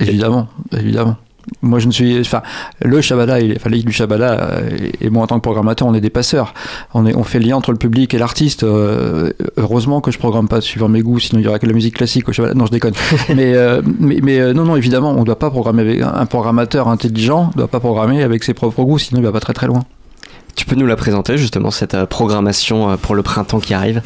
Évidemment, 0.00 0.48
évidemment. 0.72 1.16
Moi, 1.62 1.78
je 1.78 1.86
ne 1.86 1.92
suis. 1.92 2.20
Enfin, 2.20 2.42
le 2.82 3.00
Shabada, 3.00 3.40
il, 3.40 3.54
enfin, 3.56 3.70
l'équipe 3.70 3.86
du 3.86 3.92
Shabada, 3.92 4.32
euh, 4.32 4.70
et 5.00 5.10
moi 5.10 5.22
en 5.22 5.26
tant 5.26 5.36
que 5.36 5.42
programmateur, 5.42 5.86
on 5.86 5.94
est 5.94 6.00
des 6.00 6.10
passeurs. 6.10 6.54
On, 6.92 7.06
est, 7.06 7.14
on 7.14 7.22
fait 7.22 7.38
le 7.38 7.46
lien 7.46 7.56
entre 7.56 7.72
le 7.72 7.78
public 7.78 8.14
et 8.14 8.18
l'artiste. 8.18 8.64
Euh, 8.64 9.30
heureusement 9.56 10.00
que 10.00 10.10
je 10.10 10.18
programme 10.18 10.48
pas 10.48 10.60
suivant 10.60 10.88
mes 10.88 11.02
goûts, 11.02 11.18
sinon 11.18 11.40
il 11.40 11.44
y 11.44 11.48
aurait 11.48 11.58
que 11.58 11.66
la 11.66 11.72
musique 11.72 11.94
classique 11.94 12.28
au 12.28 12.32
Shabada. 12.32 12.54
Non, 12.54 12.66
je 12.66 12.72
déconne. 12.72 12.94
mais 13.28 13.54
euh, 13.54 13.80
mais, 13.98 14.18
mais 14.22 14.40
euh, 14.40 14.52
non, 14.52 14.64
non, 14.64 14.76
évidemment, 14.76 15.12
on 15.12 15.20
ne 15.20 15.24
doit 15.24 15.38
pas 15.38 15.50
programmer 15.50 15.82
avec 15.82 16.02
un 16.02 16.26
programmateur 16.26 16.88
intelligent, 16.88 17.50
ne 17.54 17.58
doit 17.58 17.68
pas 17.68 17.80
programmer 17.80 18.22
avec 18.22 18.44
ses 18.44 18.54
propres 18.54 18.82
goûts, 18.82 18.98
sinon 18.98 19.20
il 19.20 19.24
va 19.24 19.32
pas 19.32 19.40
très 19.40 19.54
très 19.54 19.66
loin. 19.66 19.84
Tu 20.56 20.64
peux 20.64 20.74
nous 20.74 20.86
la 20.86 20.96
présenter 20.96 21.36
justement, 21.38 21.70
cette 21.70 21.94
euh, 21.94 22.06
programmation 22.06 22.90
euh, 22.90 22.96
pour 22.96 23.14
le 23.14 23.22
printemps 23.22 23.60
qui 23.60 23.74
arrive 23.74 24.02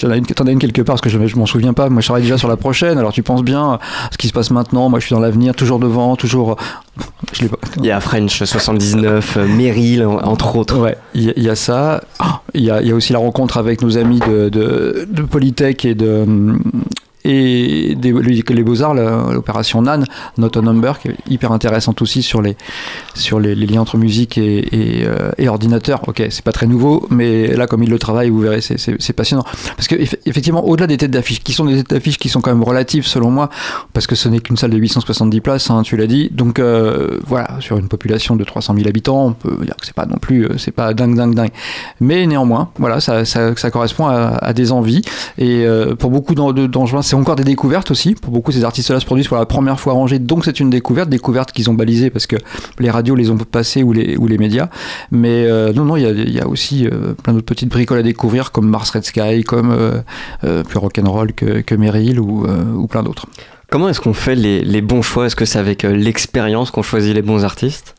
T'en 0.00 0.10
as 0.10 0.16
une, 0.16 0.24
t'en 0.24 0.46
as 0.46 0.52
une 0.52 0.60
quelque 0.60 0.82
part 0.82 0.94
parce 0.94 1.00
que 1.00 1.10
je, 1.10 1.26
je 1.26 1.36
m'en 1.36 1.46
souviens 1.46 1.72
pas. 1.72 1.88
Moi, 1.88 2.00
je 2.00 2.06
travaille 2.06 2.22
déjà 2.22 2.38
sur 2.38 2.46
la 2.48 2.56
prochaine. 2.56 2.96
Alors, 2.96 3.12
tu 3.12 3.24
penses 3.24 3.42
bien 3.42 3.72
euh, 3.72 3.76
ce 4.12 4.16
qui 4.18 4.28
se 4.28 4.32
passe 4.32 4.50
maintenant. 4.52 4.88
Moi, 4.88 5.00
je 5.00 5.06
suis 5.06 5.14
dans 5.14 5.20
l'avenir, 5.20 5.54
toujours 5.54 5.80
devant, 5.80 6.14
toujours. 6.14 6.52
euh, 6.52 7.02
Je 7.32 7.42
l'ai 7.42 7.48
pas. 7.48 7.56
Il 7.78 7.84
y 7.86 7.90
a 7.90 7.98
French 7.98 8.44
79, 8.44 9.36
euh, 9.36 9.46
Meryl, 9.48 10.04
en- 10.06 10.18
entre 10.20 10.54
autres. 10.56 10.78
Ouais, 10.78 10.96
il 11.14 11.24
y, 11.24 11.28
a- 11.30 11.32
il 11.36 11.42
y 11.42 11.48
a 11.50 11.56
ça. 11.56 12.02
Ah, 12.20 12.42
Il 12.54 12.62
y 12.62 12.70
a, 12.70 12.80
il 12.82 12.86
y 12.88 12.92
a 12.92 12.94
aussi 12.94 13.12
la 13.12 13.18
rencontre 13.18 13.56
avec 13.58 13.82
nos 13.82 13.98
amis 13.98 14.20
de, 14.20 14.48
de, 14.48 15.08
de 15.10 15.22
Polytech 15.22 15.84
et 15.84 15.96
de. 15.96 16.24
Et 17.24 17.96
les, 18.00 18.62
Beaux-Arts, 18.62 18.94
l'opération 18.94 19.82
NAN, 19.82 20.04
Not 20.38 20.56
a 20.56 20.60
Number, 20.62 20.98
qui 20.98 21.08
est 21.08 21.16
hyper 21.28 21.52
intéressante 21.52 22.00
aussi 22.02 22.22
sur 22.22 22.40
les, 22.42 22.56
sur 23.14 23.40
les, 23.40 23.54
liens 23.54 23.80
entre 23.82 23.96
musique 23.98 24.38
et, 24.38 24.66
euh, 25.04 25.30
et 25.38 25.48
ordinateur. 25.48 26.02
Ok, 26.08 26.22
c'est 26.30 26.42
pas 26.44 26.52
très 26.52 26.66
nouveau, 26.66 27.06
mais 27.10 27.48
là, 27.56 27.66
comme 27.66 27.82
il 27.82 27.90
le 27.90 27.98
travaille, 27.98 28.30
vous 28.30 28.40
verrez, 28.40 28.60
c'est- 28.60 29.12
passionnant. 29.12 29.44
Parce 29.76 29.88
que, 29.88 29.96
eff- 29.96 30.16
effectivement, 30.24 30.64
au-delà 30.66 30.86
des 30.86 30.96
têtes 30.96 31.10
d'affiche, 31.10 31.40
qui 31.42 31.52
sont 31.52 31.64
des 31.66 31.76
têtes 31.78 31.90
d'affiche 31.90 32.16
qui 32.18 32.28
sont 32.28 32.40
quand 32.40 32.50
même 32.50 32.62
relatives, 32.62 33.06
selon 33.06 33.30
moi, 33.30 33.50
parce 33.92 34.06
que 34.06 34.14
ce 34.14 34.28
n'est 34.28 34.40
qu'une 34.40 34.56
salle 34.56 34.70
de 34.70 34.78
870 34.78 35.40
places, 35.40 35.70
hein, 35.70 35.82
tu 35.82 35.96
l'as 35.96 36.06
dit. 36.06 36.30
Donc, 36.32 36.58
euh, 36.58 37.18
voilà, 37.26 37.56
sur 37.60 37.76
une 37.76 37.88
population 37.88 38.36
de 38.36 38.44
300 38.44 38.74
000 38.76 38.88
habitants, 38.88 39.26
on 39.26 39.32
peut 39.32 39.56
dire 39.64 39.76
que 39.76 39.84
c'est 39.86 39.94
pas 39.94 40.06
non 40.06 40.16
plus, 40.16 40.44
euh, 40.46 40.56
c'est 40.58 40.70
pas 40.70 40.94
dingue, 40.94 41.16
dingue, 41.16 41.34
dingue. 41.34 41.50
Mais 42.00 42.26
néanmoins, 42.26 42.70
voilà, 42.78 43.00
ça, 43.00 43.24
ça, 43.24 43.52
correspond 43.70 44.06
à, 44.06 44.52
des 44.52 44.72
envies. 44.72 45.02
Et 45.38 45.64
pour 45.98 46.10
beaucoup 46.10 46.34
d'en- 46.34 46.52
de- 46.52 46.66
d'Angevins, 46.66 47.02
c'est 47.10 47.16
encore 47.16 47.34
des 47.34 47.42
découvertes 47.42 47.90
aussi. 47.90 48.14
Pour 48.14 48.30
beaucoup, 48.32 48.52
ces 48.52 48.62
artistes-là 48.62 49.00
se 49.00 49.04
produisent 49.04 49.26
pour 49.26 49.36
la 49.36 49.44
première 49.44 49.80
fois 49.80 49.94
Angers, 49.94 50.20
donc 50.20 50.44
c'est 50.44 50.60
une 50.60 50.70
découverte, 50.70 51.08
découverte 51.08 51.50
qu'ils 51.50 51.68
ont 51.68 51.74
balisée 51.74 52.08
parce 52.08 52.28
que 52.28 52.36
les 52.78 52.88
radios 52.88 53.16
les 53.16 53.30
ont 53.30 53.36
passées 53.36 53.82
ou 53.82 53.92
les, 53.92 54.16
ou 54.16 54.28
les 54.28 54.38
médias. 54.38 54.68
Mais 55.10 55.44
euh, 55.46 55.72
non, 55.72 55.84
non, 55.84 55.96
il 55.96 56.02
y 56.02 56.06
a, 56.06 56.10
il 56.10 56.32
y 56.32 56.40
a 56.40 56.46
aussi 56.46 56.86
euh, 56.86 57.14
plein 57.20 57.32
d'autres 57.32 57.46
petites 57.46 57.68
bricoles 57.68 57.98
à 57.98 58.04
découvrir, 58.04 58.52
comme 58.52 58.68
Mars 58.68 58.90
Red 58.90 59.04
Sky, 59.04 59.42
comme 59.42 59.72
euh, 59.72 60.62
plus 60.62 60.78
rock'n'roll 60.78 61.32
que, 61.32 61.62
que 61.62 61.74
Meryl 61.74 62.20
ou, 62.20 62.46
ou 62.46 62.86
plein 62.86 63.02
d'autres. 63.02 63.26
Comment 63.70 63.88
est-ce 63.88 64.00
qu'on 64.00 64.14
fait 64.14 64.36
les, 64.36 64.62
les 64.62 64.80
bons 64.80 65.02
choix? 65.02 65.26
Est-ce 65.26 65.34
que 65.34 65.44
c'est 65.44 65.58
avec 65.58 65.82
l'expérience 65.82 66.70
qu'on 66.70 66.82
choisit 66.82 67.12
les 67.12 67.22
bons 67.22 67.44
artistes? 67.44 67.96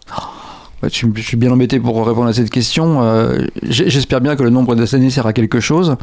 Ouais, 0.82 0.89
je, 0.89 1.22
suis- 1.22 1.38
bien 1.38 1.51
embêté 1.51 1.80
pour 1.80 2.07
répondre 2.07 2.28
à 2.28 2.34
cette 2.34 2.49
question. 2.49 3.03
Euh, 3.03 3.45
J'espère 3.62 4.22
bien 4.22 4.38
que 4.38 4.43
le 4.43 4.49
nombre 4.49 4.74
d'années 4.76 5.09
sert 5.09 5.28
à 5.28 5.34
quelque 5.34 5.59
chose. 5.59 5.97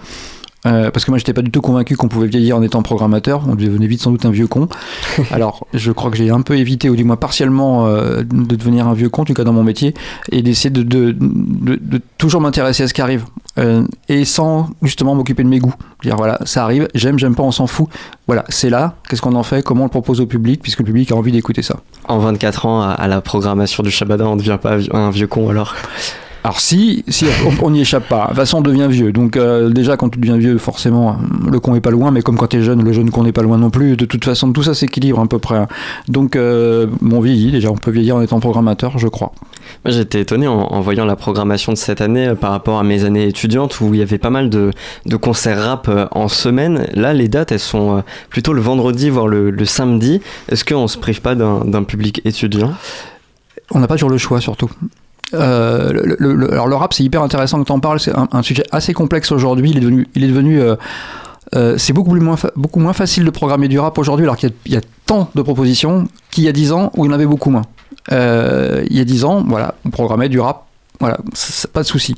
Euh, 0.66 0.90
parce 0.90 1.04
que 1.04 1.12
moi 1.12 1.18
j'étais 1.18 1.32
pas 1.32 1.42
du 1.42 1.52
tout 1.52 1.60
convaincu 1.60 1.96
qu'on 1.96 2.08
pouvait 2.08 2.26
vieillir 2.26 2.56
en 2.56 2.62
étant 2.62 2.82
programmateur, 2.82 3.42
on 3.46 3.54
devenait 3.54 3.86
vite 3.86 4.02
sans 4.02 4.10
doute 4.10 4.24
un 4.26 4.30
vieux 4.30 4.48
con. 4.48 4.68
Alors 5.30 5.66
je 5.72 5.92
crois 5.92 6.10
que 6.10 6.16
j'ai 6.16 6.30
un 6.30 6.40
peu 6.40 6.56
évité, 6.56 6.90
ou 6.90 6.96
du 6.96 7.04
moins 7.04 7.16
partiellement, 7.16 7.86
euh, 7.86 8.22
de 8.24 8.56
devenir 8.56 8.88
un 8.88 8.94
vieux 8.94 9.08
con, 9.08 9.22
en 9.22 9.24
tout 9.24 9.34
cas 9.34 9.44
dans 9.44 9.52
mon 9.52 9.62
métier, 9.62 9.94
et 10.32 10.42
d'essayer 10.42 10.70
de, 10.70 10.82
de, 10.82 11.14
de, 11.18 11.78
de 11.80 12.00
toujours 12.18 12.40
m'intéresser 12.40 12.82
à 12.82 12.88
ce 12.88 12.94
qui 12.94 13.00
arrive, 13.00 13.24
euh, 13.58 13.84
et 14.08 14.24
sans 14.24 14.70
justement 14.82 15.14
m'occuper 15.14 15.44
de 15.44 15.48
mes 15.48 15.60
goûts. 15.60 15.74
Dire 16.02 16.16
voilà, 16.16 16.38
ça 16.44 16.64
arrive, 16.64 16.88
j'aime, 16.94 17.18
j'aime 17.18 17.36
pas, 17.36 17.44
on 17.44 17.52
s'en 17.52 17.68
fout. 17.68 17.88
Voilà, 18.26 18.44
c'est 18.48 18.70
là, 18.70 18.94
qu'est-ce 19.08 19.22
qu'on 19.22 19.36
en 19.36 19.44
fait, 19.44 19.62
comment 19.62 19.82
on 19.82 19.86
le 19.86 19.90
propose 19.90 20.20
au 20.20 20.26
public, 20.26 20.60
puisque 20.60 20.80
le 20.80 20.86
public 20.86 21.12
a 21.12 21.14
envie 21.14 21.32
d'écouter 21.32 21.62
ça. 21.62 21.76
En 22.08 22.18
24 22.18 22.66
ans, 22.66 22.82
à, 22.82 22.90
à 22.90 23.06
la 23.06 23.20
programmation 23.20 23.84
du 23.84 23.90
Shabada, 23.92 24.26
on 24.26 24.34
ne 24.34 24.40
devient 24.40 24.58
pas 24.60 24.76
un 24.92 25.10
vieux 25.10 25.28
con 25.28 25.48
alors? 25.50 25.76
Alors 26.48 26.60
si, 26.60 27.04
si 27.08 27.26
on 27.60 27.70
n'y 27.70 27.82
échappe 27.82 28.08
pas, 28.08 28.22
de 28.22 28.26
toute 28.28 28.36
façon 28.36 28.58
on 28.58 28.60
devient 28.62 28.86
vieux. 28.88 29.12
Donc 29.12 29.36
euh, 29.36 29.68
déjà 29.68 29.98
quand 29.98 30.08
tu 30.08 30.18
deviens 30.18 30.38
vieux, 30.38 30.56
forcément 30.56 31.18
le 31.46 31.60
con 31.60 31.74
est 31.74 31.82
pas 31.82 31.90
loin, 31.90 32.10
mais 32.10 32.22
comme 32.22 32.38
quand 32.38 32.46
tu 32.46 32.56
es 32.56 32.62
jeune, 32.62 32.82
le 32.82 32.90
jeune 32.94 33.10
con 33.10 33.22
n'est 33.22 33.32
pas 33.32 33.42
loin 33.42 33.58
non 33.58 33.68
plus. 33.68 33.98
De 33.98 34.06
toute 34.06 34.24
façon 34.24 34.50
tout 34.50 34.62
ça 34.62 34.72
s'équilibre 34.72 35.20
à 35.20 35.26
peu 35.26 35.38
près. 35.38 35.66
Donc 36.08 36.36
euh, 36.36 36.86
on 37.02 37.20
vieillit 37.20 37.52
déjà, 37.52 37.70
on 37.70 37.76
peut 37.76 37.90
vieillir 37.90 38.16
en 38.16 38.22
étant 38.22 38.40
programmateur, 38.40 38.98
je 38.98 39.08
crois. 39.08 39.32
Moi 39.84 39.92
j'étais 39.92 40.22
étonné 40.22 40.48
en, 40.48 40.54
en, 40.58 40.80
voyant 40.80 41.04
la 41.04 41.16
programmation 41.16 41.70
de 41.72 41.76
cette 41.76 42.00
année 42.00 42.28
euh, 42.28 42.34
par 42.34 42.52
rapport 42.52 42.78
à 42.78 42.82
mes 42.82 43.04
années 43.04 43.26
étudiantes 43.26 43.82
où 43.82 43.92
il 43.92 44.00
y 44.00 44.02
avait 44.02 44.16
pas 44.16 44.30
mal 44.30 44.48
de, 44.48 44.70
de 45.04 45.16
concerts 45.16 45.62
rap 45.62 45.86
euh, 45.90 46.06
en 46.12 46.28
semaine. 46.28 46.86
Là 46.94 47.12
les 47.12 47.28
dates 47.28 47.52
elles 47.52 47.58
sont 47.58 48.02
plutôt 48.30 48.54
le 48.54 48.62
vendredi 48.62 49.10
voire 49.10 49.28
le, 49.28 49.50
le 49.50 49.64
samedi. 49.66 50.22
Est-ce 50.48 50.64
qu'on 50.64 50.88
se 50.88 50.96
prive 50.96 51.20
pas 51.20 51.34
d'un 51.34 51.82
public 51.82 52.22
étudiant? 52.24 52.72
On 53.70 53.80
n'a 53.80 53.86
pas 53.86 53.96
toujours 53.96 54.08
le 54.08 54.16
choix 54.16 54.40
surtout. 54.40 54.70
Euh, 55.34 56.48
alors 56.50 56.68
le 56.68 56.76
rap 56.76 56.94
c'est 56.94 57.04
hyper 57.04 57.22
intéressant 57.22 57.60
que 57.60 57.66
tu 57.66 57.72
en 57.72 57.80
parles, 57.80 58.00
c'est 58.00 58.12
un, 58.14 58.42
sujet 58.42 58.64
assez 58.72 58.94
complexe 58.94 59.30
aujourd'hui, 59.32 59.70
il 59.70 60.24
est 60.24 60.28
devenu, 60.28 60.60
euh, 60.60 60.76
euh, 61.54 61.76
c'est 61.76 61.92
beaucoup, 61.92 62.14
moins 62.14 62.36
beaucoup 62.56 62.80
moins 62.80 62.94
facile 62.94 63.24
de 63.24 63.30
programmer 63.30 63.68
du 63.68 63.78
rap 63.78 63.98
aujourd'hui 63.98 64.24
alors 64.24 64.36
qu'il 64.36 64.52
y, 64.66 64.76
a 64.76 64.80
tant 65.06 65.28
de 65.34 65.42
propositions 65.42 66.08
qu'il 66.30 66.44
y 66.44 66.48
a 66.48 66.52
10 66.52 66.72
ans 66.72 66.92
où 66.96 67.04
il 67.04 67.08
y 67.08 67.10
en 67.10 67.14
avait 67.14 67.26
beaucoup 67.26 67.50
moins. 67.50 67.64
Il 68.10 68.96
y 68.96 69.00
a 69.00 69.04
10 69.04 69.24
ans, 69.24 69.44
voilà, 69.46 69.74
on 69.84 69.90
programmait 69.90 70.28
du 70.28 70.40
rap. 70.40 70.64
Voilà, 71.00 71.18
pas 71.72 71.82
de 71.82 71.86
souci. 71.86 72.14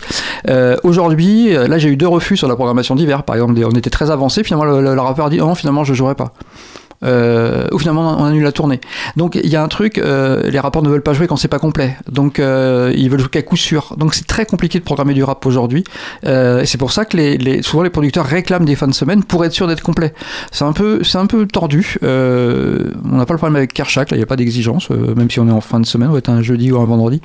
Aujourd'hui, 0.85 1.53
là 1.53 1.79
j'ai 1.79 1.89
eu 1.89 1.97
deux 1.97 2.09
refus 2.09 2.37
sur 2.37 2.49
la 2.49 2.55
programmation 2.55 2.95
d'hiver, 2.95 3.25
par 3.25 3.35
exemple, 3.35 3.61
on 3.65 3.73
était 3.73 3.91
très 3.91 4.11
avancé, 4.11 4.45
finalement 4.45 4.65
le, 4.65 4.83
le, 4.83 4.95
le 4.95 5.01
rappeur 5.01 5.27
a 5.27 5.31
dit 5.31 5.41
oh, 5.41 5.47
non, 5.47 5.55
finalement 5.55 5.85
je 5.85 5.95
jouerai 5.95 6.15
pas 6.15 6.33
euh, 7.05 7.67
ou 7.73 7.79
finalement 7.79 8.17
on 8.19 8.25
annule 8.25 8.43
la 8.43 8.53
tournée. 8.53 8.81
Donc 9.17 9.39
il 9.43 9.49
y 9.49 9.57
a 9.57 9.63
un 9.63 9.69
truc, 9.69 9.99
euh, 9.99 10.51
les 10.51 10.59
rapports 10.59 10.83
ne 10.83 10.89
veulent 10.89 11.03
pas 11.03 11.13
jouer 11.13 11.27
quand 11.27 11.37
c'est 11.37 11.49
pas 11.49 11.59
complet. 11.59 11.97
Donc 12.11 12.39
euh, 12.39 12.93
ils 12.97 13.11
veulent 13.11 13.21
jouer 13.21 13.31
qu'à 13.31 13.43
coup 13.43 13.57
sûr. 13.57 13.95
Donc 13.97 14.15
c'est 14.15 14.27
très 14.27 14.47
compliqué 14.47 14.79
de 14.79 14.85
programmer 14.85 15.15
du 15.15 15.25
rap 15.25 15.45
aujourd'hui. 15.47 15.85
Euh, 16.27 16.63
et 16.63 16.67
c'est 16.67 16.79
pour 16.79 16.93
ça 16.93 17.05
que 17.05 17.17
les, 17.17 17.39
les, 17.39 17.63
souvent 17.63 17.83
les 17.83 17.91
producteurs 17.91 18.27
réclament 18.27 18.65
des 18.65 18.77
fins 18.77 18.89
de 18.89 18.95
semaine 18.95 19.25
pour 19.25 19.45
être 19.45 19.53
sûr 19.53 19.67
d'être 19.67 19.83
complet. 19.83 20.13
C'est 20.53 20.65
un 20.65 20.73
peu, 20.73 21.03
c'est 21.03 21.19
un 21.19 21.27
peu 21.27 21.47
tordu. 21.47 21.97
On 22.03 23.17
n'a 23.17 23.27
pas 23.27 23.35
le 23.35 23.39
problème 23.39 23.57
avec 23.57 23.73
Kershak, 23.73 24.11
là 24.11 24.17
il 24.17 24.21
n'y 24.21 24.25
a 24.25 24.27
pas 24.27 24.37
d'exigence, 24.37 24.91
même 24.91 25.31
si 25.31 25.41
on 25.41 25.49
est 25.49 25.53
en 25.53 25.61
fin 25.61 25.81
de 25.81 25.87
semaine, 25.87 26.09
on 26.09 26.13
va 26.13 26.19
être 26.19 26.31
un 26.31 26.43
jeudi 26.43 26.73
ou 26.73 26.79
un 26.79 26.85
vendredi. 26.85 27.21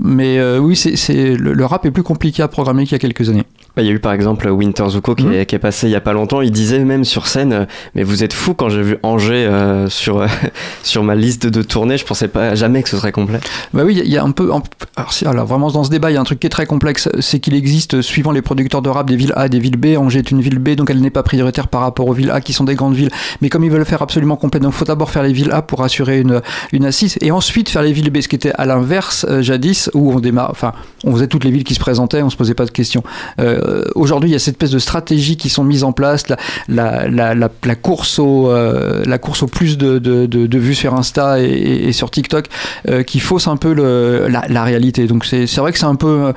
mais 0.00 0.56
oui, 0.58 0.76
c'est, 0.76 1.36
le, 1.36 1.52
le 1.52 1.64
rap 1.64 1.84
est 1.86 1.90
plus 1.90 2.02
compliqué 2.02 2.42
à 2.42 2.48
programmer 2.48 2.84
qu'il 2.84 2.92
y 2.92 2.96
a 2.96 2.98
quelques 2.98 3.28
années. 3.28 3.44
Bah, 3.76 3.82
il 3.82 3.88
y 3.88 3.90
a 3.90 3.92
eu 3.92 3.98
par 3.98 4.12
exemple 4.12 4.48
Winter 4.48 4.88
Zuko 4.88 5.16
qui, 5.16 5.26
mmh. 5.26 5.32
est, 5.32 5.46
qui, 5.46 5.56
est, 5.56 5.58
passé 5.58 5.88
il 5.88 5.90
y 5.90 5.96
a 5.96 6.00
pas 6.00 6.12
longtemps. 6.12 6.40
Il 6.40 6.52
disait 6.52 6.78
même 6.78 7.04
sur 7.04 7.26
scène, 7.26 7.66
mais 7.94 8.04
vous 8.04 8.22
êtes 8.22 8.32
fou 8.32 8.53
quand 8.56 8.68
j'ai 8.68 8.82
vu 8.82 8.96
Angers 9.02 9.46
euh, 9.46 9.88
sur 9.88 10.20
euh, 10.20 10.26
sur 10.82 11.02
ma 11.02 11.14
liste 11.14 11.46
de 11.46 11.62
tournées, 11.62 11.98
je 11.98 12.04
pensais 12.04 12.28
pas 12.28 12.54
jamais 12.54 12.82
que 12.82 12.88
ce 12.88 12.96
serait 12.96 13.12
complet. 13.12 13.40
Bah 13.72 13.82
oui, 13.84 14.00
il 14.04 14.10
y, 14.10 14.16
a 14.16 14.24
un 14.24 14.30
peu. 14.30 14.50
Alors, 14.96 15.12
alors, 15.26 15.46
vraiment 15.46 15.70
dans 15.70 15.84
ce 15.84 15.90
débat, 15.90 16.10
il 16.10 16.14
y 16.14 16.16
a 16.16 16.20
un 16.20 16.24
truc 16.24 16.40
qui 16.40 16.46
est 16.46 16.50
très 16.50 16.66
complexe, 16.66 17.08
c'est 17.20 17.40
qu'il 17.40 17.54
existe 17.54 18.02
suivant 18.02 18.32
les 18.32 18.42
producteurs 18.42 18.82
de 18.82 18.88
rap 18.88 19.08
des 19.08 19.16
villes 19.16 19.32
A, 19.36 19.46
et 19.46 19.48
des 19.48 19.58
villes 19.58 19.76
B. 19.76 19.96
Angers 19.98 20.20
est 20.20 20.30
une 20.30 20.40
ville 20.40 20.58
B, 20.58 20.70
donc 20.70 20.90
elle 20.90 21.00
n'est 21.00 21.10
pas 21.10 21.22
prioritaire 21.22 21.68
par 21.68 21.80
rapport 21.80 22.08
aux 22.08 22.12
villes 22.12 22.30
A 22.30 22.40
qui 22.40 22.52
sont 22.52 22.64
des 22.64 22.74
grandes 22.74 22.94
villes. 22.94 23.10
Mais 23.40 23.48
comme 23.48 23.64
ils 23.64 23.70
veulent 23.70 23.84
faire 23.84 24.02
absolument 24.02 24.36
complet, 24.36 24.60
donc 24.60 24.72
faut 24.72 24.84
d'abord 24.84 25.10
faire 25.10 25.22
les 25.22 25.32
villes 25.32 25.50
A 25.52 25.62
pour 25.62 25.82
assurer 25.82 26.20
une 26.20 26.40
une 26.72 26.84
assise, 26.84 27.18
et 27.20 27.30
ensuite 27.30 27.68
faire 27.68 27.82
les 27.82 27.92
villes 27.92 28.10
B, 28.10 28.20
ce 28.20 28.28
qui 28.28 28.36
était 28.36 28.52
à 28.56 28.66
l'inverse 28.66 29.26
euh, 29.28 29.42
jadis 29.42 29.90
où 29.94 30.12
on 30.12 30.20
démarre, 30.20 30.50
enfin, 30.50 30.72
on 31.04 31.12
faisait 31.12 31.26
toutes 31.26 31.44
les 31.44 31.50
villes 31.50 31.64
qui 31.64 31.74
se 31.74 31.80
présentaient, 31.80 32.22
on 32.22 32.30
se 32.30 32.36
posait 32.36 32.54
pas 32.54 32.66
de 32.66 32.70
questions. 32.70 33.02
Aujourd'hui, 33.94 34.30
il 34.30 34.32
y 34.32 34.36
a 34.36 34.38
cette 34.38 34.54
espèce 34.54 34.70
de 34.70 34.78
stratégie 34.78 35.36
qui 35.36 35.48
sont 35.48 35.64
mises 35.64 35.84
en 35.84 35.92
place, 35.92 36.28
la, 36.28 36.36
la, 36.68 37.08
la, 37.08 37.34
la, 37.34 37.48
la 37.64 37.74
course 37.74 38.18
au, 38.18 38.43
euh, 38.48 39.02
la 39.06 39.18
course 39.18 39.42
au 39.42 39.46
plus 39.46 39.78
de, 39.78 39.98
de, 39.98 40.26
de, 40.26 40.46
de, 40.46 40.58
vues 40.58 40.74
sur 40.74 40.94
Insta 40.94 41.40
et, 41.40 41.46
et 41.46 41.92
sur 41.92 42.10
TikTok, 42.10 42.46
euh, 42.88 43.02
qui 43.02 43.20
fausse 43.20 43.48
un 43.48 43.56
peu 43.56 43.72
le, 43.72 44.28
la, 44.28 44.64
réalité. 44.64 45.06
Donc 45.06 45.24
c'est 45.24 45.56
vrai 45.56 45.72
que 45.72 45.78
c'est 45.78 45.84
un 45.84 45.94
peu, 45.94 46.32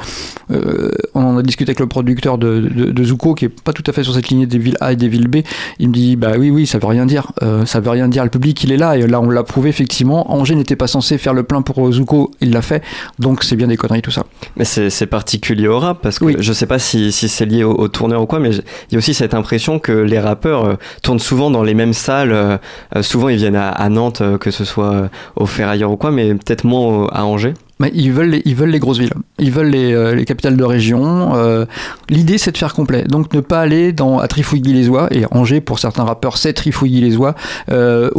euh, 0.51 0.91
on 1.14 1.24
en 1.24 1.38
a 1.38 1.43
discuté 1.43 1.72
avec 1.72 1.80
le 1.80 1.88
producteur 1.88 2.38
de, 2.38 2.60
de, 2.60 3.03
Zuko, 3.03 3.36
qui 3.36 3.45
est 3.45 3.49
pas 3.49 3.74
tout 3.74 3.84
à 3.88 3.93
fait 3.93 4.03
sur 4.03 4.14
cette 4.14 4.30
lignée 4.30 4.45
des 4.45 4.58
villes 4.58 4.78
A 4.82 4.93
et 4.93 4.95
des 4.95 5.08
villes 5.08 5.28
B. 5.28 5.38
Il 5.80 5.89
me 5.89 5.93
dit, 5.93 6.16
bah 6.16 6.34
oui, 6.38 6.49
oui, 6.49 6.68
ça 6.68 6.80
veut 6.80 6.88
rien 6.88 7.05
dire, 7.05 7.32
ça 7.66 7.80
veut 7.80 7.89
rien 7.89 8.08
dire. 8.08 8.24
Le 8.24 8.30
public, 8.30 8.64
il 8.64 8.72
est 8.72 8.78
là, 8.78 8.97
et 8.97 9.08
là, 9.08 9.22
on 9.22 9.30
l'a 9.30 9.43
prouvé 9.43 9.70
effectivement. 9.70 10.32
Angers 10.32 10.55
n'était 10.55 10.76
pas 10.76 10.88
censé 10.88 11.18
faire 11.18 11.34
le 11.34 11.43
plein 11.43 11.62
pour 11.62 11.91
Zuko, 11.91 12.32
il 12.41 12.51
l'a 12.51 12.62
fait, 12.62 12.84
donc 13.20 13.43
c'est 13.43 13.55
bien 13.55 13.68
des 13.68 13.78
conneries 13.78 14.01
tout 14.01 14.12
ça. 14.12 14.26
Mais 14.55 14.66
c'est 14.66 15.08
particulier 15.08 15.68
au 15.68 15.80
rap, 15.80 15.99
parce 16.01 16.20
que 16.20 16.26
oui. 16.26 16.36
je 16.39 16.53
sais 16.53 16.66
pas 16.66 16.80
si, 16.80 17.12
si 17.12 17.30
c'est 17.30 17.45
lié 17.45 17.64
au, 17.64 17.74
au 17.74 17.88
tourneur 17.88 18.22
ou 18.22 18.26
quoi, 18.26 18.39
mais 18.39 18.51
il 18.51 18.93
y 18.93 18.95
a 18.95 18.97
aussi 18.97 19.14
cette 19.14 19.34
impression 19.34 19.80
que 19.80 19.91
les 19.91 20.20
rappeurs 20.20 20.78
tournent 21.01 21.20
souvent 21.20 21.51
dans 21.51 21.64
les 21.64 21.74
mêmes 21.74 21.93
salles. 21.98 22.32
Euh, 22.32 22.58
souvent, 23.02 23.30
ils 23.30 23.38
viennent 23.38 23.56
à, 23.56 23.70
à 23.70 23.89
Nantes, 23.89 24.22
euh, 24.22 24.38
que 24.38 24.52
ce 24.52 24.66
soit 24.66 25.10
au 25.36 25.45
Ferrailleur 25.45 25.91
ou 25.91 25.98
quoi, 25.98 26.12
mais 26.12 26.34
peut-être 26.34 26.64
moins 26.64 27.08
à 27.12 27.26
Angers. 27.26 27.54
Mais 27.80 27.92
ils 27.94 28.12
veulent 28.12 28.30
les, 28.30 28.42
ils 28.46 28.56
veulent 28.56 28.70
les 28.70 28.80
grosses 28.80 28.98
villes, 28.98 29.14
ils 29.38 29.52
veulent 29.52 29.70
les, 29.70 29.94
euh, 29.94 30.16
les 30.16 30.26
capitales 30.26 30.58
de 30.58 30.64
région. 30.64 31.36
Euh, 31.36 31.66
L'idée 32.10 32.38
c'est 32.38 32.52
de 32.52 32.58
faire 32.58 32.74
complet, 32.74 33.04
donc 33.04 33.34
ne 33.34 33.40
pas 33.40 33.60
aller 33.62 33.94
dans 33.94 34.18
à 34.20 34.28
Trifouilly-les-Oies 34.28 35.10
et 35.12 35.26
Angers 35.32 35.62
pour 35.62 35.78
certains 35.78 36.04
rappeurs 36.04 36.38
c'est 36.38 36.54
Trifouilly-les-Oies 36.54 37.36
euh, 37.70 38.10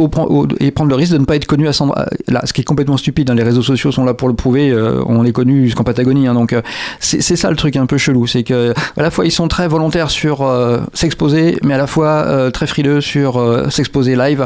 et 0.59 0.71
prendre 0.71 0.89
le 0.89 0.95
risque 0.95 1.11
de 1.11 1.17
ne 1.17 1.25
pas 1.25 1.35
être 1.35 1.45
connu 1.45 1.67
à 1.67 1.73
son 1.73 1.93
là, 2.27 2.41
ce 2.45 2.53
qui 2.53 2.61
est 2.61 2.63
complètement 2.63 2.97
stupide. 2.97 3.29
Hein, 3.29 3.35
les 3.35 3.43
réseaux 3.43 3.61
sociaux 3.61 3.91
sont 3.91 4.05
là 4.05 4.13
pour 4.13 4.27
le 4.29 4.33
prouver, 4.33 4.71
euh, 4.71 5.03
on 5.05 5.25
est 5.25 5.33
connu 5.33 5.65
jusqu'en 5.65 5.83
Patagonie, 5.83 6.27
hein, 6.27 6.33
donc 6.33 6.55
c'est 6.99 7.21
ça 7.21 7.49
le 7.49 7.57
truc 7.57 7.75
un 7.75 7.85
peu 7.85 7.97
chelou, 7.97 8.27
c'est 8.27 8.43
que 8.43 8.73
à 8.97 9.01
la 9.01 9.11
fois 9.11 9.25
ils 9.25 9.31
sont 9.31 9.47
très 9.47 9.67
volontaires 9.67 10.09
sur 10.09 10.47
s'exposer, 10.93 11.57
mais 11.63 11.73
à 11.73 11.77
la 11.77 11.87
fois 11.87 12.49
très 12.51 12.67
frileux 12.67 13.01
sur 13.01 13.41
s'exposer 13.69 14.15
live. 14.15 14.45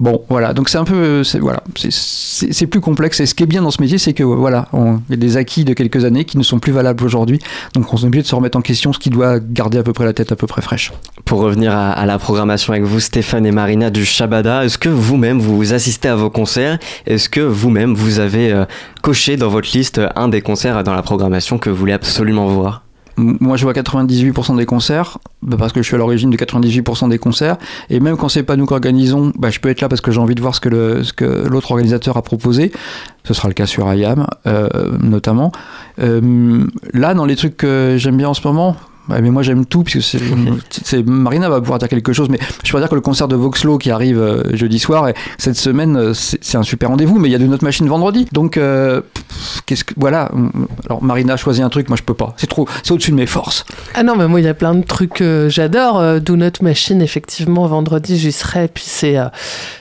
Bon, 0.00 0.22
voilà, 0.30 0.54
donc 0.54 0.70
c'est 0.70 0.78
un 0.78 0.84
peu, 0.84 1.22
voilà, 1.40 1.62
c'est 1.76 2.66
plus 2.66 2.80
complexe. 2.80 3.20
Et 3.20 3.26
ce 3.26 3.34
qui 3.34 3.42
est 3.42 3.46
bien 3.46 3.60
dans 3.60 3.70
ce 3.70 3.82
métier, 3.82 3.98
c'est 3.98 4.14
que 4.14 4.22
voilà, 4.22 4.66
il 4.72 5.10
y 5.10 5.12
a 5.12 5.16
des 5.16 5.36
acquis 5.36 5.66
de 5.66 5.74
quelques 5.74 6.06
années 6.06 6.24
qui 6.24 6.38
ne 6.38 6.42
sont 6.42 6.58
plus 6.58 6.72
valables 6.72 7.04
aujourd'hui. 7.04 7.38
Donc 7.74 7.92
on 7.92 7.98
est 7.98 8.04
obligé 8.04 8.22
de 8.22 8.26
se 8.26 8.34
remettre 8.34 8.56
en 8.56 8.62
question, 8.62 8.94
ce 8.94 8.98
qui 8.98 9.10
doit 9.10 9.38
garder 9.40 9.76
à 9.76 9.82
peu 9.82 9.92
près 9.92 10.06
la 10.06 10.14
tête 10.14 10.32
à 10.32 10.36
peu 10.36 10.46
près 10.46 10.62
fraîche. 10.62 10.90
Pour 11.26 11.40
revenir 11.40 11.76
à, 11.76 11.92
à 11.92 12.06
la 12.06 12.18
programmation 12.18 12.72
avec 12.72 12.84
vous, 12.84 12.98
Stéphane 12.98 13.44
et 13.44 13.52
Marina 13.52 13.90
du 13.90 14.06
Shabada, 14.06 14.64
est-ce 14.64 14.78
que 14.78 14.88
vous-même 14.88 15.38
vous 15.38 15.74
assistez 15.74 16.08
à 16.08 16.16
vos 16.16 16.30
concerts? 16.30 16.78
Est-ce 17.04 17.28
que 17.28 17.42
vous-même 17.42 17.94
vous 17.94 18.20
avez 18.20 18.52
euh, 18.52 18.64
coché 19.02 19.36
dans 19.36 19.50
votre 19.50 19.68
liste 19.76 20.00
un 20.16 20.28
des 20.28 20.40
concerts 20.40 20.82
dans 20.82 20.94
la 20.94 21.02
programmation 21.02 21.58
que 21.58 21.68
vous 21.68 21.76
voulez 21.76 21.92
absolument 21.92 22.46
voir? 22.46 22.84
Moi 23.16 23.56
je 23.56 23.64
vois 23.64 23.72
98% 23.72 24.56
des 24.56 24.66
concerts 24.66 25.18
bah 25.42 25.56
parce 25.58 25.72
que 25.72 25.82
je 25.82 25.86
suis 25.86 25.94
à 25.94 25.98
l'origine 25.98 26.30
de 26.30 26.36
98% 26.36 27.08
des 27.08 27.18
concerts. 27.18 27.56
Et 27.88 28.00
même 28.00 28.16
quand 28.16 28.28
c'est 28.28 28.42
pas 28.42 28.56
nous 28.56 28.66
qui 28.66 28.72
organisons 28.72 29.32
bah, 29.36 29.50
je 29.50 29.60
peux 29.60 29.68
être 29.68 29.80
là 29.80 29.88
parce 29.88 30.00
que 30.00 30.10
j'ai 30.10 30.20
envie 30.20 30.34
de 30.34 30.40
voir 30.40 30.54
ce 30.54 30.60
que 30.60 30.68
l'autre 31.48 31.70
organisateur 31.72 32.16
a 32.16 32.22
proposé. 32.22 32.72
Ce 33.24 33.34
sera 33.34 33.48
le 33.48 33.54
cas 33.54 33.66
sur 33.66 33.92
IAM 33.92 34.26
euh, 34.46 34.68
notamment. 35.00 35.52
Euh, 36.00 36.66
là 36.92 37.14
dans 37.14 37.24
les 37.24 37.36
trucs 37.36 37.56
que 37.56 37.96
j'aime 37.98 38.16
bien 38.16 38.28
en 38.28 38.34
ce 38.34 38.46
moment 38.46 38.76
Ouais, 39.10 39.20
mais 39.20 39.30
moi 39.30 39.42
j'aime 39.42 39.66
tout 39.66 39.82
puisque 39.82 40.18
c'est 40.70 41.06
Marina 41.06 41.48
va 41.48 41.60
pouvoir 41.60 41.78
dire 41.78 41.88
quelque 41.88 42.12
chose 42.12 42.28
mais 42.28 42.38
je 42.64 42.72
peux 42.72 42.78
dire 42.78 42.88
que 42.88 42.94
le 42.94 43.00
concert 43.00 43.28
de 43.28 43.36
Voxlo 43.36 43.78
qui 43.78 43.90
arrive 43.90 44.20
euh, 44.20 44.42
jeudi 44.56 44.78
soir 44.78 45.08
et 45.08 45.14
cette 45.38 45.56
semaine 45.56 45.96
euh, 45.96 46.12
c'est 46.14 46.56
un 46.56 46.62
super 46.62 46.90
rendez-vous 46.90 47.18
mais 47.18 47.28
il 47.28 47.32
y 47.32 47.34
a 47.34 47.38
de 47.38 47.46
notre 47.46 47.64
machine 47.64 47.88
vendredi. 47.88 48.26
Donc 48.32 48.56
euh, 48.56 49.00
qu'est-ce 49.66 49.84
que 49.84 49.94
voilà. 49.96 50.30
Alors 50.86 51.02
Marina 51.02 51.34
a 51.34 51.36
choisi 51.36 51.62
un 51.62 51.68
truc 51.68 51.88
moi 51.88 51.96
je 51.96 52.02
peux 52.02 52.14
pas. 52.14 52.34
C'est 52.36 52.46
trop 52.46 52.68
c'est 52.82 52.92
au-dessus 52.92 53.10
de 53.10 53.16
mes 53.16 53.26
forces. 53.26 53.64
Ah 53.94 54.02
non 54.02 54.16
mais 54.16 54.28
moi 54.28 54.40
il 54.40 54.44
y 54.44 54.48
a 54.48 54.54
plein 54.54 54.74
de 54.74 54.84
trucs 54.84 55.14
que 55.14 55.48
j'adore 55.50 56.20
Do 56.20 56.36
Not 56.36 56.62
Machine 56.62 57.02
effectivement 57.02 57.66
vendredi 57.66 58.18
j'y 58.18 58.32
serai 58.32 58.68
puis 58.68 58.84
c'est 58.86 59.18
euh, 59.18 59.26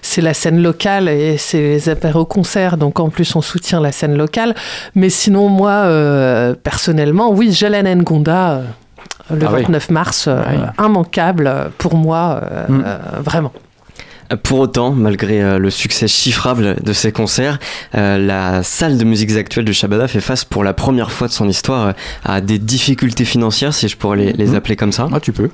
c'est 0.02 0.22
la 0.22 0.34
scène 0.34 0.62
locale 0.62 1.10
et 1.10 1.38
c'est 1.38 1.62
les 1.62 1.90
apéros 1.90 2.26
concerts 2.26 2.78
donc 2.78 3.00
en 3.00 3.10
plus 3.10 3.36
on 3.36 3.42
soutient 3.42 3.80
la 3.80 3.92
scène 3.92 4.18
locale. 4.18 4.56
Mais 4.96 5.10
sinon 5.10 5.50
moi 5.50 5.72
euh, 5.72 6.56
personnellement 6.56 7.32
oui 7.32 7.52
Jalen 7.52 8.02
Ngonda 8.02 8.64
le 9.32 9.46
ah 9.46 9.52
29 9.52 9.88
oui. 9.90 9.94
mars, 9.94 10.26
euh, 10.28 10.38
ouais. 10.38 10.86
immanquable 10.86 11.72
pour 11.78 11.96
moi, 11.96 12.42
euh, 12.44 12.66
mm. 12.68 12.84
euh, 12.86 12.98
vraiment. 13.24 13.54
Pour 14.44 14.60
autant, 14.60 14.92
malgré 14.92 15.58
le 15.58 15.70
succès 15.72 16.08
chiffrable 16.08 16.76
de 16.84 16.94
ces 16.94 17.12
concerts, 17.12 17.58
la 17.94 18.62
salle 18.62 19.00
de 19.00 19.04
musiques 19.04 19.36
actuelles 19.36 19.66
du 19.66 19.74
Shabada 19.74 20.08
fait 20.08 20.22
face 20.22 20.46
pour 20.46 20.64
la 20.64 20.74
première 20.74 21.12
fois 21.12 21.28
de 21.28 21.34
son 21.34 21.50
histoire 21.50 21.96
à 22.24 22.40
des 22.40 22.60
difficultés 22.60 23.26
financières, 23.26 23.74
si 23.74 23.88
je 23.88 23.98
pourrais 23.98 24.18
les, 24.18 24.34
les 24.34 24.54
appeler 24.54 24.76
comme 24.76 24.92
ça. 24.92 25.08
Ah, 25.12 25.20
tu 25.20 25.34
peux. 25.34 25.50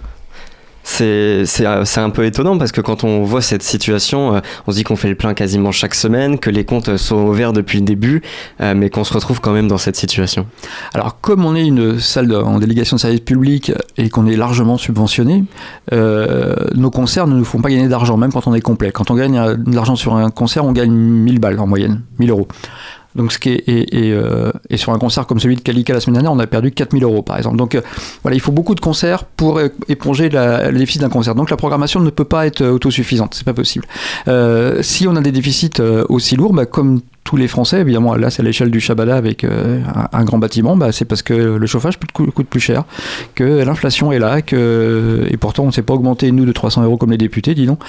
Euh, 1.01 1.45
c'est 1.45 1.99
un 1.99 2.09
peu 2.09 2.25
étonnant 2.25 2.57
parce 2.57 2.71
que 2.71 2.81
quand 2.81 3.03
on 3.03 3.23
voit 3.23 3.41
cette 3.41 3.63
situation, 3.63 4.35
euh, 4.35 4.39
on 4.67 4.71
se 4.71 4.77
dit 4.77 4.83
qu'on 4.83 4.95
fait 4.95 5.09
le 5.09 5.15
plein 5.15 5.33
quasiment 5.33 5.71
chaque 5.71 5.95
semaine, 5.95 6.39
que 6.39 6.49
les 6.49 6.65
comptes 6.65 6.97
sont 6.97 7.17
au 7.17 7.31
vert 7.31 7.53
depuis 7.53 7.79
le 7.79 7.85
début, 7.85 8.21
euh, 8.61 8.73
mais 8.75 8.89
qu'on 8.89 9.03
se 9.03 9.13
retrouve 9.13 9.41
quand 9.41 9.53
même 9.53 9.67
dans 9.67 9.77
cette 9.77 9.95
situation. 9.95 10.45
Alors, 10.93 11.19
comme 11.21 11.45
on 11.45 11.55
est 11.55 11.65
une 11.65 11.99
salle 11.99 12.33
en 12.33 12.59
délégation 12.59 12.95
de 12.95 13.01
service 13.01 13.21
public 13.21 13.71
et 13.97 14.09
qu'on 14.09 14.27
est 14.27 14.35
largement 14.35 14.77
subventionné, 14.77 15.43
euh, 15.93 16.55
nos 16.75 16.91
concerts 16.91 17.27
ne 17.27 17.35
nous 17.35 17.45
font 17.45 17.61
pas 17.61 17.69
gagner 17.69 17.87
d'argent, 17.87 18.17
même 18.17 18.31
quand 18.31 18.47
on 18.47 18.53
est 18.53 18.61
complet. 18.61 18.91
Quand 18.91 19.11
on 19.11 19.15
gagne 19.15 19.37
euh, 19.37 19.55
de 19.55 19.75
l'argent 19.75 19.95
sur 19.95 20.15
un 20.15 20.29
concert, 20.29 20.65
on 20.65 20.71
gagne 20.71 20.91
1000 20.91 21.39
balles 21.39 21.59
en 21.59 21.67
moyenne, 21.67 22.01
1000 22.19 22.29
euros. 22.29 22.47
Donc, 23.15 23.31
ce 23.31 23.39
qui 23.39 23.49
est, 23.49 23.63
et, 23.67 24.07
et, 24.07 24.11
euh, 24.11 24.51
sur 24.75 24.91
un 24.93 24.99
concert 24.99 25.25
comme 25.25 25.39
celui 25.39 25.55
de 25.55 25.61
Kalika 25.61 25.93
la 25.93 25.99
semaine 25.99 26.15
dernière, 26.15 26.33
on 26.33 26.39
a 26.39 26.47
perdu 26.47 26.71
4000 26.71 27.03
euros 27.03 27.21
par 27.21 27.37
exemple. 27.37 27.55
Donc, 27.57 27.75
euh, 27.75 27.81
voilà, 28.23 28.35
il 28.35 28.39
faut 28.41 28.51
beaucoup 28.51 28.75
de 28.75 28.81
concerts 28.81 29.23
pour 29.25 29.59
éponger 29.87 30.29
la- 30.29 30.69
le 30.71 30.77
déficit 30.77 31.01
d'un 31.01 31.09
concert. 31.09 31.33
Donc, 31.35 31.49
la 31.49 31.57
programmation 31.57 31.99
ne 31.99 32.09
peut 32.09 32.25
pas 32.25 32.45
être 32.45 32.61
euh, 32.61 32.71
autosuffisante, 32.71 33.33
c'est 33.35 33.45
pas 33.45 33.53
possible. 33.53 33.85
Si 34.81 35.07
on 35.07 35.15
a 35.15 35.21
des 35.21 35.31
déficits 35.31 35.81
aussi 36.09 36.35
lourds, 36.35 36.53
bah, 36.53 36.65
comme 36.65 37.01
tous 37.25 37.37
les 37.37 37.47
Français, 37.47 37.81
évidemment, 37.81 38.13
là 38.15 38.29
c'est 38.29 38.43
à 38.43 38.45
l'échelle 38.45 38.69
du 38.69 38.79
Shabada 38.79 39.15
avec 39.17 39.43
euh, 39.43 39.81
un, 40.13 40.23
grand 40.23 40.37
bâtiment, 40.37 40.77
bah, 40.77 40.91
c'est 40.91 41.05
parce 41.05 41.23
que 41.23 41.33
le 41.33 41.65
chauffage 41.65 41.97
coûte, 42.13 42.47
plus 42.47 42.59
cher, 42.59 42.83
que 43.33 43.43
l'inflation 43.63 44.11
est 44.11 44.19
là, 44.19 44.43
que, 44.43 45.27
et 45.31 45.35
pourtant 45.35 45.63
on 45.63 45.67
ne 45.67 45.71
s'est 45.71 45.81
pas 45.81 45.95
augmenté 45.95 46.31
nous 46.31 46.45
de 46.45 46.51
300 46.51 46.83
euros 46.83 46.97
comme 46.97 47.09
les 47.09 47.17
députés, 47.17 47.55
dis 47.55 47.65
donc, 47.65 47.79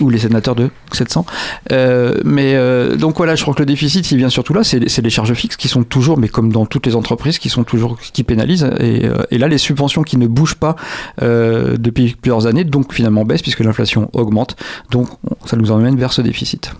ou 0.00 0.08
les 0.08 0.18
sénateurs 0.18 0.54
de 0.54 0.70
700. 0.92 1.26
Euh, 1.72 2.14
mais 2.24 2.54
euh, 2.54 2.94
donc 2.94 3.16
voilà, 3.16 3.34
je 3.34 3.42
crois 3.42 3.54
que 3.54 3.58
le 3.60 3.66
déficit 3.66 4.08
il 4.12 4.18
vient 4.18 4.28
surtout 4.28 4.54
là, 4.54 4.62
c'est 4.62 4.78
les 4.78 5.10
charges 5.10 5.34
fixes 5.34 5.56
qui 5.56 5.66
sont 5.66 5.82
toujours, 5.82 6.16
mais 6.16 6.28
comme 6.28 6.52
dans 6.52 6.64
toutes 6.64 6.86
les 6.86 6.94
entreprises, 6.94 7.40
qui 7.40 7.48
sont 7.48 7.64
toujours 7.64 7.98
qui 7.98 8.22
pénalisent. 8.22 8.70
Et, 8.78 9.04
euh, 9.06 9.16
et 9.32 9.38
là, 9.38 9.48
les 9.48 9.58
subventions 9.58 10.02
qui 10.04 10.16
ne 10.16 10.28
bougent 10.28 10.54
pas 10.54 10.76
euh, 11.22 11.76
depuis 11.76 12.14
plusieurs 12.20 12.46
années, 12.46 12.62
donc 12.62 12.92
finalement 12.94 13.24
baissent 13.24 13.42
puisque 13.42 13.60
l'inflation 13.60 14.10
augmente. 14.12 14.54
Donc 14.92 15.08
on- 15.28 15.46
ça 15.46 15.56
nous 15.56 15.72
emmène 15.72 15.96
vers 15.96 16.12
ce 16.12 16.22
déficit. 16.22 16.72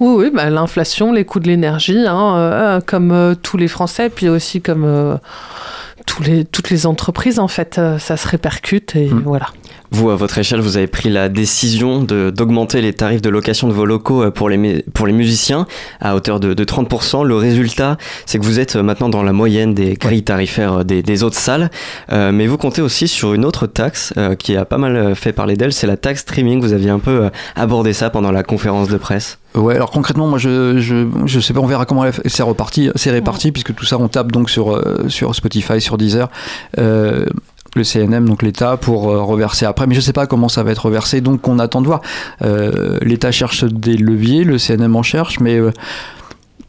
Oui, 0.00 0.24
oui, 0.24 0.30
bah, 0.32 0.50
l'inflation, 0.50 1.12
les 1.12 1.24
coûts 1.24 1.40
de 1.40 1.48
l'énergie, 1.48 2.06
hein, 2.06 2.36
euh, 2.36 2.80
comme 2.84 3.12
euh, 3.12 3.34
tous 3.34 3.56
les 3.56 3.68
Français, 3.68 4.10
puis 4.10 4.28
aussi 4.28 4.60
comme 4.60 4.84
euh, 4.84 5.16
tous 6.06 6.22
les, 6.22 6.44
toutes 6.44 6.70
les 6.70 6.86
entreprises, 6.86 7.38
en 7.38 7.48
fait, 7.48 7.78
euh, 7.78 7.98
ça 7.98 8.16
se 8.16 8.26
répercute 8.28 8.96
et 8.96 9.08
voilà. 9.08 9.46
Vous, 9.94 10.10
à 10.10 10.16
votre 10.16 10.38
échelle, 10.38 10.60
vous 10.60 10.76
avez 10.76 10.88
pris 10.88 11.08
la 11.08 11.28
décision 11.28 12.00
d'augmenter 12.02 12.80
les 12.80 12.92
tarifs 12.92 13.22
de 13.22 13.28
location 13.28 13.68
de 13.68 13.72
vos 13.72 13.86
locaux 13.86 14.24
euh, 14.24 14.30
pour 14.32 14.48
les, 14.48 14.82
pour 14.92 15.06
les 15.06 15.12
musiciens 15.12 15.68
à 16.00 16.16
hauteur 16.16 16.40
de, 16.40 16.52
de 16.52 16.64
30%. 16.64 17.24
Le 17.24 17.36
résultat, 17.36 17.96
c'est 18.26 18.40
que 18.40 18.44
vous 18.44 18.58
êtes 18.58 18.74
euh, 18.74 18.82
maintenant 18.82 19.08
dans 19.08 19.22
la 19.22 19.32
moyenne 19.32 19.72
des 19.72 19.94
grilles 19.94 20.24
tarifaires 20.24 20.84
des, 20.84 21.02
des 21.02 21.22
autres 21.22 21.38
salles. 21.38 21.70
Euh, 22.10 22.32
mais 22.32 22.48
vous 22.48 22.58
comptez 22.58 22.82
aussi 22.82 23.06
sur 23.06 23.34
une 23.34 23.44
autre 23.44 23.68
taxe 23.68 24.12
euh, 24.16 24.34
qui 24.34 24.56
a 24.56 24.64
pas 24.64 24.78
mal 24.78 25.14
fait 25.14 25.32
parler 25.32 25.56
d'elle, 25.56 25.72
c'est 25.72 25.86
la 25.86 25.96
taxe 25.96 26.22
streaming. 26.22 26.60
Vous 26.60 26.72
aviez 26.72 26.90
un 26.90 26.98
peu 26.98 27.30
abordé 27.54 27.92
ça 27.92 28.10
pendant 28.10 28.32
la 28.32 28.42
conférence 28.42 28.88
de 28.88 28.96
presse. 28.96 29.38
Ouais, 29.54 29.76
alors 29.76 29.90
concrètement, 29.90 30.26
moi 30.26 30.38
je, 30.38 30.78
je, 30.80 31.06
je 31.26 31.40
sais 31.40 31.52
pas, 31.52 31.60
on 31.60 31.66
verra 31.66 31.86
comment 31.86 32.04
c'est 32.26 32.42
reparti, 32.42 32.90
c'est 32.96 33.12
réparti, 33.12 33.52
puisque 33.52 33.72
tout 33.74 33.84
ça 33.84 33.98
on 33.98 34.08
tape 34.08 34.32
donc 34.32 34.50
sur, 34.50 34.74
euh, 34.74 35.08
sur 35.08 35.34
Spotify, 35.34 35.80
sur 35.80 35.96
Deezer. 35.96 36.28
Euh, 36.78 37.24
le 37.76 37.84
CNM, 37.84 38.28
donc 38.28 38.42
l'État, 38.42 38.76
pour 38.76 39.10
euh, 39.10 39.22
reverser 39.22 39.66
après. 39.66 39.86
Mais 39.86 39.94
je 39.94 40.00
sais 40.00 40.12
pas 40.12 40.26
comment 40.26 40.48
ça 40.48 40.62
va 40.62 40.70
être 40.70 40.86
reversé, 40.86 41.20
donc 41.20 41.46
on 41.48 41.58
attend 41.58 41.80
de 41.80 41.86
voir. 41.86 42.00
Euh, 42.42 42.98
L'État 43.02 43.32
cherche 43.32 43.64
des 43.64 43.96
leviers, 43.96 44.44
le 44.44 44.58
CNM 44.58 44.94
en 44.96 45.02
cherche, 45.02 45.40
mais 45.40 45.56
euh, 45.56 45.72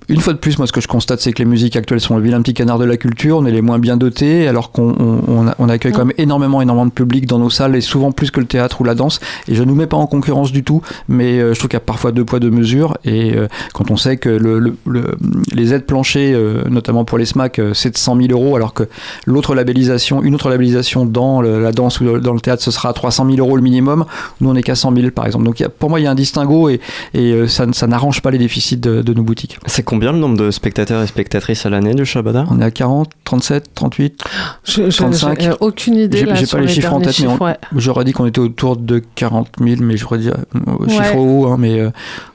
une 0.10 0.20
fois 0.22 0.34
de 0.34 0.38
plus, 0.38 0.58
moi 0.58 0.68
ce 0.68 0.72
que 0.74 0.82
je 0.82 0.88
constate, 0.88 1.20
c'est 1.22 1.34
que 1.34 1.40
les 1.40 1.46
musiques 1.46 1.76
actuelles 1.76 2.00
sont 2.00 2.16
le 2.18 2.24
vilain 2.24 2.42
petit 2.42 2.54
canard 2.54 2.78
de 2.80 2.86
la 2.86 2.98
culture, 2.98 3.38
on 3.38 3.46
est 3.46 3.52
les 3.52 3.62
moins 3.62 3.80
bien 3.80 3.98
dotés, 3.98 4.48
alors 4.48 4.72
qu'on 4.72 4.96
on, 5.00 5.22
on 5.28 5.48
a- 5.48 5.56
on 5.60 5.70
accueille 5.70 5.92
quand 5.94 6.06
même 6.06 6.14
énormément, 6.18 6.62
énormément 6.62 6.86
de 6.86 6.92
public 6.92 7.26
dans 7.26 7.40
nos 7.40 7.50
salles, 7.50 7.76
et 7.76 7.82
souvent 7.82 8.12
plus 8.12 8.32
que 8.32 8.40
le 8.40 8.46
théâtre 8.46 8.82
ou 8.82 8.84
la 8.84 8.96
danse. 8.96 9.20
Et 9.48 9.56
je 9.56 9.64
ne 9.64 9.68
nous 9.70 9.76
mets 9.76 9.88
pas 9.88 9.98
en 9.98 10.08
concurrence 10.08 10.52
du 10.52 10.64
tout, 10.64 10.82
mais 11.08 11.40
euh, 11.40 11.54
je 11.54 11.60
trouve 11.60 11.70
qu'il 11.70 11.76
y 11.78 11.78
a 11.78 11.82
parfois 11.82 12.12
deux 12.12 12.26
poids, 12.26 12.40
deux 12.40 12.52
mesures, 12.52 12.98
et 13.06 13.34
euh, 13.36 13.48
quand 13.74 13.92
on 13.92 13.98
sait 13.98 14.18
que 14.18 14.30
le, 14.30 14.60
le- 14.60 14.76
le- 14.86 15.18
les 15.54 15.74
aides 15.74 15.86
planchées, 15.86 16.34
euh, 16.34 16.64
notamment 16.70 17.06
pour 17.06 17.18
les 17.18 17.26
SMAC, 17.26 17.60
euh, 17.60 17.74
c'est 17.74 17.92
de 17.92 17.98
100 17.98 18.18
000 18.18 18.28
euros, 18.32 18.56
alors 18.56 18.74
que 18.74 18.84
l'autre 19.26 19.56
labellisation, 19.56 20.22
une 20.24 20.36
autre 20.36 20.50
labellisation 20.50 21.06
dans 21.06 21.42
le- 21.42 21.62
la 21.62 21.72
danse 21.72 22.00
ou 22.02 22.20
dans 22.20 22.34
le 22.34 22.40
théâtre, 22.40 22.62
ce 22.64 22.72
sera 22.72 22.90
à 22.90 22.94
300 22.94 23.26
000 23.26 23.38
euros 23.40 23.56
le 23.56 23.62
minimum, 23.64 24.06
nous 24.42 24.50
on 24.50 24.56
est 24.56 24.64
qu'à 24.64 24.76
100 24.76 24.94
000 24.96 25.12
par 25.12 25.26
exemple. 25.26 25.46
Donc 25.46 25.60
il 25.60 25.64
y 25.64 25.66
a- 25.66 25.70
pour 25.70 25.90
moi, 25.90 26.00
il 26.00 26.04
y 26.04 26.08
a 26.08 26.12
un 26.12 26.16
distinguo, 26.16 26.70
et, 26.70 26.80
et 27.14 27.32
euh, 27.34 27.48
ça, 27.48 27.66
ça 27.74 27.88
n'arrange 27.88 28.22
pas 28.22 28.32
les 28.32 28.38
déficits 28.38 28.78
de, 28.78 29.02
de 29.02 29.14
nos 29.14 29.24
boutiques. 29.24 29.58
C'est 29.66 29.84
combien 29.96 30.12
le 30.12 30.18
nombre 30.20 30.36
de 30.36 30.52
spectateurs 30.52 31.02
et 31.02 31.08
spectatrices 31.08 31.66
à 31.66 31.70
l'année 31.70 31.94
du 31.94 32.06
Shabada 32.06 32.46
On 32.52 32.60
est 32.60 32.66
à 32.66 32.70
40, 32.72 33.10
37, 33.24 33.74
38, 33.74 34.22
Je- 34.66 34.90
je- 34.90 34.98
35. 34.98 35.40
j'ai, 35.42 35.50
euh, 35.52 35.56
aucune 35.62 35.96
idée, 35.96 36.18
J'ai 36.18 36.26
là, 36.26 36.36
j'ai 36.36 36.46
sur 36.46 36.58
pas 36.58 36.62
les 36.64 36.68
les 36.68 36.74
chiffres 36.74 36.92
en 36.92 37.00
tête, 37.00 37.18
mais 37.22 37.28
on- 37.28 37.32
chiffres, 37.32 37.46
ouais. 37.46 37.58
j'aurais 37.78 38.04
dit 38.04 38.12
qu'on 38.12 38.26
était 38.26 38.40
autour 38.40 38.76
de 38.76 39.02
40 39.16 39.48
000, 39.64 39.82
mais 39.82 39.96
j'aurais 39.96 40.18
dit 40.20 40.30
euh, 40.30 40.88
chiffre 40.90 41.16
Ouais. 41.16 41.18
haut, 41.18 41.48
hein, 41.48 41.56
mais 41.58 41.80
euh, 41.80 41.92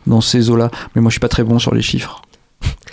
dans 0.07 0.23
ces 0.23 0.49
eaux-là. 0.49 0.71
Mais 0.95 1.03
moi, 1.03 1.11
je 1.11 1.15
suis 1.15 1.21
pas 1.21 1.29
très 1.29 1.45
bon 1.45 1.59
sur 1.59 1.75
les 1.75 1.83
chiffres. 1.83 2.23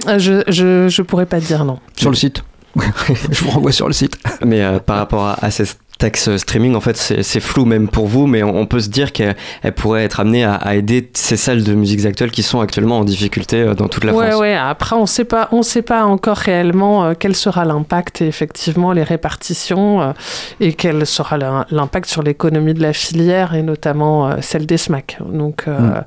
Euh, 0.10 0.20
Je, 0.20 0.44
je, 0.50 0.90
je 0.90 1.02
pourrais 1.02 1.26
pas 1.26 1.40
dire 1.40 1.64
non. 1.64 1.80
Sur 1.96 2.10
le 2.10 2.18
site. 2.18 2.44
je 3.32 3.44
vous 3.46 3.52
renvoie 3.52 3.72
sur 3.72 3.88
le 3.88 3.94
site. 3.94 4.18
Mais 4.46 4.62
euh, 4.64 4.80
par 4.80 4.98
rapport 4.98 5.26
à, 5.28 5.38
à 5.46 5.50
cette 5.50 5.78
taxe 5.98 6.36
streaming, 6.38 6.76
en 6.76 6.82
fait, 6.82 6.96
c'est 6.98 7.40
flou 7.40 7.66
même 7.66 7.88
pour 7.88 8.08
vous, 8.08 8.28
mais 8.28 8.44
on, 8.44 8.56
on 8.56 8.66
peut 8.66 8.80
se 8.80 8.90
dire 8.90 9.12
qu'elle 9.12 9.36
elle 9.64 9.74
pourrait 9.74 10.04
être 10.04 10.20
amenée 10.20 10.44
à, 10.44 10.54
à 10.56 10.76
aider 10.76 11.10
ces 11.14 11.38
salles 11.38 11.64
de 11.64 11.74
musique 11.74 12.06
actuelles 12.06 12.32
qui 12.32 12.44
sont 12.44 12.60
actuellement 12.60 13.00
en 13.00 13.04
difficulté 13.04 13.62
euh, 13.62 13.74
dans 13.74 13.88
toute 13.88 14.04
la 14.04 14.14
ouais, 14.14 14.30
France. 14.30 14.42
ouais. 14.42 14.56
Après, 14.56 14.96
on 14.96 15.06
sait 15.06 15.26
pas, 15.26 15.50
on 15.52 15.64
sait 15.64 15.82
pas 15.82 16.06
encore 16.06 16.38
réellement 16.38 17.06
euh, 17.06 17.14
quel 17.18 17.36
sera 17.36 17.66
l'impact 17.66 18.22
et 18.22 18.28
effectivement 18.28 18.92
les 18.92 19.04
répartitions 19.04 20.02
euh, 20.02 20.12
et 20.60 20.74
quel 20.74 21.06
sera 21.06 21.38
l'im- 21.38 21.66
l'impact 21.72 22.10
sur 22.10 22.22
l'économie 22.24 22.74
de 22.74 22.82
la 22.82 22.94
filière 22.94 23.56
et 23.56 23.64
notamment 23.64 24.28
euh, 24.30 24.36
celle 24.42 24.66
des 24.66 24.78
SMAC. 24.78 25.18
Donc, 25.32 25.64
euh, 25.68 25.78
Hmm. 25.78 26.02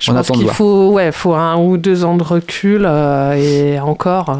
je 0.00 0.10
On 0.10 0.14
pense 0.14 0.30
qu'il 0.30 0.48
faut, 0.48 0.90
ouais, 0.92 1.10
faut 1.12 1.34
un 1.34 1.56
ou 1.56 1.76
deux 1.76 2.04
ans 2.04 2.16
de 2.16 2.22
recul 2.22 2.84
euh, 2.86 3.34
et 3.34 3.80
encore, 3.80 4.30
euh, 4.30 4.34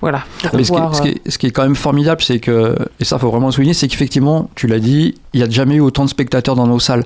voilà. 0.00 0.24
pour 0.42 0.56
Mais 0.56 0.64
ce, 0.64 0.72
qui 0.72 0.78
ce 0.92 1.02
qui 1.02 1.08
est- 1.08 1.30
ce 1.30 1.38
qui 1.38 1.46
est 1.46 1.50
quand 1.50 1.62
même 1.62 1.74
formidable, 1.76 2.20
c'est 2.22 2.38
que, 2.38 2.76
et 3.00 3.04
ça 3.04 3.18
faut 3.18 3.30
vraiment 3.30 3.46
le 3.46 3.52
souligner, 3.52 3.72
c'est 3.74 3.88
qu'effectivement, 3.88 4.50
tu 4.54 4.66
l'as 4.66 4.78
dit, 4.78 5.14
il 5.32 5.40
n'y 5.40 5.46
a 5.46 5.50
jamais 5.50 5.76
eu 5.76 5.80
autant 5.80 6.04
de 6.04 6.10
spectateurs 6.10 6.54
dans 6.54 6.66
nos 6.66 6.78
salles. 6.78 7.04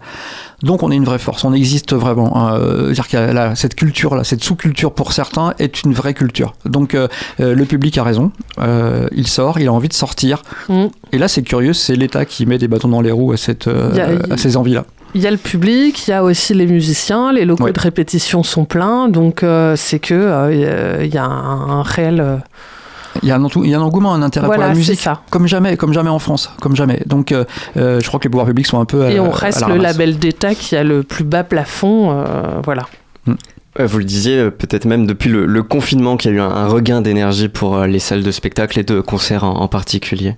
Donc 0.63 0.83
on 0.83 0.91
est 0.91 0.97
une 0.97 1.05
vraie 1.05 1.19
force, 1.19 1.45
on 1.45 1.53
existe 1.53 1.95
vraiment. 1.95 2.37
hein. 2.37 2.55
Euh, 2.59 2.93
C'est-à-dire 2.95 3.33
là, 3.33 3.55
cette 3.55 3.75
culture-là, 3.77 4.25
cette 4.25 4.43
sous-culture 4.45 4.93
pour 4.93 5.13
certains 5.13 5.55
est 5.59 5.83
une 5.85 5.93
vraie 5.95 6.15
culture. 6.15 6.55
Donc 6.65 6.95
euh, 6.95 7.07
euh, 7.41 7.55
le 7.55 7.65
public 7.65 7.97
a 7.99 8.03
raison, 8.03 8.33
Euh, 8.59 9.09
il 9.13 9.27
sort, 9.27 9.59
il 9.61 9.69
a 9.69 9.73
envie 9.73 9.89
de 9.89 9.95
sortir. 9.95 10.43
Mm. 10.69 10.87
Et 11.13 11.19
là 11.19 11.29
c'est 11.29 11.43
curieux, 11.43 11.73
c'est 11.73 11.95
l'État 11.97 12.25
qui 12.25 12.45
met 12.47 12.59
des 12.59 12.69
bâtons 12.69 12.89
dans 12.89 13.01
les 13.01 13.13
roues 13.13 13.33
à, 13.33 13.37
cette, 13.37 13.69
euh, 13.69 13.91
Il 13.93 13.97
y 13.99 14.01
a- 14.01 14.35
à 14.35 14.37
ces 14.37 14.57
envies-là. 14.57 14.85
Il 15.15 15.21
y 15.21 15.27
a 15.27 15.31
le 15.33 15.37
public, 15.39 16.07
il 16.07 16.11
y 16.11 16.15
a 16.15 16.23
aussi 16.23 16.55
les 16.55 16.67
musiciens, 16.67 17.33
les 17.33 17.45
locaux 17.45 17.71
de 17.71 17.81
répétition 17.81 18.43
sont 18.45 18.65
pleins, 18.65 19.09
donc 19.09 19.45
c'est 19.77 19.99
que 19.99 20.53
il 21.03 21.13
y 21.13 21.19
a 21.19 21.25
un, 21.25 21.81
un 21.81 21.83
réel. 21.83 22.43
Il 23.23 23.29
y, 23.29 23.33
a 23.33 23.37
un, 23.37 23.47
il 23.65 23.71
y 23.71 23.75
a 23.75 23.79
un 23.79 23.83
engouement, 23.83 24.15
un 24.15 24.23
intérêt 24.23 24.47
Voilà, 24.47 24.63
pour 24.65 24.73
la 24.73 24.75
musique, 24.79 25.01
ça. 25.01 25.23
comme 25.31 25.47
jamais, 25.47 25.77
comme 25.77 25.93
jamais 25.93 26.11
en 26.11 26.19
France, 26.19 26.51
comme 26.61 26.75
jamais. 26.77 27.03
Donc, 27.07 27.33
euh, 27.33 27.45
euh, 27.77 28.01
je 28.01 28.07
crois 28.09 28.19
que 28.19 28.25
les 28.25 28.31
pouvoirs 28.31 28.47
publics 28.47 28.67
sont 28.67 28.81
un 28.81 28.85
peu. 28.87 29.05
à- 29.05 29.11
et 29.11 29.21
on 29.21 29.31
à 29.33 29.35
reste 29.37 29.61
la 29.61 29.69
le 29.69 29.77
label 29.77 30.19
d'État 30.19 30.55
qui 30.55 30.75
a 30.77 30.83
le 30.85 31.03
plus 31.03 31.25
bas 31.25 31.45
plafond, 31.45 32.11
euh, 32.13 32.61
voilà. 32.65 32.87
Euh, 33.29 33.87
Vous 33.87 33.99
le 33.99 34.05
disiez, 34.05 34.51
peut-être 34.51 34.85
même 34.85 35.07
depuis 35.07 35.29
le, 35.29 35.47
le 35.47 35.63
confinement 35.63 36.17
qu'il 36.17 36.31
y 36.33 36.35
a 36.35 36.37
eu 36.39 36.41
un, 36.41 36.49
un 36.51 36.67
regain 36.67 37.01
d'énergie 37.03 37.49
pour 37.49 37.81
les 37.81 37.99
salles 37.99 38.23
de 38.23 38.31
spectacle 38.31 38.79
et 38.79 38.83
de 38.83 39.01
concerts 39.01 39.45
en, 39.45 39.61
en 39.61 39.69
particulier. 39.69 40.37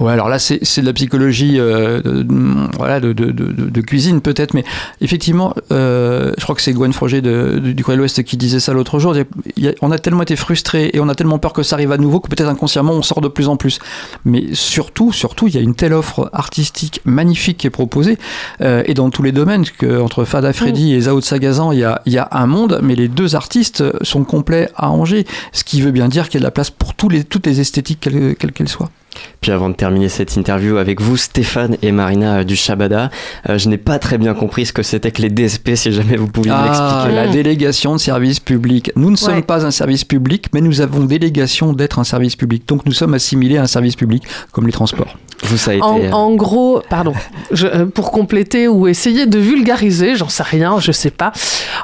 Ouais, 0.00 0.12
alors 0.12 0.28
là, 0.28 0.38
c'est 0.38 0.58
de 0.80 0.86
la 0.86 0.92
psychologie 0.92 1.58
euh, 1.58 2.00
de, 2.02 2.22
de- 2.22 2.76
voilà, 2.76 3.00
de, 3.00 3.12
de- 3.12 3.80
cuisine 3.80 4.20
peut-être, 4.20 4.54
mais 4.54 4.64
effectivement, 5.00 5.54
euh, 5.72 6.32
je 6.38 6.42
crois 6.42 6.54
que 6.54 6.62
c'est 6.62 6.72
Gwen 6.72 6.92
Froger 6.92 7.20
de, 7.20 7.58
du 7.58 7.82
Courrier 7.84 7.96
de 7.96 8.02
l'Ouest 8.02 8.22
qui 8.24 8.36
disait 8.36 8.60
ça 8.60 8.72
l'autre 8.72 8.98
jour. 8.98 9.14
Il 9.56 9.62
y 9.64 9.68
a- 9.68 9.72
on 9.82 9.90
a 9.90 9.98
tellement 9.98 10.22
été 10.22 10.36
frustrés 10.36 10.90
et 10.94 11.00
on 11.00 11.08
a 11.08 11.14
tellement 11.14 11.38
peur 11.38 11.52
que 11.52 11.62
ça 11.62 11.76
arrive 11.76 11.92
à 11.92 11.98
nouveau 11.98 12.20
que 12.20 12.28
peut-être 12.28 12.48
inconsciemment 12.48 12.92
on 12.92 13.02
sort 13.02 13.20
de 13.20 13.28
plus 13.28 13.48
en 13.48 13.56
plus. 13.56 13.78
Mais 14.24 14.44
surtout, 14.54 15.12
surtout, 15.12 15.48
il 15.48 15.54
y 15.54 15.58
a 15.58 15.60
une 15.60 15.74
telle 15.74 15.92
offre 15.92 16.30
artistique 16.32 17.00
magnifique 17.04 17.58
qui 17.58 17.66
est 17.66 17.70
proposée 17.70 18.18
euh, 18.60 18.82
et 18.86 18.94
dans 18.94 19.10
tous 19.10 19.22
les 19.22 19.32
domaines. 19.32 19.64
Que 19.78 20.00
entre 20.00 20.24
Fada 20.24 20.52
Freddy 20.52 20.94
et 20.94 21.00
Zao 21.02 21.20
de 21.20 21.24
Sagazan, 21.24 21.72
il 21.72 21.78
y 21.80 21.84
a, 21.84 22.00
il 22.06 22.12
y 22.12 22.18
a 22.18 22.28
un 22.32 22.46
monde, 22.46 22.80
mais 22.82 22.94
les 22.94 23.08
deux 23.08 23.34
artistes 23.34 23.84
sont 24.02 24.24
complets 24.24 24.68
à 24.76 24.90
Angers, 24.90 25.26
ce 25.52 25.64
qui 25.64 25.80
veut 25.82 25.90
bien 25.90 26.08
dire 26.08 26.28
qu'il 26.28 26.34
y 26.34 26.38
a 26.38 26.40
de 26.40 26.44
la 26.46 26.50
place 26.50 26.70
pour 26.70 26.94
tous 26.94 27.08
les, 27.08 27.24
toutes 27.24 27.46
les 27.46 27.60
esthétiques, 27.60 27.98
quelles 28.00 28.34
quelles 28.36 28.52
qu'elles 28.52 28.68
soient. 28.68 28.90
Puis 29.40 29.52
avant 29.52 29.68
de 29.68 29.74
terminer 29.74 30.08
cette 30.08 30.36
interview 30.36 30.76
avec 30.78 31.00
vous, 31.00 31.16
Stéphane 31.16 31.76
et 31.82 31.92
Marina 31.92 32.38
euh, 32.38 32.44
du 32.44 32.56
Shabada, 32.56 33.10
euh, 33.48 33.58
je 33.58 33.68
n'ai 33.68 33.76
pas 33.78 33.98
très 33.98 34.18
bien 34.18 34.34
compris 34.34 34.66
ce 34.66 34.72
que 34.72 34.82
c'était 34.82 35.10
que 35.10 35.22
les 35.22 35.28
DSP, 35.30 35.74
si 35.74 35.92
jamais 35.92 36.16
vous 36.16 36.28
pouviez 36.28 36.52
Ah, 36.54 36.64
m'expliquer. 36.64 37.14
la 37.16 37.28
délégation 37.32 37.92
de 37.92 37.98
service 38.00 38.40
public. 38.40 38.90
Nous 38.96 39.10
ne 39.10 39.16
sommes 39.16 39.34
Ouais. 39.36 39.42
pas 39.42 39.66
un 39.66 39.70
service 39.70 40.04
public, 40.04 40.46
mais 40.54 40.60
nous 40.60 40.80
avons 40.80 41.04
délégation 41.04 41.72
d'être 41.72 41.98
un 41.98 42.04
service 42.04 42.36
public. 42.36 42.66
Donc 42.68 42.86
nous 42.86 42.92
sommes 42.92 43.14
assimilés 43.14 43.58
à 43.58 43.62
un 43.62 43.66
service 43.66 43.96
public, 43.96 44.22
comme 44.52 44.66
les 44.66 44.72
transports. 44.72 45.16
Vous, 45.42 45.56
ça 45.58 45.72
a 45.72 45.74
été. 45.74 45.82
En, 45.82 45.98
euh, 46.00 46.10
en 46.12 46.34
gros, 46.34 46.80
pardon, 46.88 47.12
je- 47.50 47.66
euh, 47.66 47.86
pour 47.86 48.12
compléter 48.12 48.66
ou 48.68 48.86
essayer 48.86 49.26
de 49.26 49.38
vulgariser, 49.38 50.14
j'en 50.16 50.28
sais 50.28 50.42
rien, 50.44 50.78
je 50.80 50.92
sais 50.92 51.10
pas. 51.10 51.32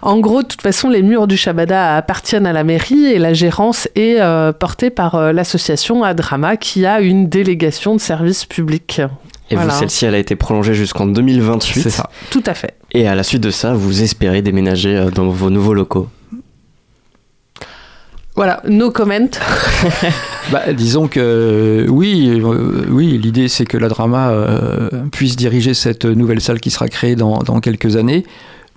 En 0.03 0.19
gros, 0.19 0.43
de 0.43 0.47
toute 0.49 0.63
façon, 0.63 0.89
les 0.89 1.03
murs 1.03 1.27
du 1.27 1.37
Shabada 1.37 1.97
appartiennent 1.97 2.47
à 2.47 2.53
la 2.53 2.65
mairie 2.65 3.07
et 3.07 3.19
la 3.19 3.35
gérance 3.35 3.87
est 3.97 4.17
euh, 4.21 4.53
portée 4.53 4.89
par 4.89 5.15
euh, 5.17 5.33
l'association 5.33 6.05
Adrama 6.05 6.57
qui 6.57 6.87
a 6.87 7.01
une 7.01 7.20
délégation 7.29 7.95
de 7.95 8.01
service 8.01 8.45
public. 8.45 9.01
Et 9.51 9.57
Voilà. 9.57 9.73
vous, 9.73 9.79
celle-ci, 9.81 10.05
elle 10.07 10.15
a 10.15 10.19
été 10.19 10.37
prolongée 10.37 10.75
jusqu'en 10.75 11.07
2028. 11.07 11.81
C'est 11.83 11.91
ça. 11.91 12.09
Tout 12.31 12.43
à 12.47 12.55
fait. 12.55 12.75
Et 12.93 13.09
à 13.09 13.15
la 13.15 13.23
suite 13.23 13.43
de 13.43 13.51
ça, 13.51 13.75
vous 13.75 14.03
espérez 14.03 14.43
déménager 14.43 14.97
euh, 14.97 15.11
dans 15.11 15.29
vos 15.29 15.51
nouveaux 15.51 15.75
locaux. 15.75 16.09
Voilà, 18.37 18.63
no 18.69 18.91
comment. 18.91 19.29
Bah, 20.53 20.73
disons 20.73 21.07
que 21.07 21.87
oui, 21.91 22.41
euh, 22.43 22.85
oui 22.91 23.19
l'idée 23.19 23.47
c'est 23.47 23.67
que 23.67 23.77
la 23.77 23.89
drama 23.89 24.31
euh, 24.31 24.89
puisse 25.13 25.37
diriger 25.37 25.75
cette 25.75 26.07
nouvelle 26.07 26.41
salle 26.41 26.59
qui 26.59 26.71
sera 26.71 26.89
créée 26.89 27.15
dans, 27.15 27.39
dans 27.41 27.61
quelques 27.61 27.95
années. 27.97 28.25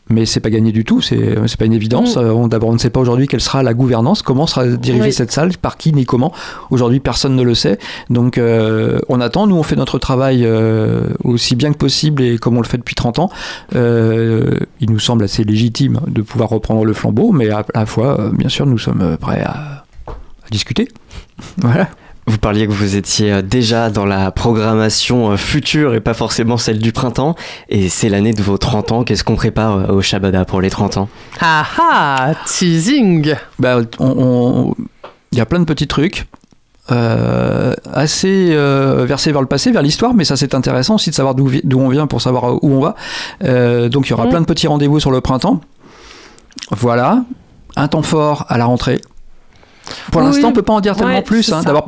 Mais 0.10 0.26
c'est 0.26 0.42
pas 0.42 0.50
gagné 0.50 0.72
du 0.74 0.84
tout, 0.84 1.02
c'est 1.02 1.58
pas 1.58 1.66
une 1.66 1.74
évidence. 1.74 2.18
Mm. 2.18 2.20
Euh, 2.20 2.48
D'abord, 2.48 2.70
on 2.70 2.74
ne 2.74 2.78
sait 2.78 2.90
pas 2.90 3.00
aujourd'hui 3.00 3.28
quelle 3.28 3.42
sera 3.42 3.64
la 3.64 3.74
gouvernance, 3.74 4.22
comment 4.22 4.48
sera 4.48 4.68
dirigée 4.68 5.04
Oui. 5.06 5.14
cette 5.14 5.32
salle, 5.32 5.58
par 5.58 5.78
qui 5.78 5.94
ni 5.94 6.06
comment. 6.06 6.34
Aujourd'hui, 6.72 7.00
personne 7.00 7.36
ne 7.36 7.42
le 7.42 7.56
sait. 7.56 7.80
Donc, 8.10 8.38
euh, 8.38 9.00
on 9.08 9.22
attend. 9.22 9.48
Nous, 9.48 9.56
on 9.56 9.64
fait 9.64 9.78
notre 9.78 10.00
travail 10.00 10.46
euh, 10.46 11.08
aussi 11.24 11.56
bien 11.56 11.72
que 11.72 11.78
possible 11.78 12.22
et 12.22 12.38
comme 12.38 12.58
on 12.58 12.62
le 12.62 12.68
fait 12.68 12.78
depuis 12.78 12.96
30 12.96 13.20
ans. 13.20 13.30
Euh, 13.76 14.60
il 14.82 14.92
nous 14.92 15.00
semble 15.00 15.24
assez 15.24 15.44
légitime 15.44 16.02
de 16.08 16.22
pouvoir 16.22 16.50
reprendre 16.50 16.84
le 16.84 16.94
flambeau, 16.94 17.32
mais 17.32 17.50
à 17.50 17.66
la 17.74 17.86
fois, 17.86 18.30
bien 18.34 18.50
sûr, 18.50 18.66
nous 18.66 18.78
sommes 18.78 19.18
prêts 19.20 19.42
à, 19.42 19.86
à 20.08 20.50
discuter. 20.52 20.88
Voilà. 21.58 21.88
Vous 22.26 22.38
parliez 22.38 22.68
que 22.68 22.72
vous 22.72 22.96
étiez 22.96 23.32
euh, 23.34 23.42
déjà 23.42 23.90
dans 23.90 24.06
la 24.06 24.32
programmation 24.32 25.32
euh, 25.32 25.38
future 25.38 25.94
et 25.94 26.00
pas 26.00 26.14
forcément 26.14 26.58
celle 26.58 26.80
du 26.80 26.92
printemps. 26.94 27.36
Et 27.70 27.90
c'est 27.90 28.08
l'année 28.10 28.34
de 28.34 28.42
vos 28.42 28.58
30 28.58 28.92
ans. 28.94 29.04
Qu'est-ce 29.04 29.24
qu'on 29.24 29.36
prépare 29.36 29.78
euh, 29.78 29.94
au 29.94 30.02
Shabada 30.02 30.46
pour 30.46 30.62
les 30.62 30.70
30 30.70 30.98
ans? 30.98 31.10
Ah 31.42 31.66
ah, 31.80 32.32
teasing. 32.46 33.36
Bah, 33.60 33.80
on- 34.00 34.06
on- 34.18 34.76
il 35.32 35.38
y 35.38 35.42
a 35.42 35.46
plein 35.46 35.60
de 35.60 35.66
petits 35.66 35.88
trucs. 35.88 36.26
euh, 36.92 37.74
assez 37.94 38.50
euh, 38.52 39.06
versés 39.08 39.32
vers 39.32 39.40
le 39.42 39.48
passé, 39.48 39.72
vers 39.72 39.82
l'histoire, 39.82 40.14
mais 40.14 40.26
ça 40.26 40.36
c'est 40.36 40.54
intéressant 40.54 40.96
aussi 40.96 41.10
de 41.12 41.16
savoir 41.16 41.34
d'où 41.34 41.50
on 41.80 41.88
vient 41.88 42.08
pour 42.08 42.22
savoir 42.22 42.62
où 42.62 42.74
on 42.74 42.82
va. 42.82 42.96
Euh, 43.46 43.88
donc 43.88 44.08
il 44.08 44.10
y 44.10 44.14
aura 44.14 44.26
Mm. 44.26 44.30
plein 44.30 44.42
de 44.42 44.46
petits 44.46 44.68
rendez-vous 44.68 45.00
sur 45.00 45.10
le 45.10 45.22
printemps. 45.22 45.62
Voilà, 46.72 47.24
un 47.78 47.88
temps 47.88 48.02
fort 48.02 48.46
à 48.50 48.58
la 48.58 48.66
rentrée. 48.66 49.00
Pour 50.12 50.22
Oui, 50.22 50.28
l'instant, 50.28 50.50
on 50.50 50.52
peut 50.54 50.62
pas 50.62 50.74
en 50.74 50.82
dire 50.82 50.96
tellement 50.96 51.14
ouais, 51.16 51.22
plus. 51.22 51.52
hein. 51.54 51.62
alors 51.66 51.82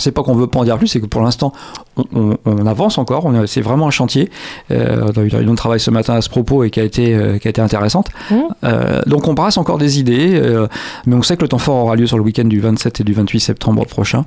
c'est 0.00 0.12
pas 0.12 0.22
qu'on 0.22 0.34
veut 0.34 0.46
pas 0.46 0.60
en 0.60 0.64
dire 0.64 0.78
plus, 0.78 0.86
c'est 0.88 1.00
que 1.00 1.06
pour 1.06 1.22
l'instant, 1.22 1.52
on, 1.96 2.04
on- 2.14 2.36
on 2.44 2.66
avance 2.66 2.98
encore. 2.98 3.30
C'est 3.46 3.60
vraiment 3.60 3.86
un 3.88 3.90
chantier. 3.90 4.30
Euh, 4.70 5.10
on 5.14 5.20
a 5.20 5.22
eu 5.22 5.28
une 5.28 5.36
réunion 5.36 5.52
de 5.52 5.56
travail 5.56 5.80
ce 5.80 5.90
matin 5.90 6.14
à 6.14 6.20
ce 6.22 6.28
propos 6.28 6.64
et 6.64 6.70
qui 6.70 6.80
a 6.80 6.84
été 6.84 7.14
euh, 7.14 7.38
qui 7.38 7.48
a 7.48 7.50
été 7.50 7.60
intéressante. 7.60 8.08
Mmh. 8.30 8.34
Euh, 8.64 9.00
donc 9.06 9.28
on 9.28 9.32
brasse 9.34 9.56
encore 9.58 9.78
des 9.78 9.98
idées, 9.98 10.32
euh, 10.34 10.66
mais 11.06 11.16
on 11.16 11.22
sait 11.22 11.36
que 11.36 11.42
le 11.42 11.48
temps 11.48 11.58
fort 11.58 11.84
aura 11.84 11.96
lieu 11.96 12.06
sur 12.06 12.16
le 12.18 12.22
week-end 12.24 12.44
du 12.44 12.60
27 12.60 13.00
et 13.00 13.04
du 13.04 13.12
28 13.12 13.40
septembre 13.40 13.84
prochain. 13.86 14.24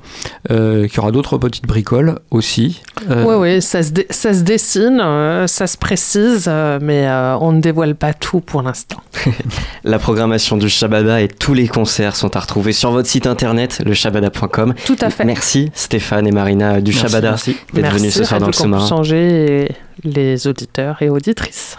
Euh, 0.50 0.86
qu'il 0.86 0.96
y 0.96 1.00
aura 1.00 1.12
d'autres 1.12 1.38
petites 1.38 1.66
bricoles 1.66 2.18
aussi. 2.30 2.82
Euh, 3.10 3.24
Ouais, 3.24 3.34
ouais, 3.36 3.60
ça 3.60 3.82
se, 3.82 3.90
dé- 3.90 4.06
ça 4.10 4.32
se 4.34 4.40
dessine, 4.42 5.00
euh, 5.02 5.46
ça 5.46 5.66
se 5.66 5.76
précise, 5.76 6.46
euh, 6.48 6.78
mais 6.80 7.06
euh, 7.06 7.36
on 7.40 7.52
ne 7.52 7.60
dévoile 7.60 7.94
pas 7.94 8.12
tout 8.14 8.40
pour 8.40 8.62
l'instant. 8.62 8.98
La 9.84 9.98
programmation 9.98 10.56
du 10.56 10.68
Shabada 10.68 11.20
et 11.20 11.28
tous 11.28 11.54
les 11.54 11.68
concerts 11.68 12.16
sont 12.16 12.36
à 12.36 12.40
retrouver 12.40 12.72
sur 12.72 12.90
votre 12.96 13.08
site 13.08 13.26
internet, 13.26 13.82
leshabada.com. 13.84 14.74
Tout 14.84 14.96
à 15.00 15.10
fait. 15.10 15.24
Merci 15.24 15.70
Stéphane 15.74 16.26
et 16.26 16.32
Marina 16.32 16.80
du 16.80 16.92
Merci, 16.92 17.06
Shabada 17.06 17.30
merci. 17.30 17.56
d'être 17.72 17.82
Merci, 17.82 17.98
venus 17.98 18.14
ce 18.14 18.24
soir 18.24 18.40
dans 18.40 18.46
le 18.46 18.52
sous-marin. 18.52 18.90
Angers 18.90 19.64
et 19.64 19.68
les 20.04 20.46
auditeurs 20.46 21.00
et 21.02 21.10
auditrices. 21.10 21.76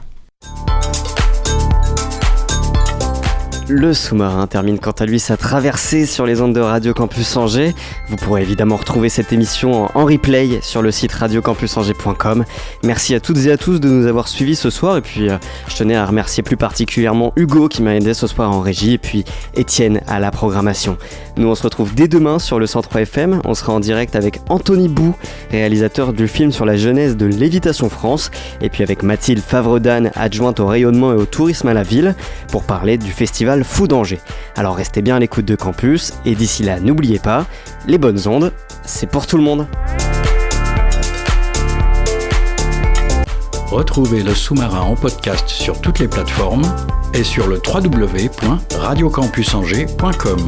Le 3.69 3.93
sous-marin 3.93 4.47
termine 4.47 4.79
quant 4.79 4.91
à 4.91 5.05
lui 5.05 5.19
sa 5.19 5.35
traversée 5.35 6.05
sur 6.05 6.25
les 6.25 6.39
ondes 6.39 6.55
de 6.55 6.61
Radio 6.61 6.93
Campus 6.93 7.35
Angers. 7.35 7.75
Vous 8.07 8.15
pourrez 8.15 8.41
évidemment 8.41 8.77
retrouver 8.77 9.09
cette 9.09 9.33
émission 9.33 9.89
en, 9.93 10.05
replay 10.05 10.59
sur 10.61 10.81
le 10.81 10.89
site 10.89 11.11
radiocampusangers.com. 11.11 12.45
Merci 12.83 13.13
à 13.13 13.19
toutes 13.19 13.45
et 13.45 13.51
à 13.51 13.57
tous 13.57 13.81
de 13.81 13.89
nous 13.89 14.07
avoir 14.07 14.29
suivis 14.29 14.55
ce 14.55 14.69
soir 14.69 14.95
et 14.95 15.01
puis 15.01 15.29
euh, 15.29 15.37
je 15.67 15.75
tenais 15.75 15.97
à 15.97 16.05
remercier 16.05 16.43
plus 16.43 16.55
particulièrement 16.55 17.33
Hugo 17.35 17.67
qui 17.67 17.81
m'a 17.81 17.95
aidé 17.95 18.13
ce 18.13 18.25
soir 18.25 18.53
en 18.53 18.61
régie 18.61 18.93
et 18.93 18.97
puis 18.97 19.25
Étienne 19.53 19.99
à 20.07 20.21
la 20.21 20.31
programmation. 20.31 20.97
Nous 21.35 21.49
on 21.49 21.55
se 21.55 21.63
retrouve 21.63 21.93
dès 21.93 22.07
demain 22.07 22.39
sur 22.39 22.59
le 22.59 22.67
103 22.67 23.01
FM. 23.01 23.41
On 23.43 23.53
sera 23.53 23.73
en 23.73 23.81
direct 23.81 24.15
avec 24.15 24.39
Anthony 24.47 24.87
Bou, 24.87 25.13
réalisateur 25.51 26.13
du 26.13 26.29
film 26.29 26.53
sur 26.53 26.65
la 26.65 26.77
jeunesse 26.77 27.17
de 27.17 27.25
Lévitation 27.25 27.89
France 27.89 28.31
et 28.61 28.69
puis 28.69 28.83
avec 28.83 29.03
Mathilde 29.03 29.41
Favredan, 29.41 30.09
adjointe 30.15 30.61
au 30.61 30.67
rayonnement 30.67 31.11
et 31.11 31.17
au 31.17 31.25
tourisme 31.25 31.67
à 31.67 31.73
la 31.73 31.83
ville 31.83 32.15
pour 32.49 32.63
parler 32.63 32.97
du 32.97 33.11
festival 33.11 33.56
Fou 33.63 33.87
d'Angers. 33.87 34.19
Alors 34.55 34.75
restez 34.75 35.01
bien 35.01 35.15
à 35.15 35.19
l'écoute 35.19 35.45
de 35.45 35.55
Campus 35.55 36.13
et 36.25 36.35
d'ici 36.35 36.61
là, 36.63 36.79
n'oubliez 36.79 37.19
pas, 37.19 37.45
les 37.87 37.97
bonnes 37.97 38.27
ondes, 38.27 38.51
c'est 38.83 39.07
pour 39.07 39.25
tout 39.27 39.37
le 39.37 39.43
monde. 39.43 39.67
Retrouvez 43.69 44.23
le 44.23 44.33
sous-marin 44.33 44.79
en 44.81 44.95
podcast 44.95 45.49
sur 45.49 45.81
toutes 45.81 45.99
les 45.99 46.07
plateformes 46.07 46.63
et 47.13 47.23
sur 47.23 47.47
le 47.47 47.57
www.radiocampusangers.com. 47.57 50.39